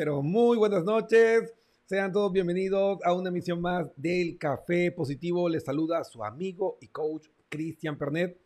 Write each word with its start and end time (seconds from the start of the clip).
pero 0.00 0.22
muy 0.22 0.56
buenas 0.56 0.82
noches. 0.82 1.52
Sean 1.84 2.10
todos 2.10 2.32
bienvenidos 2.32 3.00
a 3.04 3.12
una 3.12 3.28
emisión 3.28 3.60
más 3.60 3.86
del 3.96 4.38
Café 4.38 4.90
Positivo. 4.92 5.46
Les 5.46 5.62
saluda 5.62 6.02
su 6.04 6.24
amigo 6.24 6.78
y 6.80 6.88
coach 6.88 7.26
Cristian 7.50 7.98
Pernet. 7.98 8.40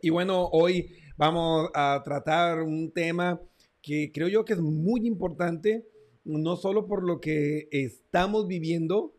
Y 0.00 0.10
bueno, 0.10 0.48
hoy 0.52 0.88
vamos 1.16 1.70
a 1.74 2.00
tratar 2.04 2.62
un 2.62 2.92
tema 2.92 3.40
que 3.82 4.12
creo 4.14 4.28
yo 4.28 4.44
que 4.44 4.52
es 4.52 4.60
muy 4.60 5.08
importante, 5.08 5.88
no 6.22 6.54
solo 6.54 6.86
por 6.86 7.02
lo 7.02 7.20
que 7.20 7.66
estamos 7.72 8.46
viviendo, 8.46 9.12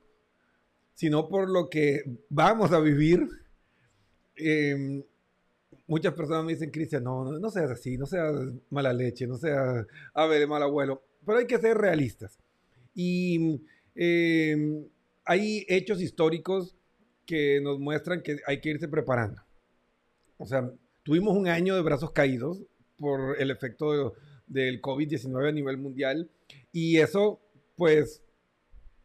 sino 0.94 1.28
por 1.28 1.50
lo 1.50 1.70
que 1.70 2.04
vamos 2.30 2.72
a 2.72 2.80
vivir. 2.80 3.28
Eh, 4.38 5.04
muchas 5.86 6.14
personas 6.14 6.46
me 6.46 6.54
dicen, 6.54 6.72
Cristian, 6.72 7.04
no, 7.04 7.26
no, 7.26 7.38
no, 7.38 7.50
seas 7.50 7.72
así, 7.72 7.98
no 7.98 8.06
seas 8.06 8.34
mala 8.70 8.94
leche, 8.94 9.28
no 9.28 9.36
seas 9.36 9.86
ave 10.14 10.40
de 10.40 10.48
mal 10.48 10.64
abuelo, 10.64 11.04
pero 11.26 11.40
hay 11.40 11.48
que 11.48 11.60
ser 11.60 11.78
realistas. 11.78 12.40
Y 12.94 13.62
eh, 13.96 14.88
hay 15.26 15.66
hechos 15.68 16.02
históricos 16.02 16.76
que 17.26 17.60
nos 17.62 17.80
muestran 17.80 18.22
que 18.22 18.38
hay 18.48 18.62
que 18.62 18.70
irse 18.70 18.88
preparando. 18.88 19.42
O 20.38 20.46
sea, 20.46 20.72
tuvimos 21.04 21.36
un 21.36 21.48
año 21.48 21.76
de 21.76 21.82
brazos 21.82 22.12
caídos 22.12 22.64
por 22.98 23.40
el 23.40 23.52
efecto 23.52 23.92
de, 23.92 24.12
del 24.48 24.82
COVID-19 24.82 25.50
a 25.50 25.52
nivel 25.52 25.78
mundial 25.78 26.30
y 26.72 26.98
eso 26.98 27.42
pues 27.76 28.24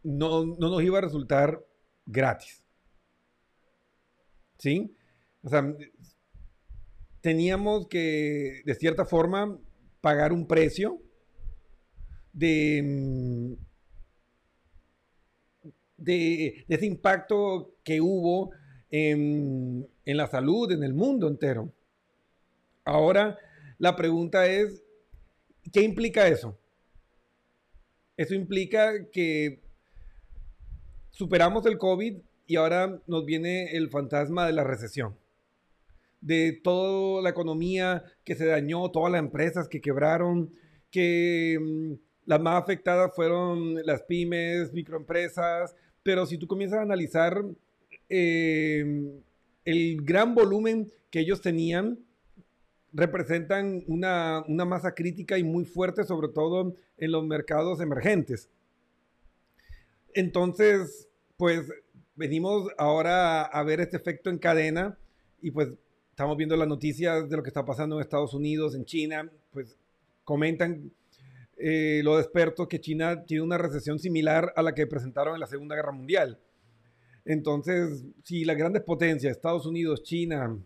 no, 0.03 0.45
no 0.45 0.71
nos 0.71 0.83
iba 0.83 0.99
a 0.99 1.03
resultar 1.03 1.65
gratis. 2.07 2.65
¿Sí? 4.59 4.95
O 5.43 5.49
sea, 5.49 5.75
teníamos 7.21 7.89
que, 7.89 8.63
de 8.65 8.75
cierta 8.75 9.05
forma, 9.05 9.59
pagar 10.01 10.33
un 10.33 10.47
precio 10.47 11.01
de, 12.33 12.83
mm, 12.83 13.53
de, 15.97 16.65
ese 16.69 16.87
impacto 16.87 17.75
que 17.85 18.01
hubo 18.01 18.51
en, 18.91 19.89
en 20.05 20.17
la 20.17 20.27
salud, 20.27 20.71
en 20.73 20.83
el 20.83 20.95
mundo 20.95 21.29
entero. 21.29 21.73
Ahora, 22.85 23.39
la 23.79 23.97
pregunta 23.97 24.47
es, 24.47 24.83
¿qué 25.73 25.83
implica 25.83 26.27
eso? 26.29 26.59
Eso 28.17 28.35
implica 28.35 29.09
que 29.11 29.63
superamos 31.11 31.67
el 31.67 31.79
COVID 31.79 32.19
y 32.47 32.57
ahora 32.57 33.01
nos 33.07 33.25
viene 33.25 33.77
el 33.77 33.91
fantasma 33.91 34.47
de 34.47 34.53
la 34.53 34.65
recesión 34.65 35.17
de 36.23 36.53
toda 36.53 37.21
la 37.21 37.31
economía 37.31 38.05
que 38.25 38.37
se 38.37 38.47
dañó, 38.47 38.91
todas 38.91 39.13
las 39.13 39.19
empresas 39.19 39.69
que 39.69 39.81
quebraron, 39.81 40.55
que 40.91 41.59
mm, 41.61 41.93
las 42.25 42.41
más 42.41 42.63
afectadas 42.63 43.15
fueron 43.15 43.75
las 43.85 44.03
pymes, 44.03 44.73
microempresas, 44.73 45.75
pero 46.03 46.27
si 46.27 46.39
tú 46.39 46.47
comienzas 46.47 46.81
a 46.81 46.83
analizar 46.83 47.45
em, 48.09 49.21
el 49.65 50.03
gran 50.03 50.35
volumen 50.35 50.91
que 51.11 51.21
ellos 51.21 51.41
tenían, 51.41 51.99
representan 52.93 53.85
una, 53.87 54.45
una, 54.49 54.65
masa 54.65 54.95
crítica 54.95 55.39
y 55.39 55.45
muy 55.45 55.65
fuerte, 55.65 56.05
sobre 56.05 56.29
todo 56.29 56.75
en 56.99 57.13
los 57.13 57.25
mercados 57.25 57.81
emergentes. 57.81 58.51
Entonces, 60.15 61.09
pues 61.37 61.67
venimos 62.15 62.69
ahora 62.77 63.43
a 63.43 63.63
ver 63.63 63.81
este 63.81 63.97
efecto 63.97 64.29
en 64.29 64.39
cadena 64.39 64.99
y 65.41 65.51
pues 65.51 65.71
estamos 66.11 66.37
viendo 66.37 66.57
las 66.57 66.69
noticias 66.69 67.29
de 67.29 67.37
lo 67.37 67.43
que 67.43 67.49
está 67.49 67.65
pasando 67.65 67.97
en 67.97 68.03
Estados 68.03 68.35
Unidos, 68.35 68.75
en 68.75 68.85
China, 68.85 69.31
pues 69.51 69.79
comentan 70.25 70.93
eh, 71.65 72.01
los 72.03 72.21
expertos 72.21 72.67
que 72.67 72.81
China 72.81 73.25
tiene 73.25 73.45
una 73.45 73.57
recesión 73.57 74.01
similar 74.01 74.53
a 74.57 74.63
la 74.63 74.75
que 74.75 74.89
presentaron 74.89 75.35
en 75.35 75.41
la 75.41 75.47
Segunda 75.47 75.77
Guerra 75.77 75.93
Mundial. 75.93 76.41
Entonces, 77.25 78.05
si 78.25 78.45
las 78.45 78.57
grandes 78.57 78.83
potencias, 78.83 79.31
Estados 79.31 79.65
Unidos, 79.65 80.03
China, 80.03 80.59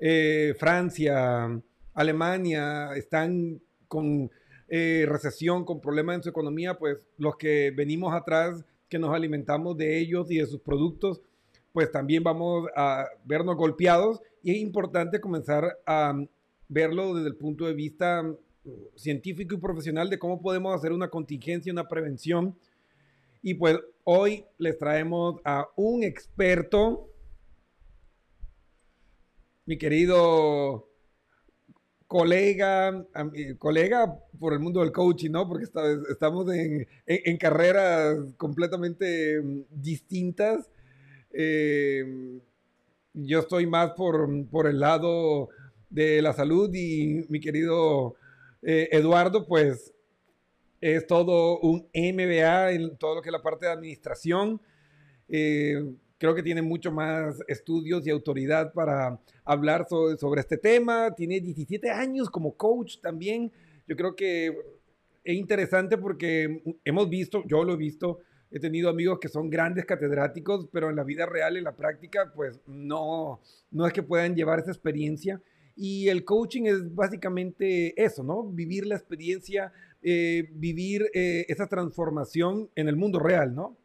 eh, 0.00 0.52
Francia, 0.58 1.62
Alemania, 1.94 2.90
están 2.96 3.62
con 3.86 4.32
eh, 4.66 5.06
recesión, 5.08 5.64
con 5.64 5.80
problemas 5.80 6.16
en 6.16 6.22
su 6.24 6.30
economía, 6.30 6.76
pues 6.76 6.98
los 7.16 7.36
que 7.36 7.70
venimos 7.70 8.12
atrás, 8.12 8.64
que 8.88 8.98
nos 8.98 9.14
alimentamos 9.14 9.76
de 9.76 9.96
ellos 9.96 10.28
y 10.32 10.38
de 10.38 10.46
sus 10.46 10.60
productos, 10.60 11.22
pues 11.72 11.92
también 11.92 12.24
vamos 12.24 12.68
a 12.74 13.06
vernos 13.24 13.54
golpeados 13.54 14.20
y 14.42 14.50
es 14.50 14.56
importante 14.56 15.20
comenzar 15.20 15.78
a 15.86 16.20
verlo 16.66 17.14
desde 17.14 17.28
el 17.28 17.36
punto 17.36 17.66
de 17.66 17.74
vista 17.74 18.24
científico 18.94 19.54
y 19.54 19.58
profesional 19.58 20.10
de 20.10 20.18
cómo 20.18 20.40
podemos 20.40 20.74
hacer 20.74 20.92
una 20.92 21.08
contingencia, 21.08 21.72
una 21.72 21.88
prevención. 21.88 22.56
Y 23.42 23.54
pues 23.54 23.78
hoy 24.04 24.44
les 24.58 24.78
traemos 24.78 25.40
a 25.44 25.68
un 25.76 26.02
experto, 26.02 27.08
mi 29.64 29.78
querido 29.78 30.86
colega, 32.06 33.06
colega 33.58 34.18
por 34.38 34.52
el 34.52 34.58
mundo 34.58 34.80
del 34.80 34.92
coaching, 34.92 35.30
¿no? 35.30 35.48
Porque 35.48 35.66
estamos 36.10 36.52
en, 36.52 36.86
en 37.06 37.36
carreras 37.36 38.16
completamente 38.36 39.40
mm, 39.40 39.60
distintas 39.70 40.68
eh, 41.32 42.40
yo 43.14 43.40
estoy 43.40 43.66
más 43.66 43.92
por, 43.92 44.28
por, 44.48 44.66
el 44.66 44.80
lado 44.80 45.48
de 45.88 46.22
la 46.22 46.32
salud 46.32 46.72
y 46.74 47.24
mi 47.28 47.40
querido 47.40 48.16
eh, 48.62 48.88
Eduardo, 48.92 49.46
pues 49.46 49.92
es 50.80 51.06
todo 51.06 51.58
un 51.60 51.88
MBA 51.94 52.72
en 52.72 52.96
todo 52.96 53.16
lo 53.16 53.22
que 53.22 53.28
es 53.28 53.32
la 53.32 53.42
parte 53.42 53.66
de 53.66 53.72
administración. 53.72 54.60
Eh, 55.28 55.94
creo 56.18 56.34
que 56.34 56.42
tiene 56.42 56.62
mucho 56.62 56.90
más 56.90 57.38
estudios 57.48 58.06
y 58.06 58.10
autoridad 58.10 58.72
para 58.72 59.20
hablar 59.44 59.86
sobre, 59.88 60.16
sobre, 60.16 60.40
este 60.40 60.56
tema. 60.56 61.14
Tiene 61.14 61.40
17 61.40 61.90
años 61.90 62.30
como 62.30 62.56
coach 62.56 62.98
también. 63.00 63.52
Yo 63.86 63.96
creo 63.96 64.16
que 64.16 64.56
es 65.24 65.36
interesante 65.36 65.98
porque 65.98 66.62
hemos 66.84 67.08
visto, 67.08 67.42
yo 67.46 67.64
lo 67.64 67.74
he 67.74 67.76
visto, 67.76 68.20
he 68.50 68.58
tenido 68.58 68.88
amigos 68.88 69.18
que 69.20 69.28
son 69.28 69.50
grandes 69.50 69.84
catedráticos, 69.84 70.68
pero 70.72 70.90
en 70.90 70.96
la 70.96 71.04
vida 71.04 71.26
real, 71.26 71.56
en 71.56 71.64
la 71.64 71.76
práctica, 71.76 72.32
pues 72.34 72.60
no, 72.66 73.40
no 73.70 73.86
es 73.86 73.92
que 73.92 74.02
puedan 74.02 74.34
llevar 74.34 74.60
esa 74.60 74.70
experiencia. 74.70 75.40
Y 75.82 76.10
el 76.10 76.26
coaching 76.26 76.64
es 76.64 76.94
básicamente 76.94 77.94
eso, 77.96 78.22
¿no? 78.22 78.44
Vivir 78.44 78.84
la 78.84 78.96
experiencia, 78.96 79.72
eh, 80.02 80.50
vivir 80.52 81.10
eh, 81.14 81.46
esa 81.48 81.68
transformación 81.68 82.68
en 82.74 82.86
el 82.88 82.96
mundo 82.96 83.18
real, 83.18 83.54
¿no? 83.54 83.78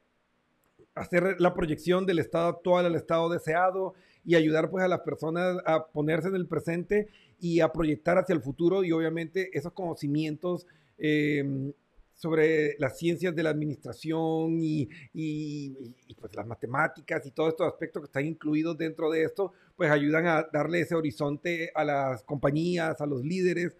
Hacer 0.94 1.40
la 1.40 1.54
proyección 1.54 2.06
del 2.06 2.20
estado 2.20 2.50
actual 2.50 2.86
al 2.86 2.96
estado 2.96 3.30
deseado 3.30 3.94
y 4.26 4.36
ayudar 4.36 4.70
pues 4.70 4.84
a 4.84 4.90
las 4.90 5.00
personas 5.04 5.56
a 5.66 5.88
ponerse 5.88 6.28
en 6.28 6.36
el 6.36 6.48
presente 6.48 7.08
y 7.40 7.62
a 7.62 7.72
proyectar 7.72 8.18
hacia 8.18 8.36
el 8.36 8.42
futuro 8.42 8.84
y 8.84 8.92
obviamente 8.92 9.58
esos 9.58 9.72
conocimientos 9.72 10.68
em, 10.98 11.72
sobre 12.14 12.76
las 12.78 12.98
ciencias 12.98 13.34
de 13.34 13.44
la 13.44 13.52
administración 13.52 14.58
y, 14.60 14.90
pues 16.20 16.36
las 16.36 16.46
matemáticas 16.46 17.26
y 17.26 17.32
todos 17.32 17.52
estos 17.52 17.68
aspectos 17.68 18.02
que 18.02 18.08
están 18.08 18.26
incluidos 18.26 18.78
dentro 18.78 19.10
de 19.12 19.24
esto, 19.24 19.54
pues 19.76 19.92
ayudan 19.92 20.28
a 20.28 20.48
darle 20.52 20.82
ese 20.82 20.96
horizonte 20.96 21.72
a 21.76 21.84
las 21.84 22.24
compañías, 22.24 23.00
a 23.02 23.06
los 23.06 23.24
líderes, 23.24 23.76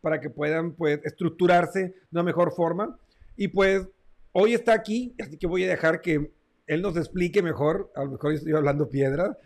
para 0.00 0.20
que 0.20 0.30
puedan 0.30 0.72
pues 0.72 1.00
estructurarse 1.04 1.80
de 1.80 1.94
una 2.12 2.22
mejor 2.22 2.52
forma. 2.52 2.98
Y 3.36 3.48
pues 3.48 3.86
hoy 4.32 4.54
está 4.54 4.74
aquí, 4.74 5.14
así 5.20 5.36
que 5.36 5.46
voy 5.46 5.64
a 5.64 5.68
dejar 5.68 6.00
que 6.00 6.30
él 6.66 6.82
nos 6.82 6.96
explique 6.96 7.42
mejor, 7.42 7.90
a 7.96 8.04
lo 8.04 8.12
mejor 8.12 8.32
estoy 8.32 8.52
hablando 8.52 8.88
piedra. 8.88 9.36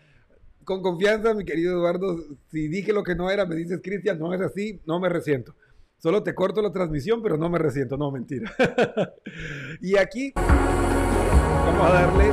Con 0.63 0.81
confianza, 0.81 1.33
mi 1.33 1.45
querido 1.45 1.73
Eduardo, 1.73 2.17
si 2.51 2.67
dije 2.67 2.93
lo 2.93 3.03
que 3.03 3.15
no 3.15 3.29
era, 3.29 3.45
me 3.45 3.55
dices, 3.55 3.79
Cristian, 3.83 4.19
no 4.19 4.33
es 4.33 4.41
así, 4.41 4.79
no 4.85 4.99
me 4.99 5.09
resiento. 5.09 5.55
Solo 5.97 6.23
te 6.23 6.35
corto 6.35 6.61
la 6.61 6.71
transmisión, 6.71 7.21
pero 7.21 7.37
no 7.37 7.49
me 7.49 7.57
resiento, 7.57 7.97
no, 7.97 8.11
mentira. 8.11 8.53
y 9.81 9.97
aquí 9.97 10.33
vamos 10.35 11.87
a 11.87 11.93
darle 11.93 12.31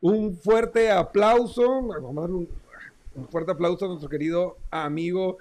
un 0.00 0.36
fuerte 0.36 0.90
aplauso, 0.90 1.82
vamos 1.82 2.16
a 2.16 2.20
darle 2.22 2.36
un, 2.36 2.48
un 3.14 3.28
fuerte 3.28 3.52
aplauso 3.52 3.84
a 3.84 3.88
nuestro 3.88 4.08
querido 4.08 4.58
amigo 4.70 5.38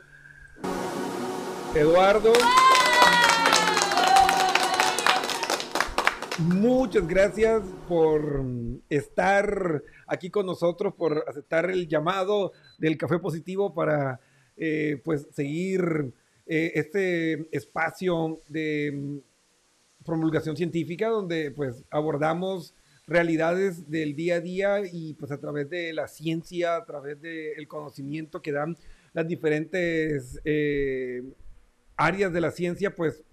Eduardo. 1.76 2.34
Muchas 6.40 7.08
gracias 7.08 7.64
por 7.88 8.44
estar 8.90 9.84
aquí 10.08 10.30
con 10.30 10.46
nosotros, 10.46 10.94
por 10.96 11.26
aceptar 11.28 11.70
el 11.70 11.88
llamado 11.88 12.54
del 12.78 12.98
Café 12.98 13.20
Positivo 13.20 13.74
para 13.74 14.20
eh, 14.56 15.02
pues 15.04 15.28
seguir 15.32 16.14
eh, 16.48 16.72
este 16.76 17.56
espacio 17.56 18.42
de 18.48 18.92
mm, 18.94 20.06
promulgación 20.06 20.56
científica 20.56 21.10
donde 21.10 21.52
pues 21.52 21.84
abordamos 21.92 22.74
realidades 23.10 23.90
del 23.90 24.16
día 24.16 24.36
a 24.36 24.42
día 24.42 24.82
y 24.92 25.16
pues 25.16 25.32
a 25.32 25.40
través 25.40 25.70
de 25.70 25.94
la 25.94 26.08
ciencia, 26.08 26.76
a 26.76 26.86
través 26.86 27.20
del 27.22 27.68
conocimiento 27.68 28.42
que 28.42 28.52
dan 28.52 28.78
las 29.14 29.28
diferentes 29.28 30.40
eh, 30.46 31.24
áreas 31.98 32.32
de 32.32 32.42
la 32.42 32.52
ciencia, 32.52 32.96
pues 32.96 33.24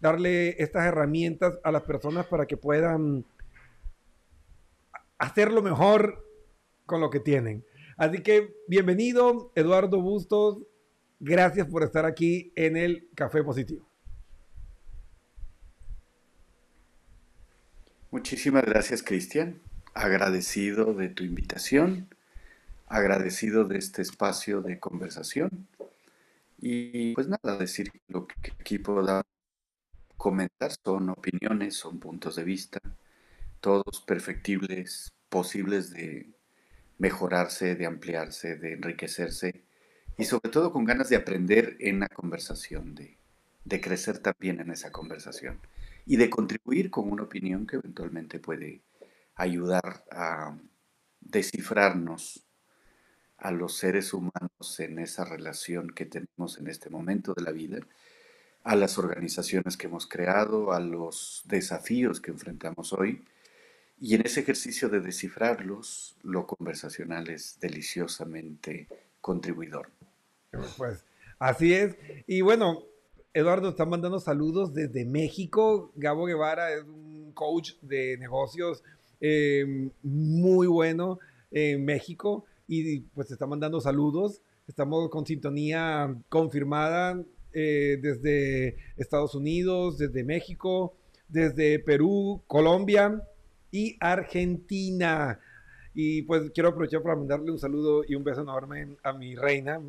darle 0.00 0.62
estas 0.62 0.86
herramientas 0.86 1.58
a 1.64 1.72
las 1.72 1.82
personas 1.82 2.26
para 2.26 2.46
que 2.46 2.56
puedan 2.56 3.24
hacerlo 5.18 5.62
mejor 5.62 6.24
con 6.86 7.00
lo 7.00 7.10
que 7.10 7.20
tienen. 7.20 7.64
Así 7.96 8.22
que 8.22 8.54
bienvenido, 8.68 9.52
Eduardo 9.54 10.00
Bustos. 10.00 10.62
Gracias 11.20 11.66
por 11.68 11.82
estar 11.82 12.04
aquí 12.04 12.52
en 12.54 12.76
el 12.76 13.08
Café 13.14 13.42
Positivo. 13.42 13.93
Muchísimas 18.14 18.64
gracias, 18.64 19.02
Cristian. 19.02 19.60
Agradecido 19.92 20.94
de 20.94 21.08
tu 21.08 21.24
invitación, 21.24 22.08
agradecido 22.86 23.64
de 23.64 23.78
este 23.78 24.02
espacio 24.02 24.62
de 24.62 24.78
conversación. 24.78 25.66
Y 26.60 27.12
pues 27.16 27.26
nada, 27.26 27.56
decir 27.58 27.90
lo 28.06 28.28
que 28.28 28.52
aquí 28.52 28.78
puedo 28.78 29.20
comentar 30.16 30.70
son 30.84 31.08
opiniones, 31.08 31.74
son 31.74 31.98
puntos 31.98 32.36
de 32.36 32.44
vista, 32.44 32.78
todos 33.60 34.00
perfectibles, 34.06 35.12
posibles 35.28 35.90
de 35.90 36.30
mejorarse, 36.98 37.74
de 37.74 37.86
ampliarse, 37.86 38.54
de 38.54 38.74
enriquecerse 38.74 39.64
y 40.16 40.24
sobre 40.26 40.50
todo 40.50 40.70
con 40.70 40.84
ganas 40.84 41.08
de 41.08 41.16
aprender 41.16 41.76
en 41.80 41.98
la 41.98 42.06
conversación, 42.06 42.94
de, 42.94 43.18
de 43.64 43.80
crecer 43.80 44.20
también 44.20 44.60
en 44.60 44.70
esa 44.70 44.92
conversación 44.92 45.58
y 46.06 46.16
de 46.16 46.30
contribuir 46.30 46.90
con 46.90 47.10
una 47.10 47.22
opinión 47.22 47.66
que 47.66 47.76
eventualmente 47.76 48.38
puede 48.38 48.82
ayudar 49.34 50.04
a 50.10 50.56
descifrarnos 51.20 52.44
a 53.38 53.50
los 53.50 53.76
seres 53.76 54.12
humanos 54.14 54.78
en 54.78 54.98
esa 54.98 55.24
relación 55.24 55.90
que 55.90 56.06
tenemos 56.06 56.58
en 56.58 56.68
este 56.68 56.90
momento 56.90 57.34
de 57.34 57.42
la 57.42 57.50
vida 57.50 57.78
a 58.64 58.76
las 58.76 58.96
organizaciones 58.98 59.76
que 59.76 59.86
hemos 59.86 60.06
creado, 60.06 60.72
a 60.72 60.80
los 60.80 61.42
desafíos 61.44 62.20
que 62.20 62.30
enfrentamos 62.30 62.94
hoy. 62.94 63.22
Y 64.00 64.14
en 64.14 64.22
ese 64.24 64.40
ejercicio 64.40 64.88
de 64.88 65.00
descifrarlos, 65.00 66.16
lo 66.22 66.46
conversacional 66.46 67.28
es 67.28 67.58
deliciosamente 67.60 68.88
contribuidor. 69.20 69.90
Pues 70.78 71.04
así 71.38 71.74
es. 71.74 71.96
Y 72.26 72.40
bueno, 72.40 72.84
Eduardo 73.36 73.68
está 73.68 73.84
mandando 73.84 74.20
saludos 74.20 74.72
desde 74.72 75.04
México. 75.04 75.90
Gabo 75.96 76.26
Guevara 76.26 76.72
es 76.72 76.84
un 76.84 77.32
coach 77.34 77.72
de 77.82 78.16
negocios 78.16 78.84
eh, 79.20 79.90
muy 80.04 80.68
bueno 80.68 81.18
en 81.50 81.84
México 81.84 82.44
y 82.68 83.00
pues 83.00 83.32
está 83.32 83.44
mandando 83.48 83.80
saludos. 83.80 84.40
Estamos 84.68 85.10
con 85.10 85.26
sintonía 85.26 86.14
confirmada 86.28 87.20
eh, 87.52 87.98
desde 88.00 88.76
Estados 88.96 89.34
Unidos, 89.34 89.98
desde 89.98 90.22
México, 90.22 90.94
desde 91.26 91.80
Perú, 91.80 92.40
Colombia 92.46 93.20
y 93.72 93.96
Argentina. 93.98 95.40
Y 95.92 96.22
pues 96.22 96.52
quiero 96.52 96.68
aprovechar 96.68 97.02
para 97.02 97.16
mandarle 97.16 97.50
un 97.50 97.58
saludo 97.58 98.04
y 98.06 98.14
un 98.14 98.22
beso 98.22 98.42
enorme 98.42 98.96
a 99.02 99.12
mi 99.12 99.34
reina, 99.34 99.80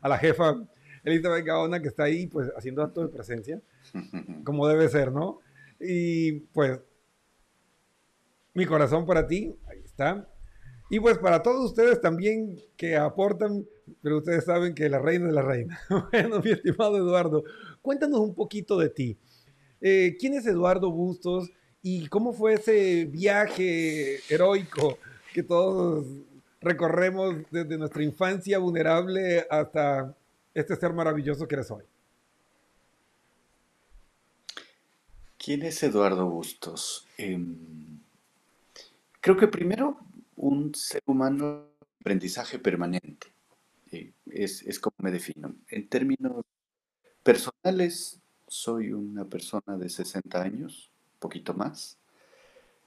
a 0.00 0.08
la 0.08 0.18
jefa 0.18 0.56
Elizabeth 1.04 1.44
Gaona, 1.44 1.80
que 1.80 1.88
está 1.88 2.04
ahí 2.04 2.26
pues 2.26 2.50
haciendo 2.56 2.82
acto 2.82 3.02
de 3.02 3.08
presencia, 3.08 3.60
como 4.44 4.68
debe 4.68 4.88
ser, 4.88 5.12
¿no? 5.12 5.40
Y 5.80 6.32
pues 6.52 6.78
mi 8.54 8.66
corazón 8.66 9.06
para 9.06 9.26
ti, 9.26 9.54
ahí 9.68 9.80
está. 9.84 10.28
Y 10.90 11.00
pues 11.00 11.18
para 11.18 11.42
todos 11.42 11.64
ustedes 11.64 12.00
también 12.00 12.60
que 12.76 12.96
aportan 12.96 13.64
pero 14.00 14.18
ustedes 14.18 14.44
saben 14.44 14.74
que 14.74 14.88
la 14.88 14.98
reina 14.98 15.28
es 15.28 15.34
la 15.34 15.42
reina. 15.42 15.80
bueno, 16.12 16.40
mi 16.40 16.50
estimado 16.50 16.96
Eduardo, 16.96 17.44
cuéntanos 17.80 18.20
un 18.20 18.34
poquito 18.34 18.78
de 18.78 18.88
ti. 18.88 19.18
Eh, 19.80 20.16
¿Quién 20.18 20.34
es 20.34 20.46
Eduardo 20.46 20.90
Bustos 20.90 21.50
y 21.82 22.06
cómo 22.06 22.32
fue 22.32 22.54
ese 22.54 23.06
viaje 23.06 24.20
heroico 24.32 24.98
que 25.34 25.42
todos 25.42 26.06
recorremos 26.60 27.36
desde 27.50 27.76
nuestra 27.76 28.04
infancia 28.04 28.58
vulnerable 28.58 29.44
hasta 29.50 30.14
este 30.54 30.76
ser 30.76 30.92
maravilloso 30.92 31.46
que 31.48 31.54
eres 31.54 31.70
hoy? 31.70 31.84
¿Quién 35.38 35.62
es 35.62 35.82
Eduardo 35.82 36.28
Bustos? 36.28 37.06
Em, 37.16 37.98
creo 39.20 39.36
que 39.36 39.48
primero 39.48 39.98
un 40.36 40.74
ser 40.74 41.02
humano 41.06 41.66
de 41.80 41.86
aprendizaje 42.00 42.58
permanente 42.58 43.32
es, 44.26 44.80
como 44.80 44.96
me 44.98 45.10
defino. 45.10 45.54
En 45.68 45.88
términos 45.88 46.44
personales, 47.22 48.20
soy 48.46 48.92
una 48.92 49.24
persona 49.24 49.76
de 49.76 49.88
60 49.88 50.42
años, 50.42 50.90
poquito 51.18 51.54
más, 51.54 51.98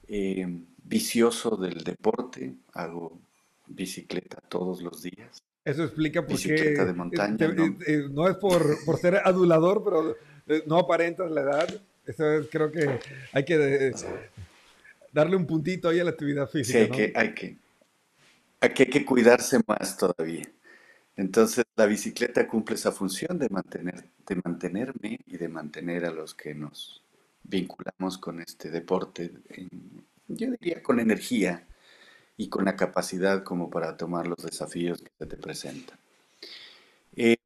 eh, 0.07 0.47
vicioso 0.83 1.55
del 1.57 1.83
deporte, 1.83 2.55
hago 2.73 3.19
bicicleta 3.67 4.41
todos 4.47 4.81
los 4.81 5.01
días. 5.01 5.44
Eso 5.65 5.83
explica 5.83 6.25
por 6.25 6.39
qué. 6.39 6.53
de 6.53 6.93
montaña. 6.93 7.47
¿no? 7.47 7.77
Eh, 7.87 8.07
no 8.11 8.29
es 8.29 8.37
por, 8.37 8.85
por, 8.85 8.99
ser 8.99 9.15
adulador, 9.15 9.83
pero 9.83 10.15
eh, 10.47 10.63
no 10.67 10.77
aparentas 10.77 11.29
la 11.31 11.41
edad. 11.41 11.81
Eso 12.05 12.31
es, 12.31 12.47
creo 12.51 12.71
que 12.71 12.99
hay 13.33 13.43
que 13.43 13.91
darle 15.11 15.35
un 15.35 15.47
puntito 15.47 15.89
ahí 15.89 15.99
a 15.99 16.03
la 16.03 16.11
actividad 16.11 16.47
física. 16.47 16.77
Sí, 16.77 16.83
hay, 16.85 16.91
que, 16.91 17.13
hay, 17.15 17.33
que, 17.33 17.57
hay 18.61 18.89
que 18.89 19.03
cuidarse 19.03 19.59
más 19.65 19.97
todavía. 19.97 20.47
Entonces 21.17 21.65
la 21.75 21.87
bicicleta 21.87 22.47
cumple 22.47 22.75
esa 22.75 22.91
función 22.91 23.39
de, 23.39 23.49
mantener, 23.49 24.03
de 24.27 24.35
mantenerme 24.43 25.19
y 25.25 25.37
de 25.37 25.47
mantener 25.47 26.05
a 26.05 26.11
los 26.11 26.35
que 26.35 26.53
nos 26.53 27.01
vinculamos 27.41 28.17
con 28.17 28.39
este 28.41 28.69
deporte, 28.69 29.31
yo 30.27 30.51
diría 30.51 30.81
con 30.83 30.99
energía 30.99 31.65
y 32.37 32.49
con 32.49 32.65
la 32.65 32.75
capacidad 32.75 33.43
como 33.43 33.69
para 33.69 33.95
tomar 33.97 34.27
los 34.27 34.37
desafíos 34.37 35.01
que 35.01 35.11
se 35.17 35.25
te 35.25 35.37
presentan. 35.37 35.97
Eh, 37.15 37.37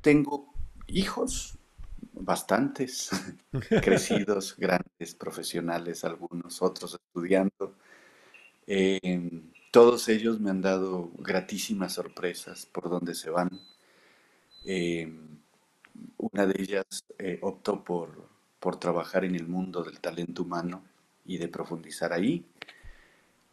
tengo 0.00 0.52
hijos, 0.86 1.58
bastantes, 2.12 3.10
crecidos, 3.82 4.56
grandes, 4.56 5.14
profesionales, 5.14 6.04
algunos, 6.04 6.62
otros 6.62 6.94
estudiando. 6.94 7.74
Eh, 8.66 9.42
todos 9.70 10.08
ellos 10.08 10.40
me 10.40 10.50
han 10.50 10.62
dado 10.62 11.10
gratísimas 11.18 11.94
sorpresas 11.94 12.66
por 12.66 12.88
donde 12.88 13.14
se 13.14 13.30
van. 13.30 13.50
Em, 14.64 15.38
una 16.18 16.46
de 16.46 16.62
ellas 16.62 17.04
eh, 17.18 17.38
optó 17.42 17.82
por, 17.84 18.28
por 18.60 18.78
trabajar 18.78 19.24
en 19.24 19.34
el 19.34 19.46
mundo 19.46 19.82
del 19.82 20.00
talento 20.00 20.42
humano 20.42 20.82
y 21.24 21.38
de 21.38 21.48
profundizar 21.48 22.12
ahí. 22.12 22.44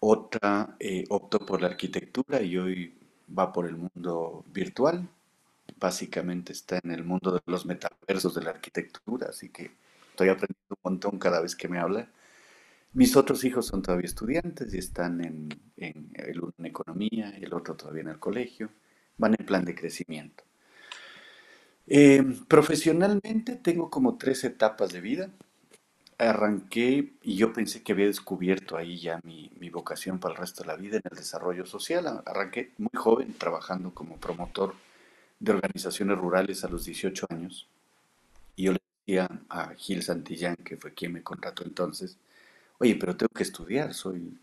Otra 0.06 0.76
eh, 0.82 1.06
optó 1.08 1.40
por 1.40 1.62
la 1.62 1.68
arquitectura 1.68 2.42
y 2.42 2.58
hoy 2.58 2.94
va 3.40 3.54
por 3.54 3.66
el 3.66 3.78
mundo 3.78 4.44
virtual, 4.52 5.08
básicamente 5.78 6.52
está 6.52 6.78
en 6.84 6.92
el 6.92 7.06
mundo 7.06 7.32
de 7.32 7.40
los 7.46 7.66
metaversos 7.66 8.36
de 8.36 8.44
la 8.44 8.50
arquitectura, 8.50 9.28
así 9.30 9.48
que 9.48 9.72
estoy 10.10 10.28
aprendiendo 10.28 10.76
un 10.76 10.92
montón 10.92 11.18
cada 11.18 11.40
vez 11.40 11.56
que 11.56 11.70
me 11.70 11.80
habla. 11.80 12.12
Mis 12.92 13.16
otros 13.16 13.46
hijos 13.46 13.68
son 13.68 13.82
todavía 13.82 14.08
estudiantes 14.08 14.74
y 14.74 14.78
están 14.78 15.24
en, 15.24 15.48
el 15.78 16.42
uno 16.42 16.54
en 16.58 16.66
economía 16.66 17.30
el 17.38 17.54
otro 17.54 17.78
todavía 17.78 18.02
en 18.02 18.10
el 18.10 18.20
colegio. 18.20 18.72
Van 19.18 19.38
en 19.40 19.46
plan 19.46 19.64
de 19.64 19.74
crecimiento. 19.74 20.44
Eh, 21.88 22.22
profesionalmente 22.50 23.56
tengo 23.56 23.90
como 23.90 24.18
tres 24.18 24.44
etapas 24.44 24.92
de 24.92 25.00
vida. 25.00 25.30
Arranqué 26.18 27.14
y 27.22 27.36
yo 27.36 27.54
pensé 27.54 27.84
que 27.84 27.94
había 27.94 28.06
descubierto 28.06 28.78
ahí 28.78 28.98
ya 28.98 29.20
mi, 29.24 29.52
mi, 29.60 29.70
vocación 29.70 30.20
para 30.20 30.34
el 30.34 30.40
resto 30.40 30.64
de 30.64 30.68
la 30.68 30.76
vida 30.76 30.98
en 30.98 31.04
el 31.10 31.18
desarrollo 31.18 31.66
social. 31.66 32.22
Arranqué 32.26 32.72
muy 32.78 32.92
joven 32.94 33.34
trabajando 33.34 33.94
como 33.94 34.18
promotor 34.18 34.76
de 35.40 35.52
organizaciones 35.52 36.18
rurales 36.18 36.64
a 36.64 36.70
los 36.70 36.86
18 36.86 37.28
años. 37.30 37.68
Y 38.56 38.64
yo 38.64 38.72
le 38.74 38.80
decía 39.06 39.30
a 39.50 39.74
Gil 39.76 40.04
Santillán, 40.04 40.56
que 40.58 40.78
fue 40.78 40.94
quien 40.94 41.14
me 41.14 41.24
contrató 41.24 41.64
entonces, 41.64 42.18
oye, 42.80 42.96
pero 42.96 43.18
tengo 43.18 43.32
que 43.36 43.44
estudiar, 43.44 43.94
soy, 43.94 44.38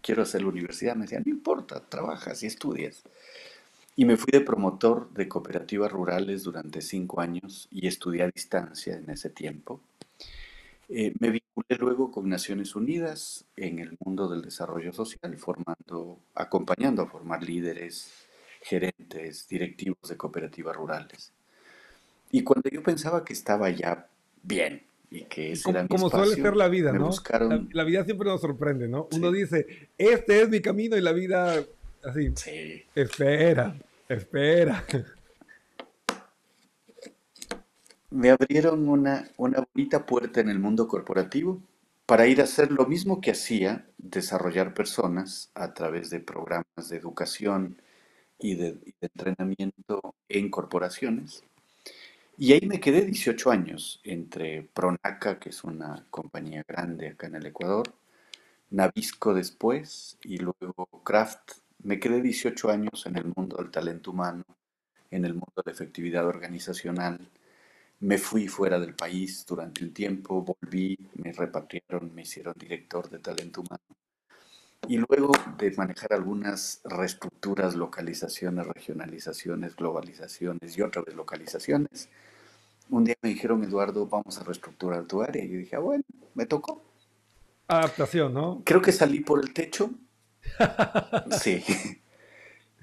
quiero 0.00 0.22
hacer 0.22 0.42
la 0.42 0.48
universidad. 0.48 0.96
Me 0.96 1.02
decía, 1.02 1.20
no 1.24 1.30
importa, 1.30 1.80
trabajas 1.80 2.42
y 2.42 2.46
estudias. 2.46 3.02
Y 3.96 4.04
me 4.06 4.16
fui 4.16 4.32
de 4.32 4.40
promotor 4.40 5.12
de 5.12 5.28
cooperativas 5.28 5.92
rurales 5.92 6.42
durante 6.42 6.80
cinco 6.80 7.20
años 7.20 7.68
y 7.70 7.86
estudié 7.86 8.24
a 8.24 8.30
distancia 8.30 8.96
en 8.96 9.08
ese 9.10 9.30
tiempo. 9.30 9.80
Eh, 10.88 11.12
me 11.18 11.30
vinculé 11.30 11.76
luego 11.78 12.10
con 12.10 12.28
Naciones 12.28 12.74
Unidas 12.76 13.44
en 13.56 13.78
el 13.78 13.96
mundo 14.04 14.28
del 14.28 14.42
desarrollo 14.42 14.92
social, 14.92 15.36
formando, 15.38 16.20
acompañando 16.34 17.02
a 17.02 17.06
formar 17.06 17.42
líderes, 17.42 18.12
gerentes, 18.60 19.48
directivos 19.48 20.08
de 20.08 20.16
cooperativas 20.16 20.76
rurales. 20.76 21.32
Y 22.30 22.42
cuando 22.42 22.68
yo 22.70 22.82
pensaba 22.82 23.24
que 23.24 23.32
estaba 23.32 23.70
ya 23.70 24.08
bien 24.42 24.82
y 25.10 25.24
que 25.24 25.52
ese 25.52 25.64
como, 25.64 25.76
era 25.76 25.82
mi 25.84 25.88
como 25.88 26.10
suele 26.10 26.34
ser 26.34 26.56
la 26.56 26.68
vida, 26.68 26.92
¿no? 26.92 27.06
Buscaron... 27.06 27.70
La, 27.72 27.84
vida 27.84 28.04
siempre 28.04 28.28
nos 28.28 28.40
sorprende, 28.40 28.88
¿no? 28.88 29.08
Uno 29.12 29.30
dice, 29.30 29.88
este 29.96 30.42
es 30.42 30.48
mi 30.48 30.60
camino 30.60 30.96
y 30.96 31.00
la 31.00 31.12
vida 31.12 31.64
así. 32.04 32.32
Sí. 32.34 32.84
Espera, 32.94 33.76
espera. 34.08 34.84
Me 38.14 38.30
abrieron 38.30 38.88
una, 38.88 39.28
una 39.36 39.66
bonita 39.74 40.06
puerta 40.06 40.40
en 40.40 40.48
el 40.48 40.58
mundo 40.58 40.86
corporativo 40.88 41.60
para 42.06 42.26
ir 42.26 42.40
a 42.40 42.44
hacer 42.44 42.70
lo 42.70 42.86
mismo 42.86 43.20
que 43.20 43.32
hacía, 43.32 43.86
desarrollar 43.98 44.74
personas 44.74 45.50
a 45.54 45.74
través 45.74 46.10
de 46.10 46.20
programas 46.20 46.88
de 46.88 46.96
educación 46.96 47.82
y 48.38 48.54
de, 48.54 48.78
entrenamiento 49.00 50.14
en 50.28 50.50
corporaciones 50.50 51.42
y 52.36 52.52
ahí 52.52 52.66
me 52.66 52.80
quedé 52.80 53.02
18 53.02 53.50
años 53.52 54.00
entre 54.02 54.62
Pronaca, 54.62 55.38
que 55.38 55.50
es 55.50 55.62
una 55.62 56.04
compañía 56.10 56.64
grande 56.66 57.10
acá 57.10 57.28
en 57.28 57.36
el 57.36 57.46
Ecuador, 57.46 57.94
Navisco 58.70 59.34
después 59.34 60.18
y 60.24 60.38
luego 60.38 60.86
Kraft. 61.04 61.52
Me 61.84 62.00
quedé 62.00 62.20
18 62.20 62.70
años 62.70 63.06
en 63.06 63.16
el 63.18 63.32
mundo 63.36 63.58
del 63.58 63.70
talento 63.70 64.10
humano, 64.10 64.44
en 65.12 65.24
el 65.24 65.34
mundo 65.34 65.62
de 65.64 65.70
efectividad 65.70 66.26
organizacional. 66.26 67.20
Me 68.04 68.18
fui 68.18 68.48
fuera 68.48 68.78
del 68.78 68.94
país 68.94 69.46
durante 69.46 69.82
un 69.82 69.94
tiempo, 69.94 70.42
volví, 70.42 70.94
me 71.14 71.32
repatriaron, 71.32 72.14
me 72.14 72.20
hicieron 72.20 72.52
director 72.54 73.08
de 73.08 73.18
talento 73.18 73.62
humano. 73.62 73.82
Y 74.86 74.98
luego 74.98 75.32
de 75.56 75.70
manejar 75.70 76.12
algunas 76.12 76.82
reestructuras, 76.84 77.74
localizaciones, 77.74 78.66
regionalizaciones, 78.66 79.74
globalizaciones 79.74 80.76
y 80.76 80.82
otra 80.82 81.00
vez 81.00 81.14
localizaciones, 81.14 82.10
un 82.90 83.04
día 83.04 83.14
me 83.22 83.30
dijeron, 83.30 83.64
Eduardo, 83.64 84.06
vamos 84.06 84.38
a 84.38 84.44
reestructurar 84.44 85.06
tu 85.06 85.22
área. 85.22 85.42
Y 85.42 85.48
yo 85.48 85.58
dije, 85.60 85.76
ah, 85.76 85.78
bueno, 85.78 86.04
me 86.34 86.44
tocó. 86.44 86.82
Adaptación, 87.68 88.34
¿no? 88.34 88.60
Creo 88.66 88.82
que 88.82 88.92
salí 88.92 89.20
por 89.20 89.40
el 89.42 89.54
techo. 89.54 89.88
sí. 91.40 91.64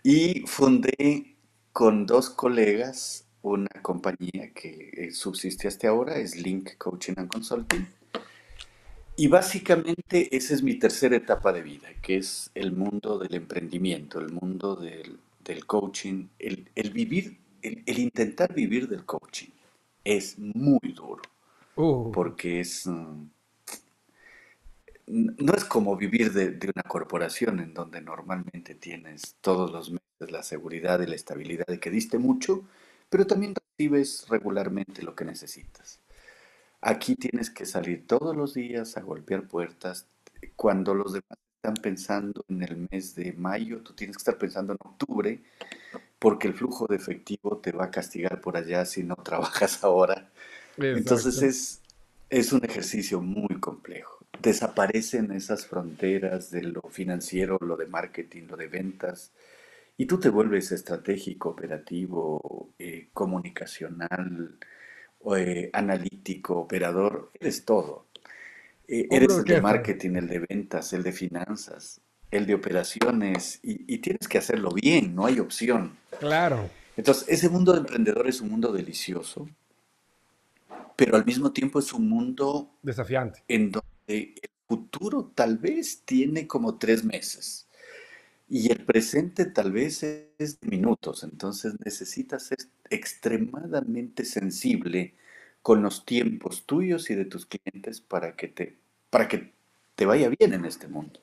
Y 0.01 0.47
fundé 0.47 1.35
con 1.71 2.07
dos 2.07 2.31
colegas 2.31 3.27
una 3.41 3.69
compañía 3.81 4.51
que 4.53 4.91
eh, 4.93 5.11
subsiste 5.11 5.67
hasta 5.67 5.89
ahora, 5.89 6.17
es 6.17 6.35
Link 6.35 6.77
Coaching 6.77 7.13
and 7.17 7.29
Consulting 7.29 7.87
y 9.21 9.27
básicamente 9.27 10.35
esa 10.35 10.53
es 10.53 10.63
mi 10.63 10.75
tercera 10.75 11.15
etapa 11.15 11.51
de 11.51 11.61
vida, 11.61 11.89
que 12.01 12.17
es 12.17 12.49
el 12.55 12.71
mundo 12.71 13.19
del 13.19 13.35
emprendimiento, 13.35 14.19
el 14.19 14.31
mundo 14.31 14.75
del, 14.75 15.19
coaching, 15.67 16.27
el, 16.39 16.89
vivir, 16.91 17.37
el, 17.61 17.99
intentar 17.99 18.53
vivir 18.53 18.87
del 18.87 19.05
coaching. 19.05 19.49
Es 20.03 20.39
muy 20.39 20.93
duro, 20.95 21.21
uh. 21.75 22.11
porque 22.11 22.61
es... 22.61 22.87
Mm, 22.87 23.27
no 25.07 25.53
es 25.53 25.65
como 25.65 25.97
vivir 25.97 26.31
de, 26.31 26.51
de, 26.51 26.71
una 26.73 26.83
corporación 26.83 27.59
en 27.59 27.73
donde 27.73 28.01
normalmente 28.01 28.75
tienes 28.75 29.35
todos 29.41 29.71
los 29.71 29.91
meses 29.91 30.31
la 30.31 30.41
seguridad 30.41 31.01
y 31.01 31.05
la 31.05 31.15
estabilidad 31.15 31.65
de 31.67 31.79
que 31.79 31.91
diste 31.91 32.17
mucho, 32.17 32.63
pero 33.11 33.27
también 33.27 33.53
recibes 33.53 34.25
regularmente 34.29 35.03
lo 35.03 35.13
que 35.13 35.25
necesitas. 35.25 35.99
Aquí 36.79 37.15
tienes 37.15 37.49
que 37.49 37.65
salir 37.65 38.07
todos 38.07 38.35
los 38.35 38.53
días 38.53 38.95
a 38.95 39.01
golpear 39.01 39.49
puertas. 39.49 40.07
Cuando 40.55 40.95
los 40.95 41.11
demás 41.11 41.37
están 41.57 41.75
pensando 41.75 42.45
en 42.47 42.63
el 42.63 42.87
mes 42.89 43.13
de 43.13 43.33
mayo, 43.33 43.81
tú 43.81 43.93
tienes 43.93 44.15
que 44.15 44.21
estar 44.21 44.37
pensando 44.37 44.71
en 44.71 44.79
octubre, 44.81 45.43
porque 46.19 46.47
el 46.47 46.53
flujo 46.53 46.87
de 46.87 46.95
efectivo 46.95 47.57
te 47.57 47.73
va 47.73 47.85
a 47.85 47.91
castigar 47.91 48.39
por 48.39 48.55
allá 48.55 48.85
si 48.85 49.03
no 49.03 49.15
trabajas 49.23 49.83
ahora. 49.83 50.31
Entonces 50.77 51.41
es, 51.41 51.81
es 52.29 52.53
un 52.53 52.63
ejercicio 52.63 53.19
muy 53.19 53.59
complejo. 53.59 54.25
Desaparecen 54.41 55.33
esas 55.33 55.67
fronteras 55.67 56.49
de 56.49 56.63
lo 56.63 56.81
financiero, 56.83 57.57
lo 57.59 57.75
de 57.75 57.87
marketing, 57.87 58.43
lo 58.47 58.55
de 58.55 58.67
ventas, 58.67 59.31
y 60.01 60.07
tú 60.07 60.19
te 60.19 60.29
vuelves 60.29 60.71
estratégico, 60.71 61.49
operativo, 61.49 62.73
eh, 62.79 63.09
comunicacional, 63.13 64.57
eh, 65.37 65.69
analítico, 65.73 66.57
operador, 66.57 67.29
eres 67.39 67.65
todo. 67.65 68.07
Eh, 68.87 69.07
eres 69.11 69.37
el 69.37 69.43
de 69.43 69.61
marketing, 69.61 70.15
el 70.15 70.27
de 70.27 70.39
ventas, 70.39 70.91
el 70.93 71.03
de 71.03 71.11
finanzas, 71.11 72.01
el 72.31 72.47
de 72.47 72.55
operaciones 72.55 73.59
y, 73.61 73.99
tienes 73.99 74.27
que 74.27 74.39
hacerlo 74.39 74.71
bien, 74.71 75.13
no 75.13 75.27
hay 75.27 75.39
opción. 75.39 75.95
Claro. 76.19 76.67
Entonces, 76.97 77.29
ese 77.29 77.49
mundo 77.49 77.71
de 77.73 77.81
emprendedor 77.81 78.27
es 78.27 78.41
un 78.41 78.49
mundo 78.49 78.73
delicioso, 78.73 79.47
pero 80.95 81.15
al 81.15 81.25
mismo 81.25 81.51
tiempo 81.51 81.77
es 81.77 81.93
un 81.93 82.09
mundo 82.09 82.71
desafiante. 82.81 83.43
En 83.47 83.71
donde 83.71 83.85
el 84.07 84.49
futuro 84.67 85.31
tal 85.35 85.59
vez 85.59 86.01
tiene 86.05 86.47
como 86.47 86.79
tres 86.79 87.03
meses 87.03 87.67
y 88.53 88.69
el 88.69 88.83
presente 88.83 89.45
tal 89.45 89.71
vez 89.71 90.03
es 90.03 90.57
minutos, 90.61 91.23
entonces 91.23 91.73
necesitas 91.85 92.43
ser 92.43 92.57
extremadamente 92.89 94.25
sensible 94.25 95.13
con 95.61 95.81
los 95.81 96.03
tiempos 96.03 96.65
tuyos 96.65 97.09
y 97.09 97.15
de 97.15 97.23
tus 97.23 97.45
clientes 97.45 98.01
para 98.01 98.35
que 98.35 98.49
te, 98.49 98.77
para 99.09 99.29
que 99.29 99.53
te 99.95 100.05
vaya 100.05 100.27
bien 100.37 100.51
en 100.51 100.65
este 100.65 100.89
mundo. 100.89 101.21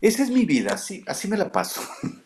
Esa 0.00 0.22
es 0.22 0.30
mi 0.30 0.44
vida, 0.44 0.74
así, 0.74 1.02
así 1.08 1.26
me 1.26 1.36
la 1.36 1.50
paso. 1.50 1.82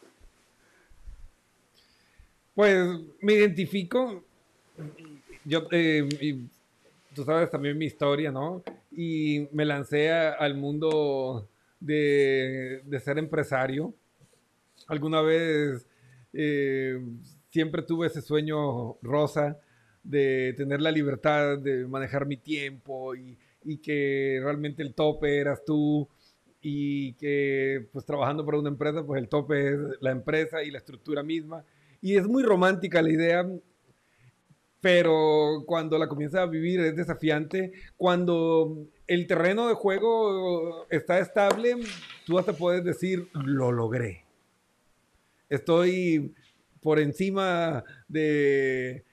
Pues 2.55 2.87
me 3.23 3.33
identifico, 3.33 4.23
yo, 5.47 5.67
eh, 5.71 6.39
tú 7.15 7.25
sabes 7.25 7.49
también 7.49 7.79
mi 7.79 7.87
historia, 7.87 8.31
¿no? 8.31 8.63
Y 8.95 9.49
me 9.53 9.65
lancé 9.65 10.11
al 10.11 10.55
mundo 10.59 11.49
de, 11.83 13.01
ser 13.03 13.19
empresario. 13.19 13.95
Alguna 14.87 15.21
vez 15.21 15.87
eh, 16.33 17.01
siempre 17.51 17.83
tuve 17.83 18.07
ese 18.07 18.23
sueño 18.23 18.95
rosa 19.03 19.59
de 20.03 20.55
tener 20.57 20.81
la 20.81 20.91
libertad 20.91 21.59
de 21.59 21.87
manejar 21.87 22.27
mi 22.27 22.37
tiempo 22.37 23.15
y, 23.15 23.39
que 23.81 24.41
realmente 24.43 24.83
el 24.83 24.93
tope 24.93 25.39
eras 25.39 25.65
tú 25.65 26.09
y 26.61 27.13
que 27.15 27.87
pues 27.93 28.05
trabajando 28.05 28.45
para 28.45 28.59
una 28.59 28.71
empresa 28.71 29.05
pues 29.07 29.23
el 29.23 29.29
tope 29.29 29.69
es 29.69 29.79
la 30.01 30.11
empresa 30.11 30.65
y 30.65 30.73
la 30.73 30.79
estructura 30.79 31.23
misma 31.23 31.65
y 32.01 32.17
es 32.17 32.27
muy 32.27 32.43
romántica 32.43 33.01
la 33.03 33.11
idea 33.11 33.49
pero 34.81 35.63
cuando 35.65 35.97
la 35.97 36.09
comienzas 36.09 36.41
a 36.41 36.47
vivir 36.47 36.81
es 36.81 36.97
desafiante 36.97 37.73
cuando 37.97 38.89
el 39.13 39.27
terreno 39.27 39.69
de 39.69 39.75
juego 39.75 40.87
está 40.89 41.19
estable, 41.19 41.77
tú 42.25 42.39
hasta 42.39 42.55
puedes 42.55 42.83
decir, 42.83 43.29
lo 43.35 43.71
logré. 43.71 44.25
Estoy 45.51 46.35
por 46.81 46.99
encima 46.99 47.85
de, 48.09 49.05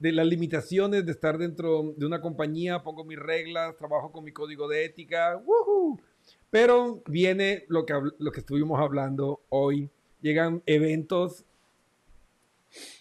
las 0.00 0.26
limitaciones 0.26 1.06
de 1.06 1.12
estar 1.12 1.38
dentro 1.38 1.94
de 1.96 2.04
una 2.04 2.20
compañía, 2.20 2.82
pongo 2.82 3.04
mis 3.04 3.16
reglas, 3.16 3.76
trabajo 3.76 4.10
con 4.10 4.24
mi 4.24 4.32
código 4.32 4.66
de 4.66 4.86
ética, 4.86 5.40
pero 6.50 7.00
viene 7.06 7.64
lo 7.68 7.86
que, 7.86 7.94
lo 8.18 8.32
que 8.32 8.40
estuvimos 8.40 8.80
hablando 8.80 9.40
hoy, 9.50 9.88
llegan 10.20 10.64
eventos 10.66 11.44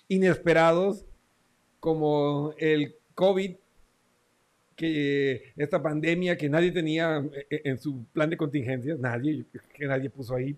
inesperados 0.07 1.03
como 1.79 2.53
el 2.59 2.95
COVID, 3.15 3.55
que 4.77 5.53
esta 5.57 5.81
pandemia 5.81 6.37
que 6.37 6.47
nadie 6.47 6.71
tenía 6.71 7.27
en 7.49 7.77
su 7.79 8.05
plan 8.13 8.29
de 8.29 8.37
contingencias, 8.37 8.99
nadie, 8.99 9.43
que 9.73 9.87
nadie 9.87 10.09
puso 10.09 10.35
ahí. 10.35 10.55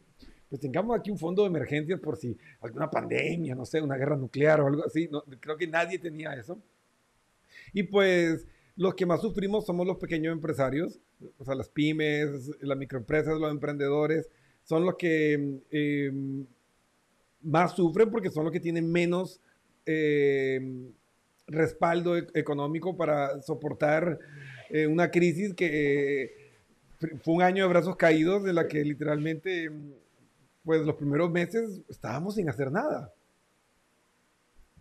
Pues 0.49 0.59
tengamos 0.59 0.99
aquí 0.99 1.09
un 1.09 1.17
fondo 1.17 1.43
de 1.43 1.47
emergencias 1.47 1.99
por 1.99 2.17
si 2.17 2.37
alguna 2.61 2.91
pandemia, 2.91 3.55
no 3.55 3.65
sé, 3.65 3.81
una 3.81 3.95
guerra 3.95 4.17
nuclear 4.17 4.59
o 4.59 4.67
algo 4.67 4.85
así. 4.85 5.09
Creo 5.39 5.57
que 5.57 5.67
nadie 5.67 5.97
tenía 5.99 6.33
eso. 6.33 6.59
Y 7.73 7.83
pues 7.83 8.45
los 8.75 8.93
que 8.93 9.05
más 9.05 9.21
sufrimos 9.21 9.65
somos 9.65 9.87
los 9.87 9.97
pequeños 9.97 10.33
empresarios, 10.33 10.99
o 11.37 11.45
sea, 11.45 11.55
las 11.55 11.69
pymes, 11.69 12.51
las 12.61 12.77
microempresas, 12.77 13.39
los 13.39 13.51
emprendedores, 13.51 14.29
son 14.63 14.85
los 14.85 14.95
que 14.95 15.61
em, 15.71 16.45
más 17.41 17.73
sufren 17.75 18.11
porque 18.11 18.29
son 18.29 18.43
los 18.43 18.51
que 18.51 18.59
tienen 18.59 18.91
menos 18.91 19.39
em, 19.85 20.91
respaldo 21.49 22.17
e-, 22.17 22.27
económico 22.33 22.95
para 22.95 23.41
soportar 23.41 24.19
eh, 24.69 24.87
una 24.87 25.11
crisis 25.11 25.53
que 25.53 26.23
eh, 26.23 26.31
fue 27.23 27.35
un 27.35 27.41
año 27.41 27.63
de 27.63 27.69
brazos 27.69 27.95
caídos 27.95 28.43
de 28.43 28.53
la 28.53 28.67
que 28.67 28.83
literalmente, 28.83 29.71
pues 30.63 30.81
los 30.81 30.95
primeros 30.95 31.31
meses 31.31 31.81
estábamos 31.89 32.35
sin 32.35 32.49
hacer 32.49 32.71
nada. 32.71 33.13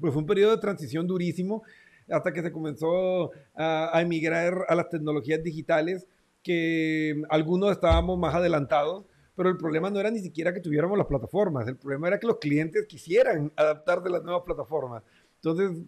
Pues 0.00 0.12
fue 0.12 0.22
un 0.22 0.26
periodo 0.28 0.54
de 0.54 0.60
transición 0.60 1.06
durísimo 1.06 1.62
hasta 2.10 2.32
que 2.32 2.42
se 2.42 2.52
comenzó 2.52 3.32
a, 3.54 3.96
a 3.96 4.00
emigrar 4.00 4.64
a 4.68 4.74
las 4.74 4.88
tecnologías 4.88 5.42
digitales 5.42 6.06
que 6.42 7.20
algunos 7.28 7.72
estábamos 7.72 8.18
más 8.18 8.34
adelantados, 8.34 9.04
pero 9.34 9.50
el 9.50 9.56
problema 9.56 9.90
no 9.90 10.00
era 10.00 10.10
ni 10.10 10.20
siquiera 10.20 10.52
que 10.52 10.60
tuviéramos 10.60 10.96
las 10.96 11.06
plataformas, 11.06 11.68
el 11.68 11.76
problema 11.76 12.08
era 12.08 12.18
que 12.18 12.26
los 12.26 12.38
clientes 12.38 12.86
quisieran 12.86 13.52
adaptarse 13.54 14.08
a 14.08 14.12
las 14.12 14.22
nuevas 14.24 14.42
plataformas. 14.44 15.02
Entonces, 15.36 15.84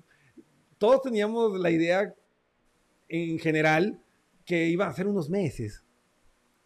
todos 0.80 1.02
teníamos 1.02 1.60
la 1.60 1.70
idea 1.70 2.14
en 3.08 3.38
general 3.38 4.00
que 4.46 4.66
iba 4.68 4.86
a 4.86 4.94
ser 4.94 5.06
unos 5.06 5.28
meses. 5.28 5.84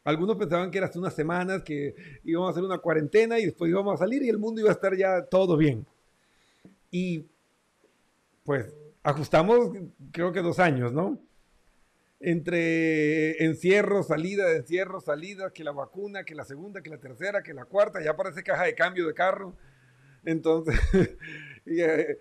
Algunos 0.04 0.36
pensaban 0.36 0.70
que 0.70 0.78
eran 0.78 0.88
hasta 0.88 1.00
unas 1.00 1.14
semanas, 1.14 1.62
que 1.64 1.96
íbamos 2.22 2.48
a 2.48 2.50
hacer 2.52 2.62
una 2.62 2.78
cuarentena 2.78 3.40
y 3.40 3.46
después 3.46 3.68
íbamos 3.68 3.94
a 3.94 4.04
salir 4.04 4.22
y 4.22 4.28
el 4.28 4.38
mundo 4.38 4.60
iba 4.60 4.70
a 4.70 4.74
estar 4.74 4.96
ya 4.96 5.24
todo 5.24 5.56
bien. 5.56 5.84
Y 6.92 7.26
pues 8.44 8.72
ajustamos 9.02 9.70
creo 10.12 10.30
que 10.30 10.42
dos 10.42 10.60
años, 10.60 10.92
¿no? 10.92 11.18
entre 12.20 13.44
encierro, 13.44 14.02
salida, 14.04 14.52
encierro, 14.52 15.00
salida, 15.00 15.50
que 15.50 15.64
la 15.64 15.72
vacuna, 15.72 16.24
que 16.24 16.36
la 16.36 16.44
segunda, 16.44 16.80
que 16.82 16.88
la 16.88 16.98
tercera, 16.98 17.42
que 17.42 17.52
la 17.52 17.64
cuarta, 17.64 18.00
ya 18.00 18.16
parece 18.16 18.44
caja 18.44 18.62
de 18.62 18.76
cambio 18.76 19.08
de 19.08 19.12
carro. 19.12 19.54
Entonces, 20.24 20.78
eh, 21.66 22.18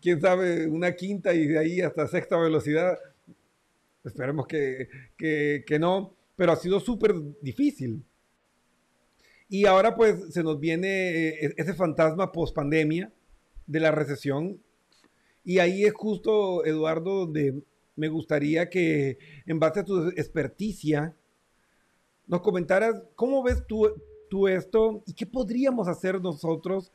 quién 0.00 0.20
sabe, 0.20 0.66
una 0.66 0.94
quinta 0.94 1.34
y 1.34 1.46
de 1.46 1.58
ahí 1.58 1.80
hasta 1.80 2.06
sexta 2.08 2.36
velocidad. 2.38 2.98
Esperemos 4.04 4.46
que, 4.46 4.88
que 5.16 5.78
no, 5.78 6.14
pero 6.36 6.52
ha 6.52 6.56
sido 6.56 6.80
súper 6.80 7.14
difícil. 7.40 8.04
Y 9.52 9.66
ahora 9.66 9.94
pues 9.94 10.32
se 10.32 10.42
nos 10.42 10.58
viene 10.58 11.28
eh, 11.28 11.54
ese 11.58 11.74
fantasma 11.74 12.32
post 12.32 12.54
pandemia 12.54 13.12
de 13.66 13.80
la 13.80 13.90
recesión. 13.90 14.62
Y 15.44 15.58
ahí 15.58 15.84
es 15.84 15.92
justo, 15.92 16.64
Eduardo, 16.64 17.26
donde 17.26 17.62
me 17.94 18.08
gustaría 18.08 18.70
que 18.70 19.18
en 19.44 19.58
base 19.58 19.80
a 19.80 19.84
tu 19.84 20.08
experticia 20.08 21.14
nos 22.26 22.40
comentaras 22.40 23.02
cómo 23.14 23.42
ves 23.42 23.66
tú, 23.66 23.92
tú 24.30 24.48
esto 24.48 25.02
y 25.06 25.12
qué 25.12 25.26
podríamos 25.26 25.86
hacer 25.86 26.18
nosotros 26.22 26.90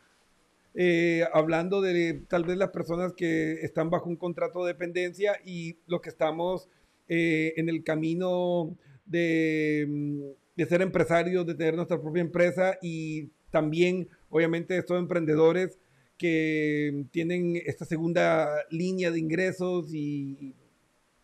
eh, 0.79 1.25
hablando 1.33 1.81
de 1.81 2.21
tal 2.27 2.43
vez 2.43 2.55
las 2.55 2.69
personas 2.69 3.13
que 3.13 3.53
están 3.63 3.89
bajo 3.89 4.07
un 4.07 4.15
contrato 4.15 4.63
de 4.63 4.73
dependencia 4.73 5.33
y 5.43 5.79
los 5.87 6.01
que 6.01 6.09
estamos 6.09 6.69
eh, 7.07 7.55
en 7.57 7.67
el 7.67 7.83
camino 7.83 8.77
de, 9.07 10.35
de, 10.55 10.65
ser 10.67 10.83
empresarios, 10.83 11.47
de 11.47 11.55
tener 11.55 11.75
nuestra 11.75 11.99
propia 11.99 12.21
empresa 12.21 12.77
y 12.79 13.31
también, 13.49 14.07
obviamente, 14.29 14.77
estos 14.77 14.99
emprendedores 14.99 15.79
que 16.15 17.05
tienen 17.09 17.59
esta 17.65 17.85
segunda 17.85 18.47
línea 18.69 19.09
de 19.09 19.17
ingresos 19.17 19.91
y 19.91 20.53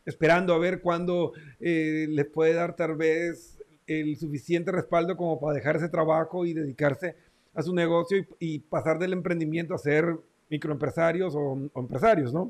esperando 0.04 0.56
a 0.56 0.58
ver 0.58 0.82
cuándo 0.82 1.34
eh, 1.60 2.08
les 2.10 2.26
puede 2.26 2.54
dar 2.54 2.76
tal 2.76 2.96
vez 2.96 3.60
el 3.86 4.18
suficiente 4.18 4.72
respaldo 4.72 5.16
como 5.16 5.40
para 5.40 5.54
dejar 5.54 5.76
ese 5.76 5.90
trabajo 5.90 6.44
y 6.44 6.54
dedicarse 6.56 7.16
a 7.54 7.62
su 7.62 7.74
negocio 7.74 8.26
y, 8.40 8.60
pasar 8.60 9.00
del 9.00 9.14
emprendimiento 9.14 9.74
a 9.74 9.78
ser 9.78 10.18
microempresarios 10.50 11.34
o, 11.36 11.70
empresarios, 11.76 12.34
¿no? 12.34 12.50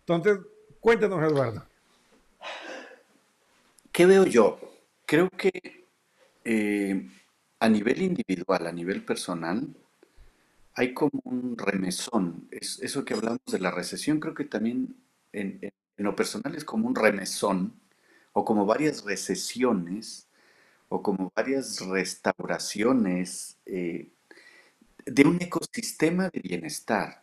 Entonces, 0.00 0.38
cuéntanos, 0.80 1.22
Eduardo. 1.22 1.64
¿Qué 3.92 4.06
veo 4.06 4.26
yo? 4.26 4.58
Creo 5.04 5.30
que 5.30 5.84
eh, 6.44 7.08
a 7.58 7.68
nivel 7.68 8.02
individual, 8.02 8.66
a 8.66 8.72
nivel 8.72 9.04
personal, 9.04 9.66
hay 10.74 10.92
como 10.92 11.20
un 11.24 11.56
remesón. 11.56 12.48
Es, 12.50 12.80
eso 12.82 13.04
que 13.04 13.14
hablamos 13.14 13.40
de 13.50 13.58
la 13.58 13.70
recesión, 13.70 14.20
creo 14.20 14.34
que 14.34 14.44
también 14.44 14.96
en 15.32 15.60
en 15.96 16.04
lo 16.04 16.14
personal 16.14 16.54
es 16.54 16.64
como 16.64 16.86
un 16.86 16.94
remesón 16.94 17.74
o 18.32 18.44
como 18.44 18.66
varias 18.66 19.04
recesiones 19.04 20.25
o 20.88 21.02
como 21.02 21.32
varias 21.34 21.80
restauraciones 21.80 23.58
eh, 23.66 24.10
de 25.04 25.22
un 25.24 25.40
ecosistema 25.40 26.28
de 26.30 26.40
bienestar. 26.40 27.22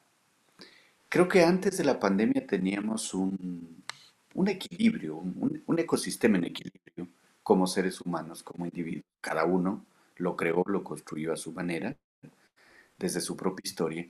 Creo 1.10 1.28
que 1.28 1.44
antes 1.44 1.78
de 1.78 1.84
la 1.84 2.00
pandemia 2.00 2.46
teníamos 2.48 3.14
un, 3.14 3.84
equilibrio, 4.48 5.18
un, 5.18 5.64
un, 5.66 5.80
ecosistema 5.80 6.38
en 6.38 6.46
equilibrio 6.46 7.08
como 7.44 7.68
seres 7.68 8.02
humanos, 8.02 8.42
como 8.42 8.66
individuos. 8.66 9.06
Cada 9.22 9.46
uno 9.46 9.86
lo 10.18 10.36
creó, 10.36 10.64
lo 10.66 10.84
construyó 10.84 11.34
a 11.34 11.38
su 11.38 11.52
manera, 11.52 11.96
desde 12.98 13.22
su 13.22 13.36
propia 13.36 13.64
historia. 13.64 14.08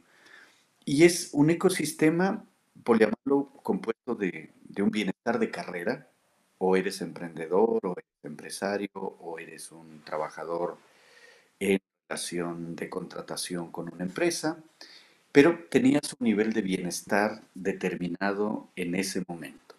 Y 0.86 1.04
es 1.04 1.30
un 1.34 1.50
ecosistema 1.50 2.46
por 2.84 3.00
llamarlo, 3.00 3.52
compuesto 3.64 4.16
de, 4.16 4.54
un 4.80 4.90
bienestar 4.90 5.40
de 5.40 5.52
carrera, 5.52 6.10
o 6.66 6.78
eres 6.78 7.02
emprendedor, 7.02 7.86
o 7.86 7.92
eres 7.92 8.24
empresario, 8.24 8.90
o 8.94 9.38
eres 9.38 9.70
un 9.74 10.02
trabajador 10.06 10.78
en 11.60 11.82
relación 12.08 12.74
de 12.78 12.90
contratación 12.90 13.70
con 13.70 13.94
una 13.94 14.06
empresa, 14.06 14.64
pero 15.34 15.66
tenías 15.70 16.16
un 16.18 16.24
nivel 16.26 16.54
de 16.54 16.62
bienestar 16.62 17.42
determinado 17.54 18.70
en 18.78 18.96
ese 18.96 19.26
momento. 19.28 19.76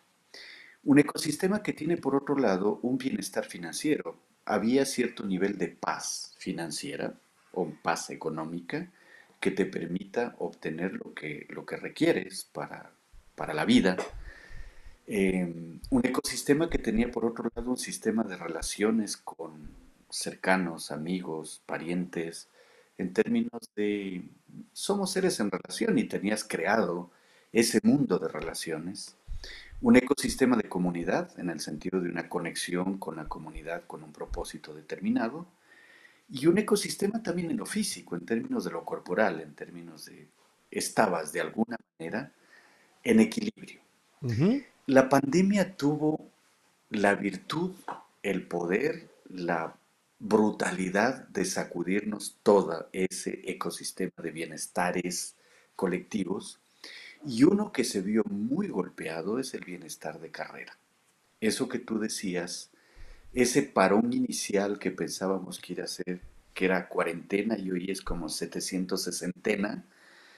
Un 0.84 0.98
ecosistema 0.98 1.62
que 1.62 1.72
tiene, 1.72 1.96
por 1.96 2.14
otro 2.14 2.36
lado, 2.36 2.80
un 2.82 2.98
bienestar 2.98 3.46
financiero. 3.46 4.18
Había 4.44 4.84
cierto 4.84 5.24
nivel 5.24 5.56
de 5.56 5.68
paz 5.68 6.34
financiera 6.36 7.14
o 7.52 7.66
paz 7.82 8.10
económica, 8.10 8.90
que 9.40 9.52
te 9.52 9.64
permita 9.64 10.34
obtener 10.38 10.92
lo 10.92 11.14
que, 11.14 11.46
lo 11.48 11.64
que 11.64 11.78
requieres 11.78 12.44
para, 12.44 12.90
para 13.36 13.54
la 13.54 13.64
vida. 13.64 13.96
Em, 15.06 15.80
un 15.90 16.06
ecosistema 16.06 16.70
que 16.70 16.78
tenía 16.78 17.10
por 17.10 17.26
otro 17.26 17.50
lado 17.54 17.70
un 17.70 17.76
sistema 17.76 18.24
de 18.24 18.36
relaciones 18.36 19.16
con 19.16 19.68
cercanos, 20.08 20.90
amigos, 20.90 21.62
parientes, 21.66 22.48
en 22.96 23.12
términos 23.12 23.70
de 23.76 24.24
somos 24.72 25.12
seres 25.12 25.40
en 25.40 25.50
relación 25.50 25.98
y 25.98 26.04
tenías 26.04 26.44
creado 26.44 27.10
ese 27.52 27.80
mundo 27.82 28.18
de 28.18 28.28
relaciones. 28.28 29.16
Un 29.82 29.96
ecosistema 29.96 30.56
de 30.56 30.68
comunidad 30.68 31.38
en 31.38 31.50
el 31.50 31.60
sentido 31.60 32.00
de 32.00 32.08
una 32.08 32.28
conexión 32.28 32.98
con 32.98 33.16
la 33.16 33.26
comunidad 33.26 33.84
con 33.86 34.02
un 34.04 34.12
propósito 34.12 34.72
determinado 34.72 35.46
y 36.30 36.46
un 36.46 36.56
ecosistema 36.56 37.22
también 37.22 37.50
en 37.50 37.58
lo 37.58 37.66
físico, 37.66 38.16
en 38.16 38.24
términos 38.24 38.64
de 38.64 38.70
lo 38.70 38.84
corporal, 38.84 39.40
en 39.40 39.54
términos 39.54 40.06
de 40.06 40.28
estabas 40.70 41.32
de 41.32 41.40
alguna 41.42 41.76
manera 41.98 42.32
en 43.02 43.20
equilibrio. 43.20 43.80
La 44.86 45.08
pandemia 45.08 45.76
tuvo 45.76 46.30
la 46.90 47.14
virtud, 47.14 47.72
el 48.22 48.46
poder, 48.46 49.08
la 49.30 49.76
brutalidad 50.18 51.26
de 51.28 51.46
sacudirnos 51.46 52.36
todo 52.42 52.88
ese 52.92 53.40
ecosistema 53.50 54.12
de 54.22 54.30
bienestares 54.30 55.36
colectivos 55.74 56.60
y 57.26 57.44
uno 57.44 57.72
que 57.72 57.84
se 57.84 58.02
vio 58.02 58.24
muy 58.24 58.68
golpeado 58.68 59.38
es 59.38 59.54
el 59.54 59.64
bienestar 59.64 60.20
de 60.20 60.30
carrera. 60.30 60.76
Eso 61.40 61.66
que 61.66 61.78
tú 61.78 61.98
decías 61.98 62.70
ese 63.32 63.62
parón 63.62 64.12
inicial 64.12 64.78
que 64.78 64.90
pensábamos 64.90 65.60
que 65.60 65.72
iba 65.72 65.84
a 65.84 65.88
ser, 65.88 66.20
que 66.52 66.66
era 66.66 66.88
cuarentena 66.88 67.58
y 67.58 67.70
hoy 67.70 67.90
es 67.90 68.02
como 68.02 68.28
760 68.28 69.82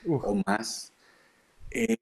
o 0.08 0.42
más, 0.46 0.92
eh, 1.72 1.96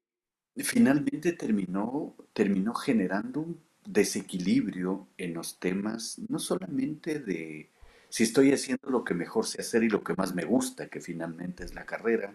finalmente 0.63 1.33
terminó, 1.33 2.15
terminó 2.33 2.73
generando 2.73 3.41
un 3.41 3.61
desequilibrio 3.85 5.07
en 5.17 5.33
los 5.33 5.59
temas, 5.59 6.19
no 6.29 6.39
solamente 6.39 7.19
de 7.19 7.69
si 8.09 8.23
estoy 8.23 8.51
haciendo 8.53 8.89
lo 8.89 9.03
que 9.03 9.13
mejor 9.13 9.45
sé 9.45 9.61
hacer 9.61 9.83
y 9.83 9.89
lo 9.89 10.03
que 10.03 10.13
más 10.15 10.33
me 10.33 10.45
gusta, 10.45 10.87
que 10.87 11.01
finalmente 11.01 11.65
es 11.65 11.75
la 11.75 11.85
carrera, 11.85 12.33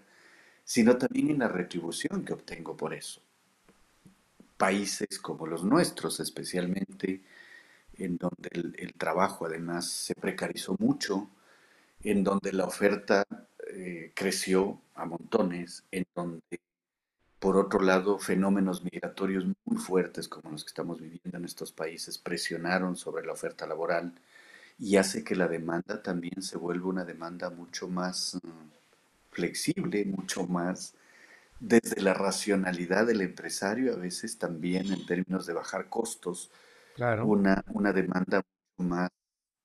sino 0.65 0.99
también 0.99 1.31
en 1.31 1.39
la 1.39 1.49
retribución 1.49 2.25
que 2.25 2.35
obtengo 2.35 2.77
por 2.77 2.93
eso. 2.93 3.23
Países 4.57 5.19
como 5.19 5.47
los 5.47 5.65
nuestros, 5.65 6.21
especialmente, 6.21 7.23
en 7.95 8.19
donde 8.19 8.51
el, 8.53 8.93
trabajo 8.95 9.47
además 9.47 9.89
se 9.91 10.15
precarizó 10.15 10.77
mucho, 10.79 11.31
en 12.03 12.25
donde 12.25 12.53
la 12.53 12.67
oferta 12.67 13.27
eh, 13.73 14.13
creció 14.15 14.81
a 14.95 15.07
montones, 15.07 15.85
en 15.91 16.05
donde, 16.15 16.61
por 17.41 17.57
otro 17.57 17.81
lado, 17.81 18.19
fenómenos 18.19 18.85
migratorios 18.85 19.47
muy 19.65 19.79
fuertes 19.79 20.29
como 20.29 20.51
los 20.51 20.63
que 20.63 20.69
estamos 20.69 21.01
viviendo 21.01 21.39
en 21.39 21.47
estos 21.47 21.73
países 21.73 22.19
presionaron 22.19 22.97
sobre 22.97 23.25
la 23.25 23.33
oferta 23.33 23.67
laboral 23.67 24.13
y 24.79 24.97
hace 24.97 25.25
que 25.25 25.35
la 25.35 25.49
demanda 25.49 26.03
también 26.03 26.43
se 26.43 26.59
vuelva 26.59 26.89
una 26.89 27.05
demanda 27.07 27.49
mucho 27.49 27.89
más 27.89 28.39
mm, 28.43 29.33
flexible, 29.33 30.05
mucho 30.05 30.47
más 30.47 30.95
desde 31.61 32.03
la 32.03 32.13
racionalidad 32.13 33.07
del 33.07 33.23
empresario, 33.23 33.95
a 33.95 33.97
veces 33.97 34.37
también 34.39 34.93
en 34.93 35.07
términos 35.07 35.47
de 35.47 35.55
bajar 35.55 35.89
costos, 35.89 36.51
claro. 36.95 37.27
una, 37.27 37.65
una 37.69 37.93
demanda 37.95 38.45
mucho 38.77 38.91
más 38.91 39.11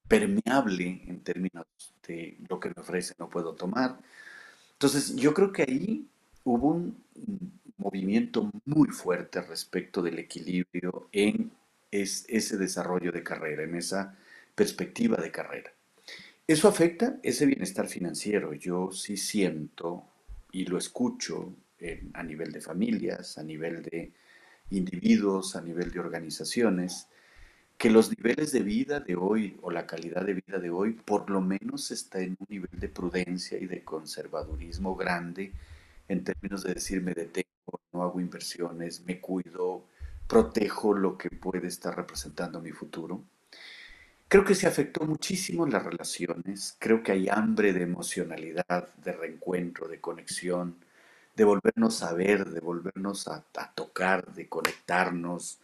permeable 0.08 1.04
en 1.08 1.22
términos 1.22 1.66
de 2.08 2.38
lo 2.48 2.58
que 2.58 2.70
me 2.70 2.82
ofrece 2.82 3.16
no 3.20 3.30
puedo 3.30 3.54
tomar. 3.54 3.98
Entonces, 4.74 5.16
yo 5.16 5.34
creo 5.34 5.52
que 5.52 5.64
ahí 5.64 6.08
hubo 6.44 6.70
un 6.70 7.04
movimiento 7.78 8.52
muy 8.66 8.90
fuerte 8.90 9.42
respecto 9.42 10.02
del 10.02 10.20
equilibrio 10.20 11.10
en 11.12 11.52
ese 11.92 12.58
desarrollo 12.58 13.12
de 13.12 13.24
carrera, 13.24 13.64
en 13.64 13.76
esa 13.76 14.18
perspectiva 14.54 15.18
de 15.18 15.32
carrera. 15.32 15.72
Eso 16.48 16.68
afecta 16.68 17.18
ese 17.24 17.46
bienestar 17.46 17.88
financiero. 17.88 18.54
Yo 18.54 18.92
sí 18.92 19.18
siento 19.18 20.04
y 20.52 20.66
lo 20.66 20.78
escucho 20.78 21.54
a 22.14 22.24
nivel 22.24 22.52
de 22.52 22.62
familias, 22.62 23.38
a 23.38 23.44
nivel 23.44 23.84
de 23.84 24.12
individuos, 24.70 25.56
a 25.56 25.62
nivel 25.62 25.92
de 25.92 26.00
organizaciones, 26.00 27.08
que 27.78 27.90
los 27.90 28.10
niveles 28.10 28.52
de 28.52 28.62
vida 28.62 29.00
de 29.00 29.16
hoy 29.16 29.58
o 29.62 29.70
la 29.70 29.86
calidad 29.86 30.26
de 30.26 30.34
vida 30.34 30.60
de 30.60 30.70
hoy 30.70 30.94
por 30.94 31.30
lo 31.30 31.42
menos 31.42 31.92
está 31.92 32.20
en 32.22 32.38
un 32.40 32.48
nivel 32.50 32.80
de 32.80 32.88
prudencia 32.88 33.58
y 33.60 33.66
de 33.66 33.84
conservadurismo 33.84 34.96
grande 34.96 35.52
en 36.08 36.24
términos 36.24 36.64
de 36.64 36.74
decir 36.74 37.02
me 37.02 37.14
detengo, 37.14 37.50
no 37.91 38.04
hago 38.04 38.19
inversiones, 38.19 39.06
me 39.06 39.19
cuido, 39.19 39.86
protejo 40.28 40.93
lo 40.93 41.17
que 41.17 41.30
puede 41.30 41.67
estar 41.67 41.95
representando 41.95 42.62
mi 42.62 42.71
futuro. 42.71 43.23
Creo 44.28 44.43
que 44.43 44.56
se 44.56 44.67
afectó 44.67 45.06
muchísimo 45.06 45.67
las 45.67 45.84
relaciones, 45.84 46.75
creo 46.80 47.04
que 47.04 47.12
hay 47.12 47.30
hambre 47.30 47.73
de 47.73 47.84
emocionalidad, 47.84 48.93
de 48.95 49.12
reencuentro, 49.12 49.88
de 49.88 50.01
conexión, 50.01 50.78
de 51.36 51.43
volvernos 51.43 52.01
a 52.01 52.13
ver, 52.13 52.49
de 52.49 52.60
volvernos 52.60 53.28
a, 53.28 53.43
tocar, 53.75 54.34
de 54.34 54.49
conectarnos, 54.49 55.60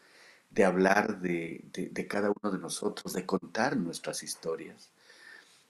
de 0.50 0.66
hablar 0.66 1.22
de, 1.22 1.66
de, 1.74 2.08
cada 2.08 2.30
uno 2.30 2.52
de 2.52 2.60
nosotros, 2.60 3.14
de 3.14 3.26
contar 3.26 3.78
nuestras 3.78 4.22
historias. 4.22 4.92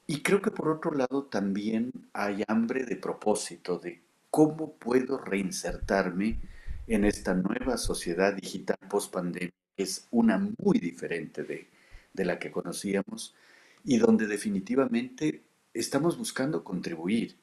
Y 0.08 0.22
creo 0.24 0.42
que 0.42 0.52
por 0.52 0.70
otro 0.70 0.92
lado 0.92 1.26
también 1.26 1.92
hay 2.14 2.44
hambre 2.48 2.84
de 2.84 2.98
propósito, 2.98 3.80
de 3.80 4.02
cómo 4.32 4.74
puedo 4.74 5.20
reinsertarme 5.20 6.40
en 6.88 7.06
esta 7.06 7.36
nueva 7.36 7.78
sociedad 7.78 8.34
digital 8.34 8.78
post 8.90 9.14
pandemia, 9.14 9.54
que 9.76 9.84
es 9.84 10.08
una 10.10 10.38
muy 10.58 10.80
diferente 10.80 11.44
de, 11.44 11.68
de 12.14 12.26
la 12.26 12.40
que 12.40 12.50
conocíamos 12.50 13.36
y 13.84 13.98
donde 13.98 14.28
definitivamente 14.28 15.44
estamos 15.74 16.18
buscando 16.18 16.64
contribuir. 16.64 17.36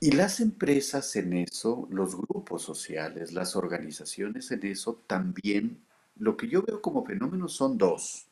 Y 0.00 0.12
las 0.12 0.40
empresas 0.40 1.14
en 1.16 1.34
eso, 1.34 1.86
los 1.90 2.16
grupos 2.16 2.62
sociales, 2.62 3.32
las 3.32 3.54
organizaciones 3.54 4.50
en 4.50 4.66
eso 4.66 5.02
también, 5.06 5.82
lo 6.16 6.36
que 6.36 6.48
yo 6.48 6.62
veo 6.62 6.80
como 6.80 7.04
fenómenos 7.04 7.52
son 7.52 7.76
dos. 7.76 8.26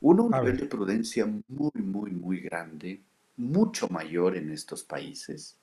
Uno, 0.00 0.24
un 0.24 0.32
nivel 0.32 0.58
de 0.58 0.66
prudencia 0.66 1.26
muy, 1.26 1.72
muy, 1.74 2.12
muy 2.12 2.40
grande, 2.40 3.00
mucho 3.36 3.88
mayor 3.88 4.36
en 4.36 4.50
estos 4.50 4.84
países. 4.84 5.56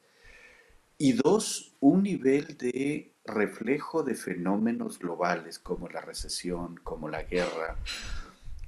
Y 1.02 1.14
dos, 1.14 1.74
un 1.80 2.04
nivel 2.04 2.58
de 2.58 3.14
reflejo 3.24 4.04
de 4.04 4.16
fenómenos 4.16 5.00
globales 5.00 5.58
como 5.58 5.88
la 5.88 6.02
recesión, 6.02 6.78
como 6.84 7.08
la 7.08 7.24
guerra, 7.24 7.78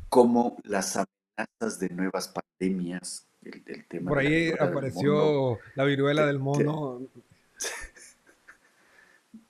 como 0.07 0.55
las 0.63 0.95
amenazas 0.95 1.79
de 1.79 1.89
nuevas 1.89 2.29
pandemias, 2.29 3.27
el, 3.43 3.85
tema 3.85 4.09
Por 4.09 4.19
ahí 4.19 4.51
apareció 4.57 5.59
la 5.75 5.83
viruela 5.83 6.25
del 6.25 6.39
mono. 6.39 7.01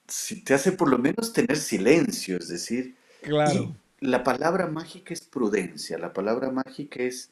Si 0.08 0.42
te 0.42 0.54
hace 0.54 0.72
por 0.72 0.90
lo 0.90 0.98
menos 0.98 1.32
tener 1.32 1.58
silencio, 1.58 2.36
es 2.36 2.48
decir, 2.48 2.96
claro. 3.22 3.74
la 4.00 4.24
palabra 4.24 4.66
mágica 4.66 5.14
es 5.14 5.20
prudencia, 5.20 5.98
la 5.98 6.12
palabra 6.12 6.50
mágica 6.50 7.00
es 7.02 7.30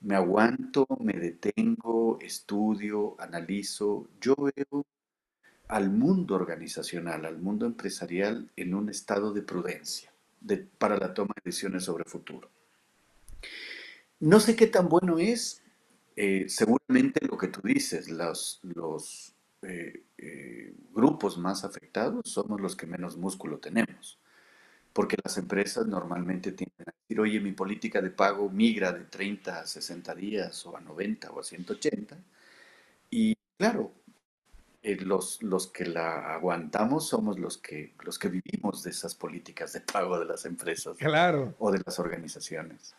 me 0.00 0.14
aguanto, 0.14 0.86
me 1.00 1.14
detengo, 1.14 2.18
estudio, 2.20 3.16
analizo. 3.18 4.08
Yo 4.20 4.34
veo 4.36 4.84
al 5.68 5.90
mundo 5.90 6.34
organizacional, 6.34 7.24
al 7.24 7.38
mundo 7.38 7.66
empresarial 7.66 8.50
en 8.56 8.74
un 8.74 8.88
estado 8.88 9.32
de 9.32 9.42
prudencia 9.42 10.12
para 10.78 10.96
la 10.96 11.12
toma 11.12 11.34
de 11.36 11.42
decisiones 11.50 11.84
sobre 11.84 12.04
el 12.04 12.10
futuro. 12.10 12.50
No 14.20 14.40
sé 14.40 14.54
qué 14.54 14.66
tan 14.66 14.88
bueno 14.88 15.18
es, 15.18 15.62
eh, 16.14 16.46
seguramente 16.48 17.26
lo 17.26 17.36
que 17.36 17.48
tú 17.48 17.60
dices, 17.62 18.08
los, 18.08 18.60
eh, 19.62 20.04
eh, 20.18 20.74
grupos 20.94 21.36
más 21.38 21.64
afectados 21.64 22.30
somos 22.30 22.60
los 22.60 22.76
que 22.76 22.86
menos 22.86 23.16
músculo 23.16 23.58
tenemos, 23.58 24.18
porque 24.96 25.18
las 25.22 25.36
empresas 25.36 25.86
normalmente 25.86 26.52
tienden 26.52 26.88
a 26.88 26.94
decir, 27.02 27.20
oye, 27.20 27.38
mi 27.38 27.52
política 27.52 28.00
de 28.00 28.08
pago 28.08 28.48
migra 28.48 28.92
de 28.92 29.04
30 29.04 29.60
a 29.60 29.66
60 29.66 30.14
días 30.14 30.64
o 30.64 30.74
a 30.74 30.80
90 30.80 31.32
o 31.32 31.40
a 31.40 31.44
180, 31.44 32.16
y 33.10 33.36
claro, 33.58 33.92
los, 34.82 35.42
los 35.42 35.66
que 35.66 35.84
la 35.84 36.32
aguantamos 36.32 37.08
somos 37.08 37.38
los 37.38 37.58
que, 37.58 37.92
los 38.04 38.18
que 38.18 38.28
vivimos 38.28 38.84
de 38.84 38.90
esas 38.90 39.14
políticas 39.14 39.74
de 39.74 39.82
pago 39.82 40.18
de 40.18 40.24
las 40.24 40.46
empresas 40.46 40.96
claro. 40.96 41.54
o 41.58 41.70
de 41.70 41.82
las 41.84 41.98
organizaciones. 41.98 42.94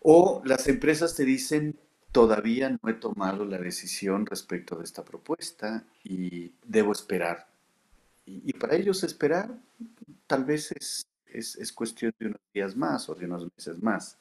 O 0.00 0.42
las 0.44 0.66
empresas 0.66 1.14
te 1.14 1.24
dicen, 1.24 1.78
todavía 2.10 2.70
no 2.82 2.88
he 2.88 2.94
tomado 2.94 3.44
la 3.44 3.58
decisión 3.58 4.26
respecto 4.26 4.74
de 4.74 4.82
esta 4.82 5.04
propuesta 5.04 5.84
y 6.02 6.50
debo 6.64 6.90
esperar. 6.90 7.46
Y, 8.26 8.52
para 8.54 8.74
ellos 8.74 9.04
esperar 9.04 9.56
tal 10.26 10.44
vez 10.44 10.72
es, 10.72 11.06
es, 11.26 11.72
cuestión 11.72 12.12
de 12.18 12.26
unos 12.26 12.40
días 12.52 12.76
más 12.76 13.08
o 13.08 13.14
de 13.14 13.26
unos 13.26 13.48
meses 13.56 13.82
más. 13.82 14.18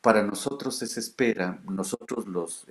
Para 0.00 0.22
nosotros 0.22 0.80
es 0.82 0.96
espera, 0.96 1.60
nosotros 1.64 2.26
los 2.26 2.66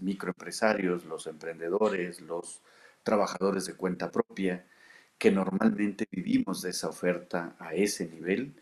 microempresarios, 0.00 1.04
los 1.04 1.26
emprendedores, 1.26 2.20
los 2.20 2.60
trabajadores 3.02 3.66
de 3.66 3.74
cuenta 3.74 4.10
propia, 4.10 4.66
que 5.16 5.30
normalmente 5.30 6.06
vivimos 6.10 6.62
de 6.62 6.70
esa 6.70 6.88
oferta 6.88 7.54
a 7.58 7.74
ese 7.74 8.08
nivel, 8.08 8.54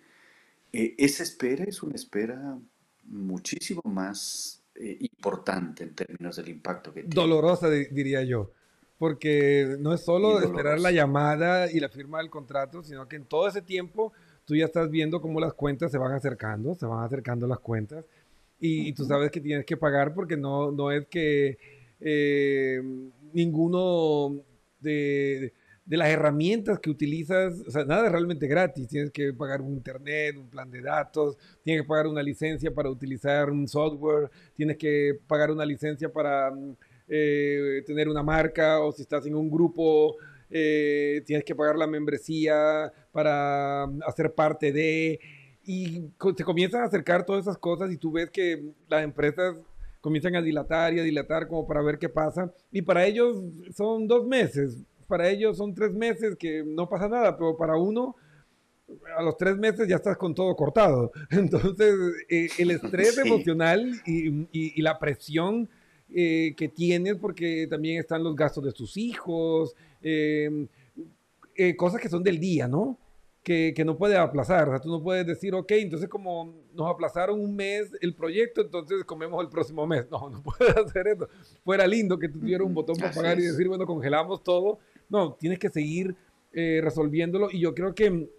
eh, 0.73 0.95
esa 0.99 1.23
espera 1.23 1.65
es 1.65 1.83
una 1.83 1.95
espera 1.95 2.59
muchísimo 3.05 3.81
más 3.85 4.63
eh, 4.75 4.99
importante 5.01 5.85
en 5.85 5.95
términos 5.95 6.37
del 6.37 6.49
impacto 6.49 6.93
que 6.93 7.03
tiene. 7.03 7.15
Dolorosa, 7.15 7.71
diría 7.71 8.23
yo. 8.25 8.53
Porque 8.99 9.77
no 9.79 9.95
es 9.95 10.05
solo 10.05 10.41
esperar 10.41 10.81
la 10.81 10.91
llamada 10.91 11.71
y 11.71 11.79
la 11.79 11.89
firma 11.89 12.19
del 12.19 12.31
contrato, 12.31 12.83
sino 12.83 13.09
que 13.09 13.17
en 13.17 13.25
todo 13.25 13.47
ese 13.47 13.63
tiempo 13.63 14.13
tú 14.45 14.57
ya 14.57 14.65
estás 14.65 14.91
viendo 14.91 15.21
cómo 15.21 15.41
las 15.41 15.55
cuentas 15.55 15.93
se 15.93 15.99
van 15.99 16.13
acercando, 16.13 16.75
se 16.75 16.87
van 16.87 17.05
acercando 17.05 17.47
las 17.47 17.61
cuentas 17.61 18.05
y, 18.61 18.93
tú 18.93 19.05
sabes 19.05 19.31
que 19.31 19.41
tienes 19.41 19.65
que 19.65 19.77
pagar 19.77 20.15
porque 20.15 20.37
no, 20.37 20.73
no 20.73 20.91
es 20.91 21.07
que 21.07 21.59
eh, 22.01 22.81
ninguno 23.33 24.43
de, 24.81 25.53
de 25.85 25.97
las 25.97 26.09
herramientas 26.09 26.81
que 26.81 26.91
utilizas, 26.91 27.63
o 27.67 27.71
sea, 27.71 27.85
nada 27.85 28.07
es 28.07 28.13
realmente 28.13 28.49
gratis, 28.49 28.89
tienes 28.89 29.11
que 29.13 29.33
pagar 29.33 29.61
un 29.61 29.73
internet, 29.73 30.37
un 30.37 30.51
plan 30.51 30.71
de 30.71 30.83
datos, 30.83 31.37
tienes 31.63 31.83
que 31.83 31.89
pagar 31.89 32.09
una 32.09 32.23
licencia 32.23 32.75
para 32.75 32.91
utilizar 32.91 33.51
un 33.51 33.69
software, 33.69 34.31
tienes 34.55 34.77
que 34.77 35.19
pagar 35.27 35.51
una 35.51 35.65
licencia 35.65 36.13
para 36.13 36.53
eh, 37.09 37.83
tener 37.87 38.09
una 38.09 38.23
marca 38.23 38.81
o 38.81 38.93
si 38.93 39.03
estás 39.03 39.27
en 39.27 39.35
un 39.35 39.51
grupo, 39.51 40.17
eh, 40.51 41.23
tienes 41.27 41.45
que 41.45 41.55
pagar 41.55 41.77
la 41.77 41.87
membresía 41.87 42.93
para 43.13 43.85
hacer 44.07 44.35
parte 44.35 44.73
de... 44.73 45.21
Y 45.65 46.03
se 46.37 46.45
comienzan 46.45 46.81
a 46.83 46.87
acercar 46.87 47.27
todas 47.27 47.43
esas 47.43 47.59
cosas 47.59 47.93
y 47.93 47.99
tú 47.99 48.11
ves 48.11 48.31
que 48.31 48.73
las 48.89 49.05
empresas 49.05 49.55
comienzan 50.01 50.35
a 50.35 50.41
dilatar 50.41 50.95
y 50.95 51.01
a 51.01 51.03
dilatar 51.03 51.47
como 51.47 51.67
para 51.67 51.83
ver 51.83 51.99
qué 51.99 52.09
pasa. 52.09 52.51
Y 52.73 52.81
para 52.81 53.05
ellos 53.05 53.43
son 53.75 54.09
dos 54.09 54.27
meses 54.27 54.79
para 55.09 55.29
ellos 55.29 55.57
son 55.57 55.75
tres 55.75 55.93
meses 55.93 56.37
que 56.37 56.63
no 56.65 56.89
pasa 56.89 57.09
nada, 57.09 57.37
pero 57.37 57.57
para 57.57 57.77
uno, 57.77 58.15
a 59.17 59.23
los 59.23 59.37
tres 59.37 59.57
meses 59.57 59.89
ya 59.89 59.97
estás 59.97 60.17
con 60.17 60.35
todo 60.35 60.55
cortado. 60.55 61.11
Entonces, 61.31 61.95
eh, 62.29 62.49
el 62.59 62.71
estrés 62.71 63.19
emocional 63.19 63.91
y, 64.07 64.81
la 64.81 64.99
presión 64.99 65.69
eh, 66.11 66.55
que 66.57 66.69
tienes 66.69 67.17
porque 67.17 67.67
también 67.69 68.01
están 68.01 68.25
los 68.25 68.35
gastos 68.35 68.65
de 68.65 68.73
tus 68.73 68.97
hijos, 68.97 69.75
em, 70.01 70.67
eh, 71.55 71.77
cosas 71.77 72.01
que 72.01 72.09
son 72.09 72.23
del 72.23 72.41
día, 72.41 72.67
¿no? 72.67 72.99
Que, 73.43 73.75
que, 73.77 73.85
no 73.85 73.99
puede 73.99 74.17
aplazar. 74.17 74.69
O 74.69 74.73
sea, 74.73 74.81
tú 74.81 74.89
no 74.89 75.03
puedes 75.03 75.27
decir, 75.27 75.55
ok, 75.55 75.71
entonces 75.73 76.09
como 76.09 76.55
nos 76.73 76.91
aplazaron 76.91 77.39
un 77.39 77.55
mes 77.55 77.91
el 78.01 78.15
proyecto, 78.15 78.63
entonces 78.63 79.05
comemos 79.05 79.43
el 79.43 79.51
próximo 79.51 79.87
mes. 79.87 80.07
No, 80.11 80.31
no 80.31 80.43
puedes 80.43 80.75
hacer 80.77 81.09
eso. 81.09 81.29
Fuera 81.63 81.87
lindo 81.87 82.19
que 82.19 82.29
tú 82.29 82.41
tuvieras 82.41 82.67
un 82.67 82.75
botón 82.75 82.97
para 82.97 83.13
pagar 83.13 83.39
y 83.39 83.43
decir, 83.43 83.69
bueno, 83.69 83.85
congelamos 83.85 84.43
todo. 84.43 84.79
No, 85.11 85.35
tienes 85.35 85.59
que 85.59 85.69
seguir 85.69 86.17
eh, 86.55 86.81
resolviéndolo. 86.83 87.51
Y 87.53 87.61
yo 87.61 87.75
creo 87.75 87.95
que 87.95 88.31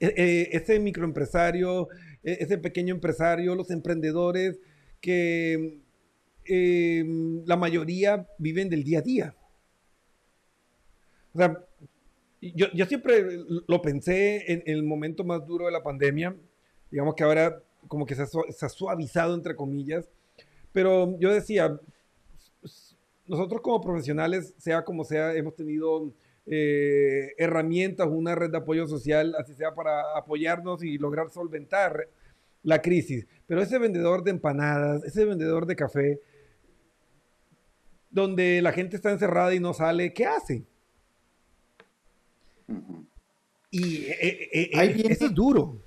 ese 0.00 0.80
microempresario, 0.80 1.88
ese 2.22 2.58
pequeño 2.58 2.94
empresario, 2.94 3.54
los 3.54 3.70
emprendedores, 3.70 4.58
que 5.00 5.83
Em, 6.46 7.44
la 7.46 7.56
mayoría 7.56 8.26
viven 8.38 8.68
del 8.68 8.84
día 8.84 8.98
a 8.98 9.02
día. 9.02 9.34
O 11.32 11.38
sea, 11.38 11.58
yo, 12.40 12.86
siempre 12.86 13.24
lo 13.66 13.80
pensé 13.80 14.52
en, 14.52 14.62
el 14.66 14.82
momento 14.82 15.24
más 15.24 15.46
duro 15.46 15.66
de 15.66 15.72
la 15.72 15.82
pandemia, 15.82 16.36
digamos 16.90 17.14
que 17.14 17.24
ahora 17.24 17.62
como 17.88 18.04
que 18.06 18.14
se 18.14 18.22
ha, 18.22 18.68
suavizado 18.68 19.34
entre 19.34 19.56
comillas, 19.56 20.08
pero 20.72 21.18
yo 21.18 21.32
decía, 21.32 21.80
nosotros 23.26 23.62
como 23.62 23.80
profesionales, 23.80 24.54
sea 24.58 24.84
como 24.84 25.04
sea, 25.04 25.34
hemos 25.34 25.56
tenido 25.56 26.12
eh, 26.46 27.32
herramientas, 27.38 28.06
una 28.08 28.34
red 28.34 28.50
de 28.50 28.58
apoyo 28.58 28.86
social, 28.86 29.34
así 29.38 29.54
sea 29.54 29.74
para 29.74 30.16
apoyarnos 30.16 30.84
y 30.84 30.98
lograr 30.98 31.30
solventar 31.30 32.08
la 32.62 32.82
crisis. 32.82 33.26
Pero 33.46 33.62
ese 33.62 33.78
vendedor 33.78 34.22
de 34.22 34.32
empanadas, 34.32 35.04
ese 35.04 35.24
vendedor 35.24 35.66
de 35.66 35.76
café, 35.76 36.20
donde 38.14 38.62
la 38.62 38.72
gente 38.72 38.94
está 38.94 39.10
encerrada 39.10 39.52
y 39.54 39.60
no 39.60 39.74
sale, 39.74 40.14
¿qué 40.14 40.24
hace? 40.24 40.64
Y 43.72 44.04
eh, 44.04 44.50
eh, 44.52 44.70
eh, 44.72 45.02
eso 45.10 45.26
es 45.26 45.34
duro. 45.34 45.82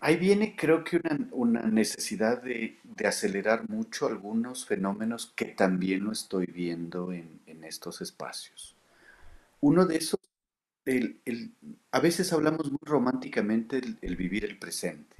Ahí 0.00 0.16
viene 0.16 0.56
creo 0.56 0.82
que 0.82 0.98
una, 1.30 1.62
necesidad 1.62 2.42
de, 2.42 2.78
acelerar 3.06 3.68
mucho 3.68 4.06
algunos 4.06 4.64
fenómenos 4.64 5.32
que 5.36 5.46
también 5.46 6.04
lo 6.04 6.12
estoy 6.12 6.46
viendo 6.46 7.12
en, 7.12 7.40
estos 7.62 8.02
espacios. 8.02 8.76
Uno 9.60 9.86
de 9.86 9.96
esos, 9.96 10.20
a 11.90 12.00
veces 12.00 12.30
hablamos 12.34 12.70
muy 12.70 12.80
románticamente 12.82 13.80
el 14.02 14.16
vivir 14.16 14.44
el 14.44 14.58
presente. 14.58 15.16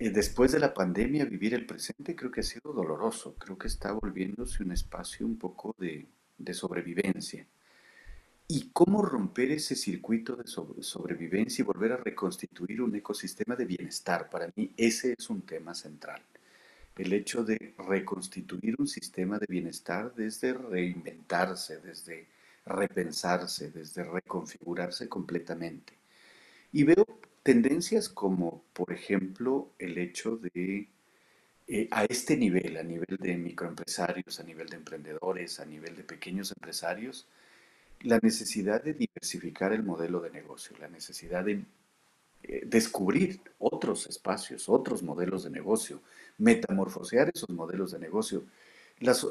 Eh, 0.00 0.08
después 0.08 0.50
de 0.52 0.58
la 0.58 0.72
pandemia, 0.72 1.26
vivir 1.26 1.52
el 1.52 1.66
presente 1.66 2.16
creo 2.16 2.30
que 2.30 2.40
ha 2.40 2.42
sido 2.42 2.72
doloroso, 2.72 3.34
creo 3.34 3.58
que 3.58 3.68
está 3.68 3.92
volviéndose 3.92 4.62
un 4.62 4.72
espacio 4.72 5.26
un 5.26 5.36
poco 5.36 5.76
de, 5.78 6.06
sobrevivencia. 6.54 7.46
¿Y 8.48 8.70
cómo 8.72 9.02
romper 9.02 9.50
ese 9.50 9.76
circuito 9.76 10.36
de 10.36 10.46
sobrevivencia 10.46 11.62
y 11.62 11.66
volver 11.66 11.92
a 11.92 11.98
reconstituir 11.98 12.80
un 12.80 12.96
ecosistema 12.96 13.54
de 13.56 13.66
bienestar? 13.66 14.30
Para 14.30 14.50
mí 14.56 14.72
ese 14.74 15.14
es 15.18 15.28
un 15.28 15.42
tema 15.42 15.74
central. 15.74 16.22
El 16.96 17.12
hecho 17.12 17.44
de 17.44 17.74
reconstituir 17.86 18.76
un 18.78 18.88
sistema 18.88 19.38
de 19.38 19.46
bienestar 19.48 20.14
desde 20.14 20.54
reinventarse, 20.54 21.78
desde 21.78 22.26
repensarse, 22.64 23.70
desde 23.70 24.02
reconfigurarse 24.04 25.10
completamente. 25.10 25.92
Y 26.72 26.84
veo 26.84 27.04
tendencias 27.42 28.08
como, 28.08 28.64
por 28.72 28.92
ejemplo, 28.92 29.72
el 29.78 29.98
hecho 29.98 30.36
de, 30.36 30.88
eh, 31.66 31.88
a 31.90 32.04
este 32.04 32.36
nivel, 32.36 32.76
a 32.76 32.82
nivel 32.82 33.16
de 33.18 33.36
microempresarios, 33.36 34.40
a 34.40 34.44
nivel 34.44 34.68
de 34.68 34.76
emprendedores, 34.76 35.60
a 35.60 35.66
nivel 35.66 35.96
de 35.96 36.04
pequeños 36.04 36.52
empresarios, 36.52 37.26
la 38.02 38.18
necesidad 38.22 38.82
de 38.82 38.94
diversificar 38.94 39.72
el 39.72 39.82
modelo 39.82 40.20
de 40.20 40.30
negocio, 40.30 40.76
la 40.78 40.88
necesidad 40.88 41.44
de 41.44 41.64
eh, 42.42 42.62
descubrir 42.66 43.40
otros 43.58 44.06
espacios, 44.06 44.68
otros 44.68 45.02
modelos 45.02 45.44
de 45.44 45.50
negocio, 45.50 46.00
metamorfosear 46.38 47.30
esos 47.34 47.50
modelos 47.50 47.92
de 47.92 47.98
negocio. 47.98 48.44
Las, 48.98 49.26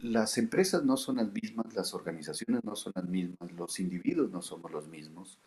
las 0.00 0.38
empresas 0.38 0.84
no 0.84 0.96
son 0.96 1.16
las 1.16 1.32
mismas, 1.32 1.72
las 1.74 1.94
organizaciones 1.94 2.64
no 2.64 2.74
son 2.74 2.92
las 2.96 3.04
mismas, 3.04 3.52
los 3.52 3.78
individuos 3.78 4.30
no 4.30 4.42
somos 4.42 4.72
los 4.72 4.88
mismos 4.88 5.38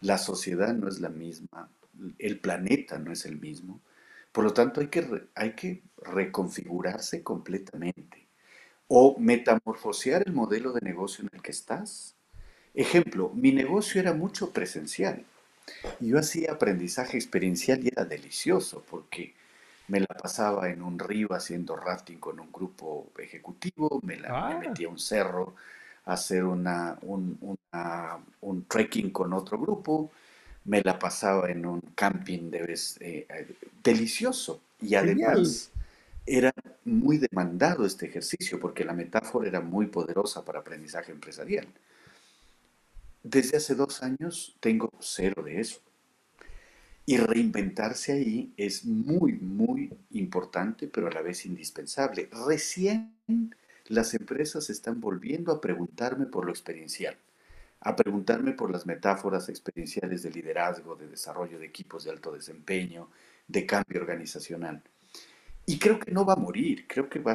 la 0.00 0.18
sociedad 0.18 0.74
no 0.74 0.88
es 0.88 1.00
la 1.00 1.08
misma, 1.08 1.70
el 2.18 2.38
planeta 2.38 2.98
no 2.98 3.12
es 3.12 3.24
el 3.24 3.38
mismo. 3.40 3.80
Por 4.32 4.44
lo 4.44 4.52
tanto, 4.52 4.80
hay 4.80 4.88
que, 4.88 5.28
hay 5.34 5.52
que 5.52 5.82
reconfigurarse 5.96 7.22
completamente 7.22 8.28
o 8.86 9.16
metamorfosear 9.18 10.22
el 10.26 10.32
modelo 10.32 10.72
de 10.72 10.80
negocio 10.80 11.22
en 11.22 11.30
el 11.32 11.42
que 11.42 11.50
estás. 11.50 12.14
Ejemplo, 12.74 13.30
mi 13.34 13.52
negocio 13.52 14.00
era 14.00 14.12
mucho 14.12 14.52
presencial. 14.52 15.24
Yo 16.00 16.18
hacía 16.18 16.52
aprendizaje 16.52 17.16
experiencial 17.16 17.84
y 17.84 17.88
era 17.88 18.04
delicioso 18.04 18.84
porque 18.90 19.34
me 19.88 20.00
la 20.00 20.06
pasaba 20.06 20.70
en 20.70 20.82
un 20.82 20.98
río 20.98 21.28
haciendo 21.32 21.76
rafting 21.76 22.18
con 22.18 22.40
un 22.40 22.52
grupo 22.52 23.10
ejecutivo, 23.18 24.00
me, 24.02 24.16
la, 24.16 24.28
me 24.28 24.54
ah. 24.54 24.58
metía 24.58 24.86
a 24.86 24.90
un 24.90 24.98
cerro 24.98 25.54
hacer 26.04 26.44
una, 26.44 26.98
un, 27.02 27.36
un, 27.40 27.57
trekking 28.68 29.10
con 29.10 29.32
otro 29.32 29.58
grupo, 29.58 30.10
me 30.64 30.82
la 30.82 30.98
pasaba 30.98 31.50
en 31.50 31.64
un 31.66 31.80
camping 31.94 32.50
de 32.50 32.62
vez, 32.62 32.98
eh, 33.00 33.26
eh, 33.28 33.46
delicioso 33.82 34.60
y 34.80 34.94
además 34.94 35.70
era 36.26 36.52
muy 36.84 37.18
demandado 37.18 37.86
este 37.86 38.06
ejercicio 38.06 38.60
porque 38.60 38.84
la 38.84 38.92
metáfora 38.92 39.48
era 39.48 39.60
muy 39.60 39.86
poderosa 39.86 40.44
para 40.44 40.60
aprendizaje 40.60 41.10
empresarial. 41.10 41.66
Desde 43.22 43.56
hace 43.56 43.74
dos 43.74 44.02
años 44.02 44.56
tengo 44.60 44.90
cero 45.00 45.42
de 45.42 45.60
eso. 45.60 45.80
Y 47.06 47.16
reinventarse 47.16 48.12
ahí 48.12 48.52
es 48.58 48.84
muy, 48.84 49.32
muy 49.32 49.90
importante, 50.10 50.88
pero 50.88 51.06
a 51.06 51.10
la 51.10 51.22
vez 51.22 51.46
indispensable. 51.46 52.28
Recién 52.46 53.14
las 53.86 54.12
empresas 54.12 54.68
están 54.68 55.00
volviendo 55.00 55.50
a 55.50 55.60
preguntarme 55.60 56.26
por 56.26 56.44
lo 56.44 56.50
experiencial, 56.50 57.16
a 57.80 57.94
preguntarme 57.94 58.52
por 58.52 58.70
las 58.70 58.86
metáforas 58.86 59.48
experienciales 59.48 60.22
de 60.22 60.30
liderazgo, 60.30 60.96
de 60.96 61.08
desarrollo 61.08 61.58
de 61.58 61.66
equipos 61.66 62.04
de 62.04 62.10
alto 62.10 62.32
desempeño, 62.32 63.10
de 63.46 63.66
cambio 63.66 64.00
organizacional. 64.00 64.82
Y 65.66 65.78
creo 65.78 65.98
que 65.98 66.10
no 66.10 66.24
va 66.24 66.32
a 66.32 66.36
morir, 66.36 66.86
creo 66.88 67.08
que 67.08 67.18
va, 67.18 67.34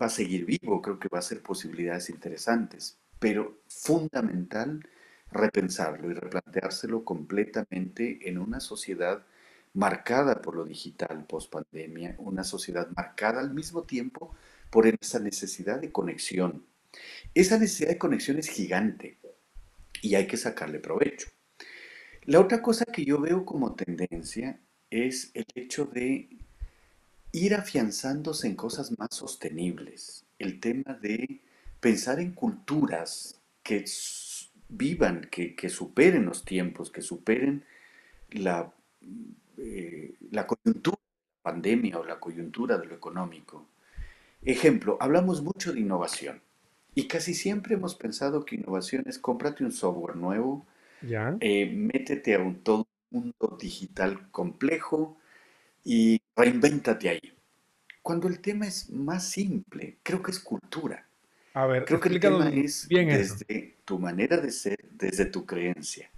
va 0.00 0.06
a 0.06 0.10
seguir 0.10 0.44
vivo, 0.44 0.82
creo 0.82 0.98
que 0.98 1.08
va 1.08 1.18
a 1.18 1.22
ser 1.22 1.42
posibilidades 1.42 2.10
interesantes, 2.10 2.98
pero 3.18 3.60
fundamental 3.68 4.88
repensarlo 5.30 6.10
y 6.10 6.14
replanteárselo 6.14 7.04
completamente 7.04 8.28
en 8.28 8.38
una 8.38 8.60
sociedad 8.60 9.24
marcada 9.74 10.40
por 10.40 10.56
lo 10.56 10.64
digital 10.64 11.26
post 11.26 11.52
pandemia, 11.52 12.14
una 12.18 12.44
sociedad 12.44 12.88
marcada 12.96 13.40
al 13.40 13.52
mismo 13.52 13.82
tiempo 13.82 14.34
por 14.70 14.86
esa 14.86 15.18
necesidad 15.18 15.80
de 15.80 15.92
conexión. 15.92 16.64
Esa 17.34 17.58
necesidad 17.58 17.90
de 17.90 17.98
conexión 17.98 18.38
es 18.38 18.48
gigante 18.48 19.18
y 20.02 20.14
hay 20.14 20.26
que 20.26 20.36
sacarle 20.36 20.78
provecho. 20.78 21.28
La 22.24 22.40
otra 22.40 22.60
cosa 22.60 22.84
que 22.84 23.04
yo 23.04 23.20
veo 23.20 23.44
como 23.44 23.74
tendencia 23.74 24.60
es 24.90 25.30
el 25.34 25.46
hecho 25.54 25.84
de 25.84 26.28
ir 27.32 27.54
afianzándose 27.54 28.46
en 28.46 28.56
cosas 28.56 28.98
más 28.98 29.14
sostenibles. 29.14 30.24
El 30.38 30.58
tema 30.58 30.94
de 30.94 31.40
pensar 31.80 32.18
en 32.18 32.32
culturas 32.32 33.40
que 33.62 33.84
vivan, 34.68 35.28
que, 35.30 35.68
superen 35.68 36.24
los 36.24 36.44
tiempos, 36.44 36.90
que 36.90 37.02
superen 37.02 37.64
la, 38.30 38.72
eh, 39.58 40.14
la 40.30 40.46
coyuntura 40.46 40.96
de 40.96 41.36
la 41.36 41.52
pandemia 41.52 41.98
o 41.98 42.04
la 42.04 42.18
coyuntura 42.18 42.78
de 42.78 42.86
lo 42.86 42.94
económico. 42.94 43.68
Ejemplo, 44.42 44.96
hablamos 45.00 45.42
mucho 45.42 45.72
de 45.72 45.80
innovación 45.80 46.40
y 46.96 47.08
casi 47.08 47.34
siempre 47.34 47.74
hemos 47.74 47.94
pensado 47.94 48.46
que 48.46 48.56
innovación 48.56 49.04
es 49.06 49.18
cómprate 49.18 49.62
un 49.62 49.70
software 49.70 50.16
nuevo, 50.16 50.66
eh, 51.02 51.70
métete 51.70 52.34
a 52.34 52.38
un 52.38 52.62
todo 52.62 52.88
mundo 53.10 53.58
digital 53.60 54.30
complejo 54.30 55.18
y 55.84 56.22
reinvéntate 56.34 57.10
ahí. 57.10 57.34
Cuando 58.00 58.28
el 58.28 58.40
tema 58.40 58.66
es 58.66 58.88
más 58.88 59.28
simple, 59.28 59.98
creo 60.02 60.22
que 60.22 60.30
es 60.30 60.40
cultura. 60.40 61.06
A 61.52 61.66
ver, 61.66 61.84
creo 61.84 62.00
que 62.00 62.08
el 62.08 62.18
tema 62.18 62.48
es 62.48 62.88
desde 62.88 63.76
tu 63.84 63.98
manera 63.98 64.38
de 64.38 64.50
ser, 64.50 64.78
desde 64.92 65.26
tu 65.26 65.44
creencia. 65.44 66.10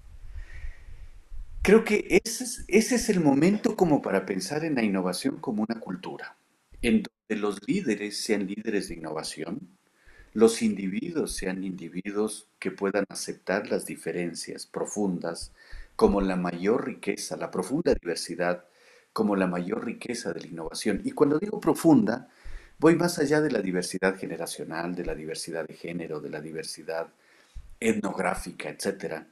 Creo 1.61 1.83
que 1.83 2.07
ese 2.25 2.45
es, 2.45 2.65
ese 2.69 2.95
es 2.95 3.09
el 3.09 3.19
momento 3.19 3.75
como 3.75 4.01
para 4.01 4.25
pensar 4.25 4.65
en 4.65 4.77
la 4.77 4.85
innovación 4.85 5.41
como 5.41 5.67
una 5.69 5.81
cultura, 5.81 6.37
en 6.83 7.03
los 7.31 7.67
líderes 7.67 8.23
sean 8.23 8.47
líderes 8.47 8.89
de 8.89 8.95
innovación, 8.95 9.78
los 10.39 10.63
individuos 10.63 11.35
sean 11.35 11.65
individuos 11.65 12.49
que 12.59 12.71
puedan 12.71 13.05
aceptar 13.09 13.69
las 13.69 13.87
diferencias 13.87 14.67
profundas 14.67 15.53
como 15.97 16.21
la 16.21 16.37
mayor 16.37 16.87
riqueza, 16.87 17.37
la 17.37 17.51
profunda 17.51 17.95
diversidad 17.95 18.65
como 19.13 19.37
la 19.37 19.47
mayor 19.47 19.85
riqueza 19.85 20.33
de 20.33 20.41
la 20.41 20.47
innovación. 20.47 21.01
Y 21.05 21.11
cuando 21.13 21.39
digo 21.39 21.61
profunda, 21.61 22.29
Voy 22.81 22.95
más 22.95 23.19
allá 23.19 23.41
de 23.41 23.51
la 23.51 23.61
diversidad 23.61 24.17
generacional, 24.17 24.95
de 24.95 25.05
la 25.05 25.17
diversidad 25.17 25.67
de 25.67 25.75
género, 25.75 26.21
de 26.21 26.31
la 26.31 26.41
diversidad 26.41 27.09
etnográfica, 27.81 28.69
etc. 28.69 29.25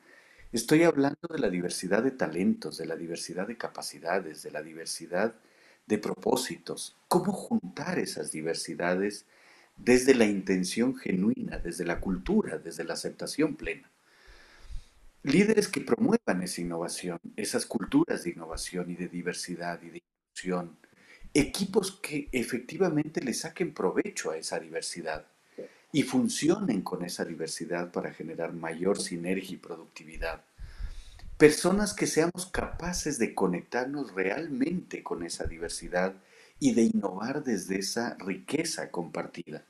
Estoy 0.50 0.82
hablando 0.82 1.28
de 1.30 1.38
la 1.38 1.48
diversidad 1.48 2.02
de 2.02 2.10
talentos, 2.10 2.76
de 2.76 2.86
la 2.86 2.96
diversidad 2.96 3.46
de 3.46 3.56
capacidades, 3.56 4.42
de 4.42 4.50
la 4.50 4.62
diversidad 4.62 5.36
de 5.86 5.98
propósitos. 5.98 6.96
¿Cómo 7.06 7.32
juntar 7.32 8.00
esas 8.00 8.32
diversidades 8.32 9.26
desde 9.76 10.14
la 10.14 10.24
intención 10.24 10.96
genuina, 10.96 11.58
desde 11.58 11.84
la 11.84 12.00
cultura, 12.00 12.58
desde 12.58 12.84
la 12.84 12.94
aceptación 12.94 13.56
plena? 13.56 13.90
Líderes 15.22 15.68
que 15.68 15.80
promuevan 15.80 16.42
esa 16.42 16.60
innovación, 16.60 17.18
esas 17.36 17.66
culturas 17.66 18.24
de 18.24 18.30
innovación 18.30 18.90
y 18.90 18.94
de 18.94 19.08
diversidad 19.08 19.82
y 19.82 19.90
de 19.90 20.02
inclusión, 20.02 20.76
equipos 21.34 21.92
que 22.00 22.28
efectivamente 22.32 23.20
le 23.20 23.34
saquen 23.34 23.74
provecho 23.74 24.30
a 24.30 24.36
esa 24.36 24.58
diversidad 24.58 25.26
y 25.92 26.02
funcionen 26.02 26.82
con 26.82 27.04
esa 27.04 27.24
diversidad 27.24 27.90
para 27.90 28.12
generar 28.12 28.52
mayor 28.52 29.00
sinergia 29.00 29.54
y 29.54 29.58
productividad. 29.58 30.44
Personas 31.36 31.92
que 31.92 32.06
seamos 32.06 32.46
capaces 32.46 33.18
de 33.18 33.34
conectarnos 33.34 34.14
realmente 34.14 35.02
con 35.02 35.22
esa 35.22 35.44
diversidad 35.44 36.14
y 36.58 36.74
de 36.74 36.82
innovar 36.82 37.44
desde 37.44 37.78
esa 37.78 38.16
riqueza 38.18 38.90
compartida. 38.90 39.64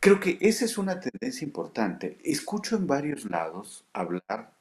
Creo 0.00 0.20
que 0.20 0.38
esa 0.40 0.64
es 0.64 0.78
una 0.78 1.00
tendencia 1.00 1.44
importante. 1.44 2.18
Escucho 2.24 2.76
en 2.76 2.86
varios 2.86 3.24
lados 3.30 3.84
hablar 3.92 4.52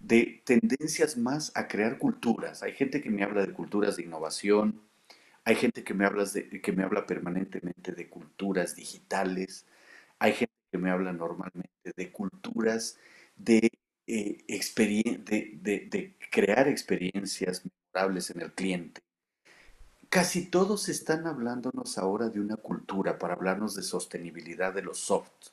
de 0.00 0.42
tendencias 0.44 1.16
más 1.16 1.52
a 1.56 1.68
crear 1.68 1.98
culturas. 1.98 2.62
Hay 2.62 2.72
gente 2.72 3.00
que 3.00 3.10
me 3.10 3.24
habla 3.24 3.46
de 3.46 3.52
culturas 3.52 3.96
de 3.96 4.04
innovación, 4.04 4.82
hay 5.44 5.56
gente 5.56 5.84
que 5.84 5.94
me, 5.94 6.04
habla 6.06 6.24
que 6.62 6.72
me 6.72 6.82
habla 6.84 7.06
permanentemente 7.06 7.92
de 7.92 8.08
culturas 8.08 8.74
digitales. 8.76 9.64
Hay 10.18 10.32
gente 10.34 10.54
que 10.72 10.78
me 10.78 10.90
habla 10.90 11.12
normalmente 11.12 11.92
de 11.96 12.12
culturas 12.12 12.98
de, 13.36 13.70
eh, 14.08 14.44
de, 14.48 15.88
de 15.90 16.16
crear 16.32 16.68
experiencias 16.68 17.62
memorables 17.94 18.30
en 18.30 18.42
el 18.42 18.52
cliente. 18.52 19.05
Casi 20.08 20.46
todos 20.46 20.88
están 20.88 21.26
hablándonos 21.26 21.98
ahora 21.98 22.28
de 22.28 22.40
una 22.40 22.56
cultura 22.56 23.18
para 23.18 23.34
hablarnos 23.34 23.74
de 23.74 23.82
sostenibilidad 23.82 24.72
de 24.72 24.82
los 24.82 24.98
soft, 24.98 25.48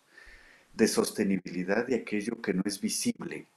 de 0.74 0.88
sostenibilidad 0.88 1.88
de 1.88 1.96
aquello 1.96 2.42
que 2.42 2.54
no 2.54 2.62
es 2.66 2.80
visible. 2.80 3.48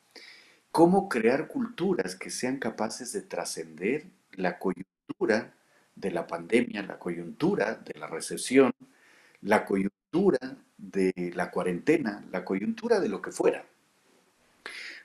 Cómo 0.70 1.08
crear 1.08 1.48
culturas 1.48 2.16
que 2.16 2.30
sean 2.30 2.58
capaces 2.58 3.12
de 3.12 3.22
trascender 3.22 4.06
la 4.32 4.58
coyuntura 4.58 5.54
de 5.94 6.10
la 6.10 6.26
pandemia, 6.26 6.82
la 6.82 6.98
coyuntura 6.98 7.74
de 7.74 7.98
la 7.98 8.06
recesión, 8.06 8.72
la 9.42 9.64
coyuntura 9.64 10.56
de 10.76 11.32
la 11.34 11.50
cuarentena, 11.50 12.24
la 12.30 12.44
coyuntura 12.44 13.00
de 13.00 13.08
lo 13.08 13.20
que 13.22 13.32
fuera. 13.32 13.64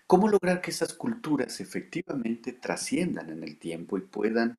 ¿Cómo 0.08 0.28
lograr 0.28 0.62
que 0.62 0.72
esas 0.72 0.94
culturas 0.94 1.62
efectivamente 1.62 2.52
trasciendan 2.54 3.30
en 3.30 3.44
el 3.44 3.58
tiempo 3.58 3.98
y 3.98 4.02
puedan, 4.02 4.58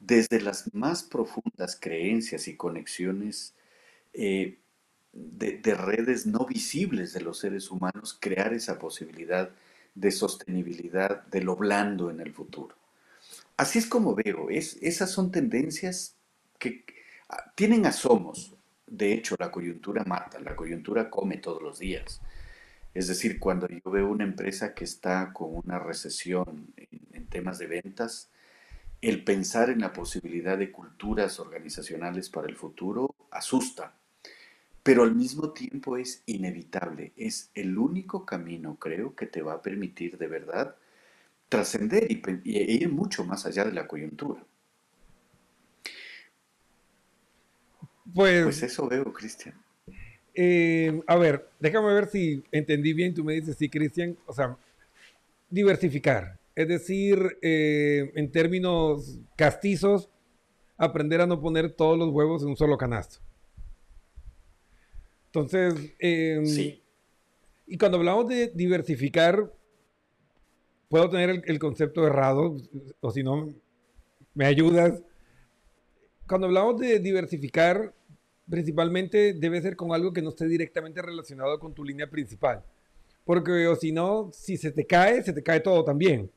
desde 0.00 0.40
las 0.40 0.72
más 0.74 1.02
profundas 1.02 1.78
creencias 1.80 2.48
y 2.48 2.56
conexiones 2.56 3.54
eh, 4.12 4.58
de, 5.12 5.58
de 5.58 5.74
redes 5.74 6.26
no 6.26 6.46
visibles 6.46 7.12
de 7.12 7.20
los 7.20 7.38
seres 7.38 7.70
humanos, 7.70 8.16
crear 8.20 8.52
esa 8.52 8.78
posibilidad 8.78 9.50
de 9.94 10.10
sostenibilidad 10.12 11.24
de 11.26 11.42
lo 11.42 11.56
blando 11.56 12.10
en 12.10 12.20
el 12.20 12.32
futuro? 12.32 12.76
Así 13.56 13.78
es 13.78 13.86
como 13.86 14.14
veo, 14.14 14.50
es, 14.50 14.78
esas 14.80 15.10
son 15.10 15.32
tendencias 15.32 16.16
que 16.58 16.84
ah, 17.28 17.52
tienen 17.56 17.86
asomos. 17.86 18.54
De 18.86 19.12
hecho, 19.12 19.34
la 19.38 19.50
coyuntura 19.50 20.04
mata, 20.04 20.38
la 20.38 20.56
coyuntura 20.56 21.10
come 21.10 21.38
todos 21.38 21.60
los 21.60 21.78
días. 21.80 22.20
Es 22.94 23.08
decir, 23.08 23.38
cuando 23.38 23.68
yo 23.68 23.90
veo 23.90 24.08
una 24.08 24.24
empresa 24.24 24.74
que 24.74 24.84
está 24.84 25.32
con 25.32 25.54
una 25.54 25.78
recesión 25.78 26.72
en 27.12 27.26
temas 27.26 27.58
de 27.58 27.66
ventas, 27.66 28.30
el 29.00 29.22
pensar 29.24 29.70
en 29.70 29.80
la 29.80 29.92
posibilidad 29.92 30.58
de 30.58 30.72
culturas 30.72 31.38
organizacionales 31.38 32.30
para 32.30 32.48
el 32.48 32.56
futuro 32.56 33.14
asusta, 33.30 33.94
pero 34.82 35.02
al 35.02 35.14
mismo 35.14 35.52
tiempo 35.52 35.96
es 35.96 36.22
inevitable, 36.26 37.12
es 37.16 37.50
el 37.54 37.78
único 37.78 38.24
camino, 38.24 38.76
creo, 38.76 39.14
que 39.14 39.26
te 39.26 39.42
va 39.42 39.54
a 39.54 39.62
permitir 39.62 40.18
de 40.18 40.26
verdad 40.26 40.76
trascender 41.48 42.10
y, 42.10 42.20
e 42.44 42.72
ir 42.72 42.88
mucho 42.88 43.24
más 43.24 43.46
allá 43.46 43.64
de 43.64 43.72
la 43.72 43.86
coyuntura. 43.86 44.44
Pues, 48.14 48.44
pues 48.44 48.62
eso 48.62 48.88
veo, 48.88 49.12
Cristian. 49.12 49.54
Eh, 50.34 51.02
a 51.06 51.16
ver, 51.16 51.48
déjame 51.58 51.92
ver 51.92 52.08
si 52.08 52.42
entendí 52.52 52.92
bien. 52.92 53.12
Tú 53.12 53.24
me 53.24 53.34
dices, 53.34 53.56
sí, 53.56 53.68
Cristian, 53.68 54.16
o 54.26 54.32
sea, 54.32 54.56
diversificar. 55.50 56.37
Es 56.58 56.66
decir, 56.66 57.38
eh, 57.40 58.10
en 58.16 58.32
términos 58.32 59.20
castizos, 59.36 60.10
aprender 60.76 61.20
a 61.20 61.26
no 61.28 61.40
poner 61.40 61.70
todos 61.70 61.96
los 61.96 62.08
huevos 62.08 62.42
en 62.42 62.48
un 62.48 62.56
solo 62.56 62.76
canasto. 62.76 63.20
Entonces, 65.26 65.94
em, 66.00 66.44
sí. 66.44 66.82
y 67.64 67.78
cuando 67.78 67.98
hablamos 67.98 68.26
de 68.26 68.48
diversificar, 68.48 69.54
puedo 70.88 71.08
tener 71.08 71.44
el, 71.46 71.58
concepto 71.60 72.04
errado, 72.04 72.56
o 73.02 73.10
si 73.12 73.22
no, 73.22 73.54
me 74.34 74.46
ayudas. 74.46 75.00
Cuando 76.26 76.48
hablamos 76.48 76.80
de 76.80 76.98
diversificar, 76.98 77.94
principalmente 78.50 79.32
debe 79.32 79.62
ser 79.62 79.76
con 79.76 79.92
algo 79.92 80.12
que 80.12 80.22
no 80.22 80.30
esté 80.30 80.48
directamente 80.48 81.02
relacionado 81.02 81.60
con 81.60 81.72
tu 81.72 81.84
línea 81.84 82.10
principal. 82.10 82.64
Porque 83.24 83.68
o 83.68 83.76
si 83.76 83.92
no, 83.92 84.32
si 84.32 84.56
se 84.56 84.72
te 84.72 84.84
cae, 84.84 85.22
se 85.22 85.32
te 85.32 85.44
cae 85.44 85.60
todo 85.60 85.84
también. 85.84 86.28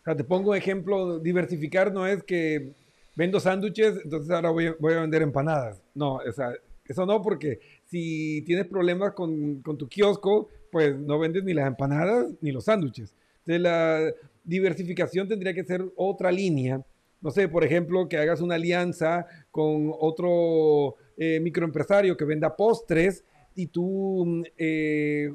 O 0.00 0.04
sea, 0.04 0.16
te 0.16 0.24
pongo 0.24 0.50
un 0.50 0.56
ejemplo, 0.56 1.18
diversificar 1.18 1.92
no 1.92 2.06
es 2.06 2.22
que 2.22 2.72
vendo 3.16 3.38
sándwiches, 3.38 4.00
entonces 4.04 4.30
ahora 4.30 4.50
voy, 4.50 4.66
a 4.66 5.00
vender 5.00 5.22
empanadas. 5.22 5.82
No, 5.94 6.14
o 6.14 6.32
sea, 6.32 6.52
eso 6.86 7.04
no, 7.06 7.20
porque 7.20 7.60
si 7.84 8.42
tienes 8.46 8.66
problemas 8.66 9.12
con, 9.12 9.62
tu 9.62 9.88
kiosco, 9.88 10.48
pues 10.72 10.96
no 10.98 11.18
vendes 11.18 11.44
ni 11.44 11.52
las 11.52 11.66
empanadas 11.66 12.28
ni 12.40 12.52
los 12.52 12.64
sándwiches 12.64 13.14
de 13.44 13.58
la 13.58 14.12
diversificación 14.44 15.28
tendría 15.28 15.54
que 15.54 15.64
ser 15.64 15.84
otra 15.96 16.30
línea. 16.30 16.82
No 17.20 17.30
sé, 17.30 17.48
por 17.48 17.64
ejemplo, 17.64 18.08
que 18.08 18.16
hagas 18.16 18.40
una 18.40 18.54
alianza 18.54 19.26
con 19.50 19.92
otro 19.98 20.94
eh, 21.16 21.40
microempresario 21.40 22.16
que 22.16 22.24
venda 22.24 22.56
postres 22.56 23.24
y 23.54 23.66
tú 23.66 24.24
mm, 24.26 24.42
eh, 24.56 25.34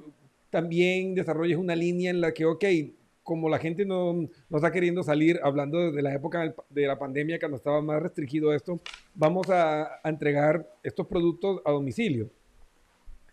también 0.49 1.13
desarrolles 1.13 1.57
una 1.57 1.75
línea 1.75 2.09
en 2.09 2.21
la 2.21 2.33
que, 2.33 2.45
ok, 2.45 2.63
como 3.25 3.49
la 3.49 3.57
gente 3.57 3.85
no, 3.85 4.13
no, 4.13 4.55
está 4.57 4.71
queriendo 4.71 5.01
salir, 5.01 5.39
hablando 5.43 5.91
de 5.91 6.01
la 6.03 6.13
época 6.13 6.55
de 6.69 6.87
la 6.87 6.97
pandemia, 6.97 7.39
cuando 7.39 7.57
estaba 7.57 7.81
más 7.81 8.01
restringido 8.01 8.53
esto, 8.53 8.79
vamos 9.15 9.49
a, 9.49 9.99
a 10.03 10.09
entregar 10.09 10.69
estos 10.83 11.07
productos 11.07 11.59
a 11.65 11.71
domicilio. 11.71 12.29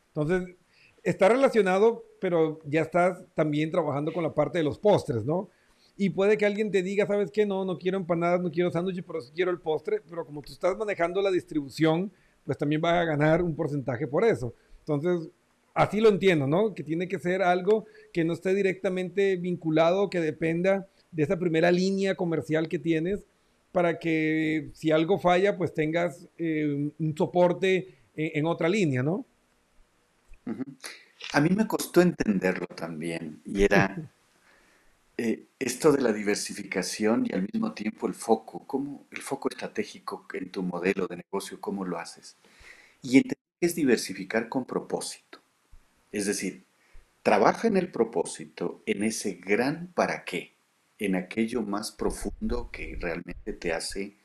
Entonces, 0.08 0.56
está 1.02 1.28
relacionado, 1.28 2.04
pero 2.20 2.58
ya 2.64 2.80
estás 2.80 3.22
también 3.34 3.70
trabajando 3.70 4.14
con 4.14 4.22
la 4.22 4.32
parte 4.32 4.58
de 4.58 4.64
los 4.64 4.78
postres, 4.78 5.26
¿no? 5.26 5.50
Y 5.94 6.08
puede 6.08 6.38
que 6.38 6.46
alguien 6.46 6.70
te 6.70 6.82
diga, 6.82 7.06
¿sabes 7.06 7.30
qué? 7.30 7.44
No, 7.44 7.66
no 7.66 7.76
quiero 7.78 7.98
empanadas, 7.98 8.40
no 8.40 8.50
quiero 8.50 8.70
sándwiches, 8.70 9.04
pero 9.06 9.20
sí 9.20 9.30
quiero 9.34 9.50
el 9.50 9.60
postre. 9.60 10.00
Pero 10.08 10.24
como 10.24 10.40
tú 10.40 10.52
estás 10.52 10.74
manejando 10.76 11.20
la 11.20 11.30
distribución, 11.30 12.10
pues 12.46 12.56
también 12.56 12.80
vas 12.80 12.94
a 12.94 13.04
ganar 13.04 13.42
un 13.42 13.54
porcentaje 13.54 14.06
por 14.06 14.24
eso. 14.24 14.54
Entonces, 14.78 15.30
así 15.74 16.00
lo 16.00 16.08
entiendo, 16.08 16.46
¿no? 16.46 16.74
Que 16.74 16.82
tiene 16.82 17.08
que 17.08 17.18
ser 17.18 17.42
algo 17.42 17.86
que 18.12 18.24
no 18.24 18.32
esté 18.32 18.54
directamente 18.54 19.36
vinculado, 19.36 20.10
que 20.10 20.20
dependa 20.20 20.88
de 21.10 21.22
esa 21.22 21.38
primera 21.38 21.70
línea 21.70 22.14
comercial 22.14 22.68
que 22.68 22.78
tienes, 22.78 23.26
para 23.72 23.98
que 23.98 24.70
si 24.74 24.90
algo 24.90 25.18
falla, 25.18 25.56
pues 25.56 25.72
tengas 25.72 26.28
eh, 26.38 26.90
un 26.98 27.16
soporte 27.16 27.94
en, 28.14 28.30
en 28.34 28.46
otra 28.46 28.68
línea, 28.68 29.02
¿no? 29.02 29.26
A 31.32 31.40
mí 31.40 31.50
me 31.50 31.66
costó 31.66 32.00
entenderlo 32.00 32.66
también 32.66 33.40
y 33.44 33.62
era 33.62 33.96
eh, 35.16 35.46
esto 35.58 35.92
de 35.92 36.02
la 36.02 36.12
diversificación 36.12 37.26
y 37.28 37.34
al 37.34 37.42
mismo 37.42 37.72
tiempo 37.72 38.06
el 38.06 38.14
foco, 38.14 38.66
cómo, 38.66 39.06
el 39.10 39.22
foco 39.22 39.48
estratégico 39.48 40.26
en 40.34 40.50
tu 40.50 40.62
modelo 40.62 41.06
de 41.06 41.16
negocio, 41.16 41.60
cómo 41.60 41.84
lo 41.84 41.98
haces. 41.98 42.36
Y 43.02 43.18
entender 43.18 43.38
que 43.60 43.66
es 43.66 43.74
diversificar 43.74 44.48
con 44.48 44.64
propósito. 44.64 45.31
Es 46.12 46.26
decir, 46.26 46.64
trabaja 47.22 47.68
en 47.68 47.76
el 47.76 47.90
propósito, 47.90 48.82
en 48.86 49.02
ese 49.02 49.34
gran 49.34 49.92
para 49.94 50.24
qué, 50.24 50.54
en 50.98 51.16
aquello 51.16 51.62
más 51.62 51.90
profundo 51.90 52.70
que 52.70 52.96
realmente 53.00 53.52
te 53.52 53.72
hace 53.72 54.16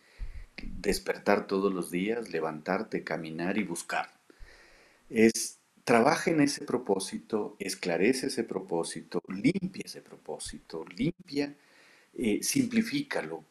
despertar 0.62 1.48
todos 1.48 1.74
los 1.74 1.92
días, 1.92 2.30
levantarte, 2.30 3.04
caminar 3.04 3.58
y 3.58 3.64
buscar. 3.64 4.12
Es 5.10 5.58
trabaja 5.88 6.32
en 6.32 6.42
ese 6.42 6.66
propósito, 6.66 7.56
esclarece 7.60 8.28
ese 8.28 8.44
propósito, 8.44 9.22
limpia 9.30 9.84
ese 9.86 10.02
propósito, 10.02 10.84
limpia, 10.84 11.56
eh, 12.14 12.40
simplifícalo 12.44 13.46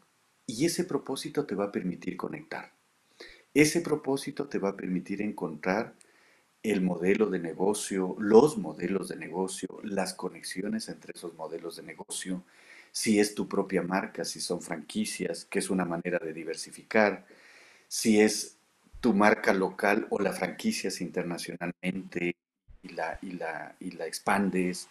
y 0.46 0.66
ese 0.66 0.84
propósito 0.84 1.46
te 1.46 1.54
va 1.54 1.64
a 1.64 1.72
permitir 1.72 2.18
conectar. 2.18 2.74
Ese 3.54 3.80
propósito 3.80 4.48
te 4.48 4.58
va 4.58 4.68
a 4.68 4.76
permitir 4.76 5.22
encontrar 5.22 5.94
el 6.70 6.80
modelo 6.80 7.26
de 7.26 7.38
negocio, 7.38 8.16
los 8.18 8.58
modelos 8.58 9.08
de 9.08 9.16
negocio, 9.16 9.68
las 9.82 10.14
conexiones 10.14 10.88
entre 10.88 11.12
esos 11.14 11.34
modelos 11.34 11.76
de 11.76 11.82
negocio, 11.82 12.42
si 12.90 13.20
es 13.20 13.34
tu 13.34 13.46
propia 13.48 13.82
marca, 13.82 14.24
si 14.24 14.40
son 14.40 14.62
franquicias, 14.62 15.44
que 15.44 15.58
es 15.58 15.70
una 15.70 15.84
manera 15.84 16.18
de 16.18 16.32
diversificar, 16.32 17.26
si 17.88 18.20
es 18.20 18.56
tu 19.00 19.14
marca 19.14 19.52
local 19.52 20.06
o 20.10 20.18
la 20.18 20.32
franquicias 20.32 21.00
internacionalmente 21.00 22.34
y 22.82 22.88
la, 22.88 23.18
y 23.22 23.32
la, 23.32 23.76
y 23.78 23.90
la 23.92 24.06
expandes, 24.06 24.88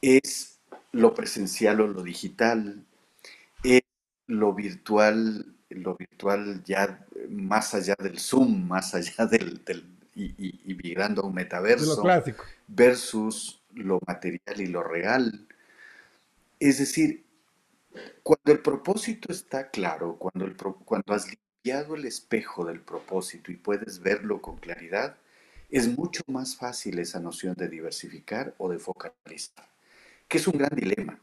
es 0.00 0.60
lo 0.92 1.14
presencial 1.14 1.80
o 1.80 1.88
lo 1.88 2.02
digital, 2.02 2.84
es 3.62 3.82
lo 4.26 4.52
virtual, 4.52 5.46
lo 5.70 5.96
virtual 5.96 6.62
ya 6.64 7.04
más 7.28 7.74
allá 7.74 7.96
del 7.98 8.18
Zoom, 8.18 8.68
más 8.68 8.94
allá 8.94 9.26
del, 9.26 9.62
y, 10.14 10.60
y, 10.70 10.74
migrando 10.74 11.22
a 11.22 11.26
un 11.26 11.34
metaverso, 11.34 12.02
versus 12.68 13.62
lo 13.74 14.00
material 14.06 14.60
y 14.60 14.66
lo 14.66 14.82
real. 14.82 15.46
Es 16.60 16.78
decir, 16.78 17.24
cuando 18.22 18.52
el 18.52 18.60
propósito 18.60 19.32
está 19.32 19.70
claro, 19.70 20.16
cuando, 20.18 20.44
el, 20.44 20.56
cuando 20.56 21.14
has 21.14 21.26
limpiado 21.28 21.94
el 21.94 22.04
espejo 22.04 22.64
del 22.64 22.80
propósito 22.80 23.50
y 23.52 23.56
puedes 23.56 24.00
verlo 24.00 24.40
con 24.40 24.56
claridad, 24.58 25.16
es 25.70 25.88
mucho 25.88 26.22
más 26.28 26.56
fácil 26.56 26.98
esa 26.98 27.20
noción 27.20 27.54
de 27.54 27.68
diversificar 27.68 28.54
o 28.58 28.68
de 28.70 28.78
focalizar, 28.78 29.68
que 30.28 30.38
es 30.38 30.46
un 30.46 30.58
gran 30.58 30.74
dilema. 30.74 31.20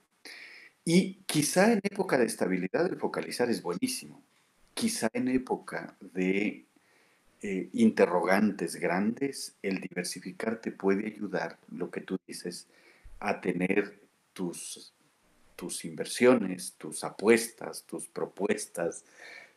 Y 0.84 1.16
quizá 1.26 1.72
en 1.72 1.80
época 1.84 2.18
de 2.18 2.26
estabilidad 2.26 2.88
el 2.88 2.98
focalizar 2.98 3.50
es 3.50 3.62
buenísimo. 3.62 4.22
Quizá 4.74 5.10
en 5.14 5.28
época 5.28 5.96
de 6.00 6.66
eh, 7.42 7.70
interrogantes 7.74 8.76
grandes, 8.76 9.56
el 9.62 9.82
diversificar 9.82 10.62
te 10.62 10.72
puede 10.72 11.08
ayudar, 11.08 11.58
lo 11.72 11.90
que 11.90 12.02
tú 12.02 12.18
dices, 12.28 12.68
a 13.20 13.42
tener 13.42 14.00
tus 14.34 14.94
tus 15.62 15.86
inversiones, 15.86 16.74
tus 16.80 17.04
apuestas, 17.04 17.84
tus 17.84 18.08
propuestas, 18.08 19.06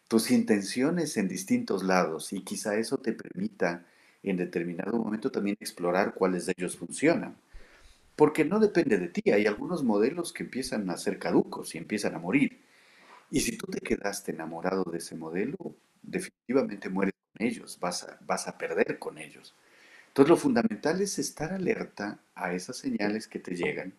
tus 0.06 0.30
intenciones 0.30 1.16
en 1.16 1.28
distintos 1.28 1.82
lados 1.82 2.34
y 2.34 2.42
quizá 2.42 2.76
eso 2.76 2.98
te 2.98 3.14
permita 3.14 3.86
en 4.22 4.36
determinado 4.36 4.98
momento 4.98 5.30
también 5.30 5.56
explorar 5.58 6.12
cuáles 6.12 6.44
de 6.44 6.52
ellos 6.58 6.76
funcionan. 6.76 7.34
Porque 8.16 8.44
no 8.44 8.60
depende 8.60 8.98
de 8.98 9.08
ti, 9.08 9.30
hay 9.30 9.46
algunos 9.46 9.82
modelos 9.82 10.34
que 10.34 10.42
empiezan 10.42 10.90
a 10.90 10.98
ser 10.98 11.18
caducos 11.18 11.74
y 11.74 11.78
empiezan 11.78 12.14
a 12.14 12.18
morir. 12.18 12.60
Y 13.30 13.40
si 13.40 13.56
tú 13.56 13.66
te 13.66 13.80
quedaste 13.80 14.32
enamorado 14.32 14.84
de 14.84 14.98
ese 14.98 15.16
modelo, 15.16 15.56
definitivamente 16.02 16.90
mueres 16.90 17.14
ellos, 17.38 17.78
vas 17.80 18.04
a, 18.04 18.18
vas 18.22 18.48
a 18.48 18.58
perder 18.58 18.98
con 18.98 19.18
ellos. 19.18 19.54
Entonces 20.08 20.30
lo 20.30 20.36
fundamental 20.36 21.00
es 21.00 21.18
estar 21.18 21.52
alerta 21.52 22.20
a 22.34 22.52
esas 22.54 22.76
señales 22.76 23.26
que 23.26 23.40
te 23.40 23.56
llegan 23.56 23.94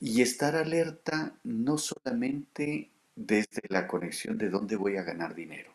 y 0.00 0.20
estar 0.20 0.54
alerta 0.54 1.34
no 1.44 1.78
solamente 1.78 2.90
desde 3.16 3.62
la 3.68 3.86
conexión 3.86 4.36
de 4.36 4.50
dónde 4.50 4.76
voy 4.76 4.96
a 4.96 5.02
ganar 5.02 5.34
dinero, 5.34 5.70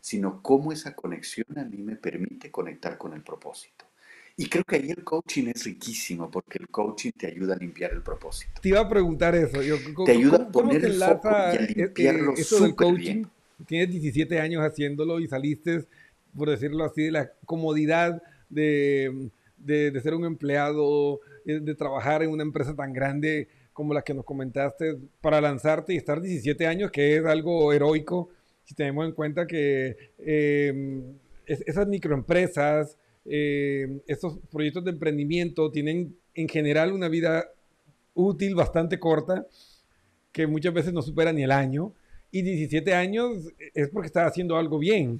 sino 0.00 0.42
cómo 0.42 0.72
esa 0.72 0.94
conexión 0.94 1.46
a 1.58 1.64
mí 1.64 1.78
me 1.78 1.96
permite 1.96 2.50
conectar 2.50 2.98
con 2.98 3.14
el 3.14 3.22
propósito. 3.22 3.86
Y 4.36 4.48
creo 4.48 4.64
que 4.64 4.76
ahí 4.76 4.90
el 4.90 5.04
coaching 5.04 5.48
es 5.54 5.64
riquísimo 5.64 6.30
porque 6.30 6.58
el 6.58 6.68
coaching 6.68 7.10
te 7.12 7.26
ayuda 7.26 7.54
a 7.54 7.58
limpiar 7.58 7.92
el 7.92 8.02
propósito. 8.02 8.60
Te 8.60 8.70
iba 8.70 8.80
a 8.80 8.88
preguntar 8.88 9.34
eso. 9.34 9.60
te 10.04 10.12
ayuda 10.12 10.44
a 10.44 10.48
poner 10.48 10.84
el 10.84 10.94
foco 10.94 11.28
y 11.28 11.32
a 11.32 11.54
eh, 11.54 11.74
limpiarlo 11.74 12.30
eh, 12.32 12.40
eso 12.40 12.60
del 12.60 12.74
coaching? 12.74 13.24
Tienes 13.66 13.90
17 13.90 14.40
años 14.40 14.62
haciéndolo 14.62 15.20
y 15.20 15.28
saliste, 15.28 15.86
por 16.36 16.50
decirlo 16.50 16.84
así, 16.84 17.04
de 17.04 17.12
la 17.12 17.32
comodidad 17.44 18.22
de, 18.48 19.30
de, 19.56 19.90
de 19.90 20.00
ser 20.00 20.14
un 20.14 20.24
empleado, 20.24 21.20
eh, 21.44 21.60
de 21.60 21.74
trabajar 21.74 22.22
en 22.22 22.30
una 22.30 22.42
empresa 22.42 22.74
tan 22.74 22.92
grande 22.92 23.48
como 23.72 23.94
la 23.94 24.02
que 24.02 24.14
nos 24.14 24.24
comentaste 24.24 24.98
para 25.20 25.40
lanzarte 25.40 25.94
y 25.94 25.96
estar 25.96 26.20
17 26.20 26.66
años, 26.66 26.90
que 26.90 27.16
es 27.16 27.24
algo 27.24 27.72
heroico, 27.72 28.28
si 28.64 28.74
tenemos 28.74 29.06
en 29.06 29.12
cuenta 29.12 29.46
que 29.46 29.96
em, 30.18 31.02
esas 31.46 31.88
microempresas, 31.88 32.96
eh, 33.24 34.00
estos 34.06 34.38
proyectos 34.50 34.84
de 34.84 34.90
emprendimiento 34.90 35.70
tienen 35.70 36.14
en 36.34 36.48
general 36.48 36.92
una 36.92 37.08
vida 37.08 37.48
útil 38.14 38.54
bastante 38.54 38.98
corta, 38.98 39.46
que 40.30 40.46
muchas 40.46 40.72
veces 40.72 40.92
no 40.92 41.02
supera 41.02 41.32
ni 41.32 41.42
el 41.42 41.50
año, 41.50 41.92
y 42.30 42.42
17 42.42 42.94
años 42.94 43.52
es 43.74 43.88
porque 43.88 44.06
está 44.06 44.26
haciendo 44.26 44.56
algo 44.56 44.78
bien. 44.78 45.18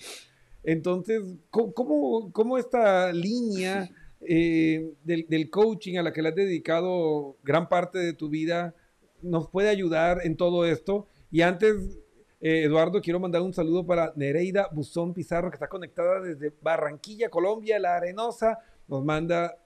Entonces, 0.62 1.22
¿cómo, 1.50 2.30
cómo 2.32 2.58
esta 2.58 3.12
línea 3.12 3.88
eh, 4.22 4.92
del, 5.02 5.48
coaching 5.48 5.96
a 5.96 6.02
la 6.02 6.12
que 6.12 6.20
le 6.20 6.28
has 6.28 6.34
dedicado 6.34 7.38
gran 7.42 7.68
parte 7.68 7.98
de 7.98 8.12
tu 8.12 8.28
vida 8.28 8.74
nos 9.22 9.48
puede 9.48 9.68
ayudar 9.68 10.20
en 10.24 10.36
todo 10.36 10.66
esto. 10.66 11.08
Y 11.30 11.42
antes, 11.42 11.98
eh, 12.40 12.64
Eduardo, 12.64 13.00
quiero 13.00 13.20
mandar 13.20 13.42
un 13.42 13.54
saludo 13.54 13.86
para 13.86 14.12
Nereida 14.16 14.68
Buzón 14.72 15.14
Pizarro, 15.14 15.50
que 15.50 15.56
está 15.56 15.68
conectada 15.68 16.20
desde 16.20 16.54
Barranquilla, 16.62 17.28
Colombia, 17.28 17.78
La 17.78 17.96
Arenosa. 17.96 18.58
Nos 18.88 19.04
manda 19.04 19.56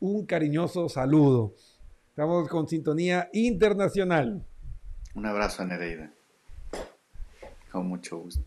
un 0.00 0.24
cariñoso 0.26 0.88
saludo. 0.88 1.54
Estamos 2.08 2.48
con 2.48 2.68
sintonía 2.68 3.28
internacional. 3.32 4.44
Un 5.14 5.26
abrazo 5.26 5.64
Nereida. 5.64 6.13
Con 7.74 7.88
mucho 7.88 8.18
gusto. 8.18 8.40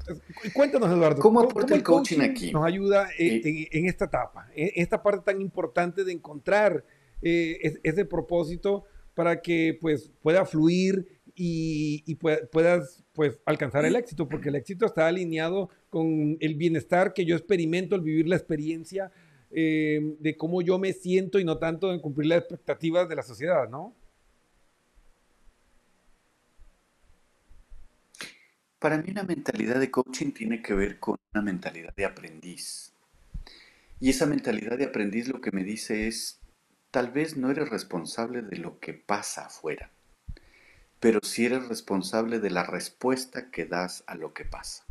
Cuéntanos, 0.53 0.89
Eduardo. 0.89 1.21
¿Cómo 1.21 1.41
aporta 1.41 1.75
el 1.75 1.83
coaching, 1.83 2.21
aquí? 2.21 2.49
Nos 2.49 2.65
ayuda 2.65 3.09
eh, 3.19 3.67
en, 3.73 3.85
esta 3.87 4.05
etapa, 4.05 4.47
en 4.55 4.71
esta 4.81 5.03
parte 5.03 5.33
tan 5.33 5.41
importante 5.41 6.05
de 6.05 6.13
encontrar 6.13 6.85
eh, 7.21 7.77
ese 7.83 8.05
propósito 8.05 8.85
para 9.15 9.41
que 9.41 9.77
pues, 9.81 10.13
pueda 10.21 10.45
fluir 10.45 11.19
y, 11.35 12.15
puedas 12.53 13.03
pues, 13.11 13.41
alcanzar 13.45 13.83
el 13.83 13.97
éxito, 13.97 14.29
porque 14.29 14.47
el 14.47 14.55
éxito 14.55 14.85
está 14.85 15.07
alineado 15.07 15.69
con 15.89 16.37
el 16.39 16.55
bienestar 16.55 17.11
que 17.11 17.25
yo 17.25 17.35
experimento 17.35 17.95
al 17.95 18.01
vivir 18.01 18.29
la 18.29 18.37
experiencia 18.37 19.11
eh, 19.51 20.15
de 20.21 20.37
cómo 20.37 20.61
yo 20.61 20.79
me 20.79 20.93
siento 20.93 21.37
y 21.37 21.43
no 21.43 21.57
tanto 21.57 21.91
en 21.91 21.99
cumplir 21.99 22.27
las 22.27 22.39
expectativas 22.39 23.09
de 23.09 23.15
la 23.17 23.23
sociedad, 23.23 23.67
¿no? 23.67 23.93
Para 28.79 28.97
mí 28.99 29.09
una 29.09 29.23
mentalidad 29.23 29.79
de 29.79 29.89
coaching 29.89 30.31
tiene 30.31 30.61
que 30.61 30.75
ver 30.75 30.99
con 30.99 31.17
una 31.33 31.41
mentalidad 31.41 31.95
de 31.95 32.05
aprendiz. 32.05 32.93
Y 33.99 34.11
esa 34.11 34.27
mentalidad 34.27 34.77
de 34.77 34.85
aprendiz 34.85 35.27
lo 35.27 35.41
que 35.41 35.51
me 35.51 35.63
dice 35.63 36.07
es, 36.07 36.39
tal 36.91 37.11
vez 37.11 37.37
no 37.37 37.49
eres 37.49 37.69
responsable 37.69 38.43
de 38.43 38.57
lo 38.57 38.79
que 38.79 38.93
pasa 38.93 39.47
afuera, 39.47 39.89
pero 40.99 41.19
sí 41.23 41.45
eres 41.45 41.67
responsable 41.67 42.39
de 42.39 42.51
la 42.51 42.63
respuesta 42.63 43.49
que 43.49 43.65
das 43.65 44.03
a 44.05 44.13
lo 44.13 44.33
que 44.33 44.45
pasa. 44.45 44.85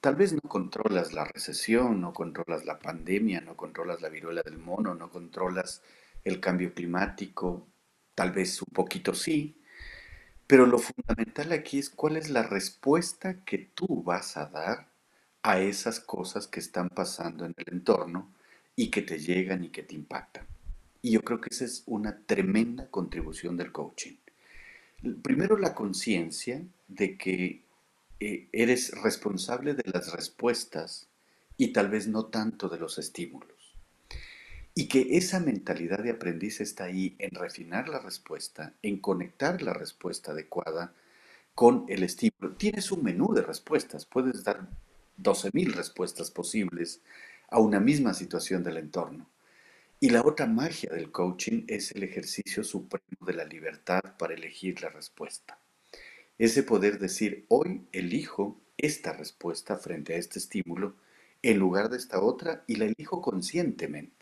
Tal 0.00 0.16
vez 0.16 0.32
no 0.32 0.40
controlas 0.40 1.12
la 1.12 1.26
recesión, 1.26 2.00
no 2.00 2.12
controlas 2.12 2.64
la 2.64 2.80
pandemia, 2.80 3.40
no 3.40 3.56
controlas 3.56 4.00
la 4.00 4.08
viruela 4.08 4.42
del 4.42 4.58
mono, 4.58 4.96
no 4.96 5.10
controlas 5.10 5.82
el 6.24 6.40
cambio 6.40 6.74
climático, 6.74 7.68
tal 8.16 8.32
vez 8.32 8.60
un 8.62 8.72
poquito 8.72 9.14
sí, 9.14 9.59
pero 10.50 10.66
lo 10.66 10.80
fundamental 10.80 11.52
aquí 11.52 11.78
es 11.78 11.88
cuál 11.88 12.16
es 12.16 12.28
la 12.28 12.42
respuesta 12.42 13.44
que 13.44 13.70
tú 13.72 14.02
vas 14.02 14.36
a 14.36 14.46
dar 14.46 14.88
a 15.44 15.60
esas 15.60 16.00
cosas 16.00 16.48
que 16.48 16.58
están 16.58 16.88
pasando 16.88 17.44
en 17.44 17.54
el 17.56 17.72
entorno 17.72 18.34
y 18.74 18.90
que 18.90 19.02
te 19.02 19.20
llegan 19.20 19.62
y 19.62 19.68
que 19.68 19.84
te 19.84 19.94
impactan. 19.94 20.44
Y 21.02 21.12
yo 21.12 21.22
creo 21.22 21.40
que 21.40 21.50
esa 21.52 21.64
es 21.64 21.84
una 21.86 22.18
tremenda 22.26 22.88
contribución 22.90 23.56
del 23.56 23.70
coaching. 23.70 24.16
Primero 25.22 25.56
la 25.56 25.72
conciencia 25.72 26.60
de 26.88 27.16
que 27.16 27.62
eh, 28.18 28.48
eres 28.50 28.90
responsable 29.04 29.74
de 29.74 29.88
las 29.88 30.10
respuestas 30.10 31.06
y 31.56 31.68
tal 31.68 31.90
vez 31.90 32.08
no 32.08 32.24
tanto 32.24 32.68
de 32.68 32.80
los 32.80 32.98
estímulos. 32.98 33.59
Y 34.80 34.88
que 34.88 35.18
esa 35.18 35.40
mentalidad 35.40 35.98
de 35.98 36.12
aprendiz 36.12 36.62
está 36.62 36.84
ahí 36.84 37.14
en 37.18 37.32
refinar 37.32 37.90
la 37.90 37.98
respuesta, 37.98 38.72
en 38.80 38.96
conectar 38.96 39.60
la 39.60 39.74
respuesta 39.74 40.32
adecuada 40.32 40.94
con 41.54 41.84
el 41.90 42.02
estímulo. 42.02 42.56
Tienes 42.56 42.90
un 42.90 43.04
menú 43.04 43.34
de 43.34 43.42
respuestas, 43.42 44.06
puedes 44.06 44.42
dar 44.42 44.70
12.000 45.22 45.74
respuestas 45.74 46.30
posibles 46.30 47.02
a 47.50 47.60
una 47.60 47.78
misma 47.78 48.14
situación 48.14 48.64
del 48.64 48.78
entorno. 48.78 49.28
Y 50.00 50.08
la 50.08 50.22
otra 50.22 50.46
magia 50.46 50.88
del 50.94 51.12
coaching 51.12 51.64
es 51.68 51.92
el 51.92 52.02
ejercicio 52.02 52.64
supremo 52.64 53.26
de 53.26 53.34
la 53.34 53.44
libertad 53.44 54.00
para 54.18 54.32
elegir 54.32 54.80
la 54.80 54.88
respuesta. 54.88 55.58
Ese 56.38 56.62
poder 56.62 56.98
decir, 56.98 57.44
hoy 57.48 57.82
elijo 57.92 58.58
esta 58.78 59.12
respuesta 59.12 59.76
frente 59.76 60.14
a 60.14 60.16
este 60.16 60.38
estímulo 60.38 60.96
en 61.42 61.58
lugar 61.58 61.90
de 61.90 61.98
esta 61.98 62.22
otra 62.22 62.64
y 62.66 62.76
la 62.76 62.86
elijo 62.86 63.20
conscientemente. 63.20 64.19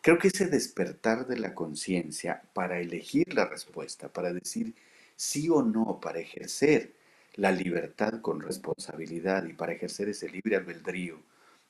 Creo 0.00 0.18
que 0.18 0.28
ese 0.28 0.46
despertar 0.46 1.26
de 1.26 1.38
la 1.38 1.54
conciencia 1.54 2.42
para 2.52 2.80
elegir 2.80 3.34
la 3.34 3.46
respuesta, 3.46 4.12
para 4.12 4.32
decir 4.32 4.74
sí 5.16 5.48
o 5.48 5.62
no, 5.62 6.00
para 6.00 6.20
ejercer 6.20 6.94
la 7.34 7.50
libertad 7.52 8.20
con 8.20 8.40
responsabilidad 8.40 9.44
y 9.46 9.52
para 9.52 9.72
ejercer 9.72 10.08
ese 10.08 10.28
libre 10.28 10.56
albedrío 10.56 11.20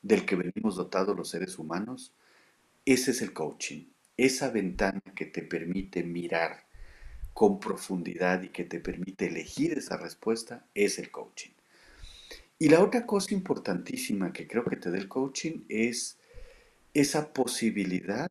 del 0.03 0.25
que 0.25 0.37
venimos 0.37 0.77
dotados 0.77 1.17
los 1.17 1.31
seres 1.31 1.59
humanos, 1.59 2.13
ese 2.85 3.11
es 3.11 3.23
el 3.23 3.33
coaching, 3.33 3.87
esa 4.17 4.51
ventana 4.51 5.03
que 5.15 5.27
te 5.27 5.43
permite 5.43 6.03
mirar 6.03 6.67
con 7.35 7.61
profundidad 7.61 8.43
y 8.43 8.49
que 8.49 8.65
te 8.65 8.81
permite 8.81 9.27
elegir 9.27 9.77
esa 9.79 9.97
respuesta 9.97 10.67
es 10.75 10.99
el 10.99 11.11
coaching. 11.11 11.51
Y 12.59 12.69
la 12.69 12.83
otra 12.83 13.07
cosa 13.07 13.33
importantísima 13.33 14.33
que 14.33 14.49
creo 14.49 14.65
que 14.65 14.77
te 14.77 14.91
da 14.91 14.99
el 14.99 15.07
coaching 15.07 15.65
es 15.69 16.19
esa 16.95 17.33
posibilidad 17.33 18.31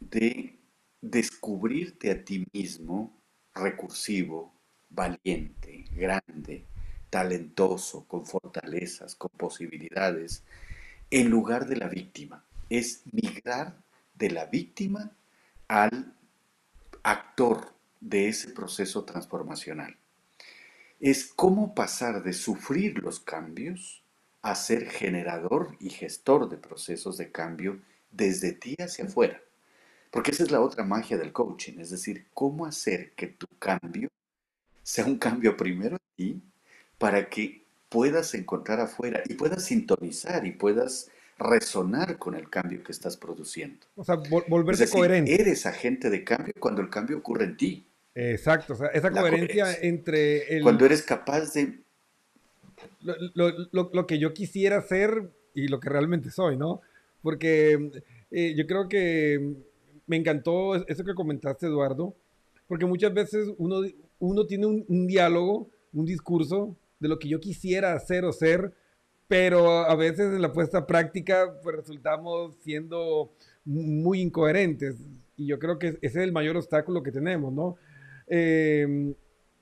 de 0.00 0.58
descubrirte 1.00 2.10
a 2.10 2.24
ti 2.24 2.46
mismo 2.52 3.20
recursivo, 3.54 4.54
valiente, 4.90 5.84
grande, 5.92 6.66
talentoso, 7.10 8.06
con 8.06 8.26
fortalezas, 8.26 9.14
con 9.14 9.30
posibilidades, 9.36 10.44
en 11.10 11.30
lugar 11.30 11.66
de 11.66 11.76
la 11.76 11.88
víctima. 11.88 12.44
Es 12.70 13.02
migrar 13.12 13.76
de 14.14 14.30
la 14.30 14.46
víctima 14.46 15.12
al 15.68 16.14
actor 17.02 17.74
de 18.00 18.28
ese 18.28 18.50
proceso 18.50 19.04
transformacional. 19.04 19.96
Es 21.00 21.26
cómo 21.26 21.74
pasar 21.74 22.22
de 22.22 22.32
sufrir 22.32 22.98
los 22.98 23.20
cambios 23.20 24.02
a 24.42 24.54
ser 24.54 24.90
generador 24.90 25.76
y 25.80 25.90
gestor 25.90 26.48
de 26.48 26.56
procesos 26.56 27.16
de 27.16 27.30
cambio 27.32 27.80
desde 28.16 28.52
ti 28.52 28.74
hacia 28.78 29.04
afuera. 29.04 29.40
Porque 30.10 30.30
esa 30.30 30.44
es 30.44 30.50
la 30.50 30.60
otra 30.60 30.84
magia 30.84 31.18
del 31.18 31.32
coaching, 31.32 31.78
es 31.80 31.90
decir, 31.90 32.26
cómo 32.34 32.66
hacer 32.66 33.12
que 33.12 33.26
tu 33.26 33.46
cambio 33.58 34.08
sea 34.82 35.06
un 35.06 35.18
cambio 35.18 35.56
primero 35.56 35.96
en 35.96 36.16
ti 36.16 36.42
para 36.98 37.28
que 37.28 37.64
puedas 37.88 38.34
encontrar 38.34 38.80
afuera 38.80 39.22
y 39.26 39.34
puedas 39.34 39.64
sintonizar 39.64 40.46
y 40.46 40.52
puedas 40.52 41.10
resonar 41.38 42.18
con 42.18 42.34
el 42.34 42.48
cambio 42.48 42.82
que 42.82 42.92
estás 42.92 43.16
produciendo. 43.16 43.86
O 43.96 44.04
sea, 44.04 44.16
volverse 44.48 44.88
coherente. 44.88 45.34
Eres 45.34 45.66
agente 45.66 46.10
de 46.10 46.22
cambio 46.22 46.54
cuando 46.58 46.80
el 46.80 46.90
cambio 46.90 47.18
ocurre 47.18 47.44
en 47.44 47.56
ti. 47.56 47.86
Exacto, 48.14 48.74
o 48.74 48.76
sea, 48.76 48.88
esa 48.88 49.10
coherencia, 49.10 49.74
entre 49.80 50.56
el... 50.56 50.62
Cuando 50.62 50.84
eres 50.84 51.02
capaz 51.02 51.52
de... 51.54 51.80
Lo, 53.02 54.06
que 54.06 54.18
yo 54.18 54.34
quisiera 54.34 54.80
ser 54.82 55.30
y 55.54 55.68
lo 55.68 55.80
que 55.80 55.88
realmente 55.88 56.30
soy, 56.30 56.56
¿no? 56.56 56.80
Porque 57.24 58.02
eh, 58.30 58.54
yo 58.54 58.66
creo 58.66 58.86
que 58.86 59.54
me 60.06 60.16
encantó 60.16 60.74
eso 60.74 61.04
que 61.04 61.14
comentaste, 61.14 61.64
Eduardo, 61.64 62.14
porque 62.68 62.84
muchas 62.84 63.14
veces 63.14 63.48
uno, 63.56 63.80
uno 64.18 64.46
tiene 64.46 64.66
un, 64.66 65.06
diálogo, 65.06 65.70
un 65.94 66.04
discurso 66.04 66.76
de 67.00 67.08
lo 67.08 67.18
que 67.18 67.30
yo 67.30 67.40
quisiera 67.40 67.94
hacer 67.94 68.26
o 68.26 68.32
ser, 68.32 68.74
pero 69.26 69.70
a 69.70 69.94
veces 69.96 70.34
en 70.34 70.42
la 70.42 70.52
puesta 70.52 70.86
práctica 70.86 71.58
pues 71.62 71.76
resultamos 71.76 72.56
siendo 72.60 73.32
muy 73.64 74.20
incoherentes. 74.20 74.96
Y 75.38 75.46
yo 75.46 75.58
creo 75.58 75.78
que 75.78 75.88
ese 75.88 75.98
es 76.02 76.16
el 76.16 76.32
mayor 76.32 76.58
obstáculo 76.58 77.02
que 77.02 77.10
tenemos, 77.10 77.54
¿no? 77.54 77.76
Eh, 78.26 79.14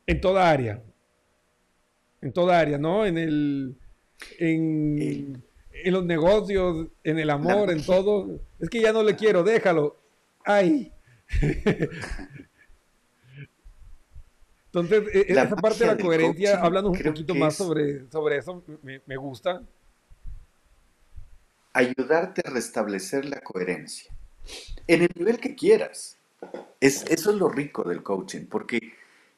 en 0.07 0.21
toda 0.21 0.51
área. 0.51 0.83
En 2.21 2.33
toda 2.33 2.59
área, 2.59 2.77
¿no? 2.77 3.07
En 3.07 3.19
el... 3.19 3.77
en 5.73 5.93
los 5.93 6.05
negocios, 6.05 6.89
en 7.03 7.19
el 7.19 7.31
amor, 7.31 7.71
en 7.71 7.85
todo. 7.85 8.41
Es 8.59 8.69
que 8.69 8.81
ya 8.81 8.93
no 8.93 9.03
le 9.03 9.17
quiero, 9.17 9.43
déjalo. 9.43 9.97
¡Ay! 10.45 10.93
Entonces, 14.67 15.03
e, 15.15 15.33
esa 15.33 15.55
parte 15.57 15.81
de 15.81 15.87
la 15.87 15.99
coherencia, 15.99 16.61
hablando 16.61 16.91
un 16.91 16.99
poquito 16.99 17.35
más 17.35 17.57
sobre, 17.57 18.11
sobre 18.11 18.39
eso, 18.39 18.65
me, 18.83 19.17
gusta. 19.17 19.63
Ayudarte 21.75 22.43
a 22.45 22.51
restablecer 22.51 23.25
la 23.27 23.41
coherencia. 23.41 24.13
En 24.87 25.03
el 25.03 25.11
nivel 25.15 25.39
que 25.39 25.55
quieras. 25.55 26.19
Es, 26.81 27.05
eso 27.09 27.31
es 27.31 27.37
lo 27.37 27.49
rico 27.49 27.85
del 27.85 28.03
coaching, 28.03 28.47
porque 28.47 28.81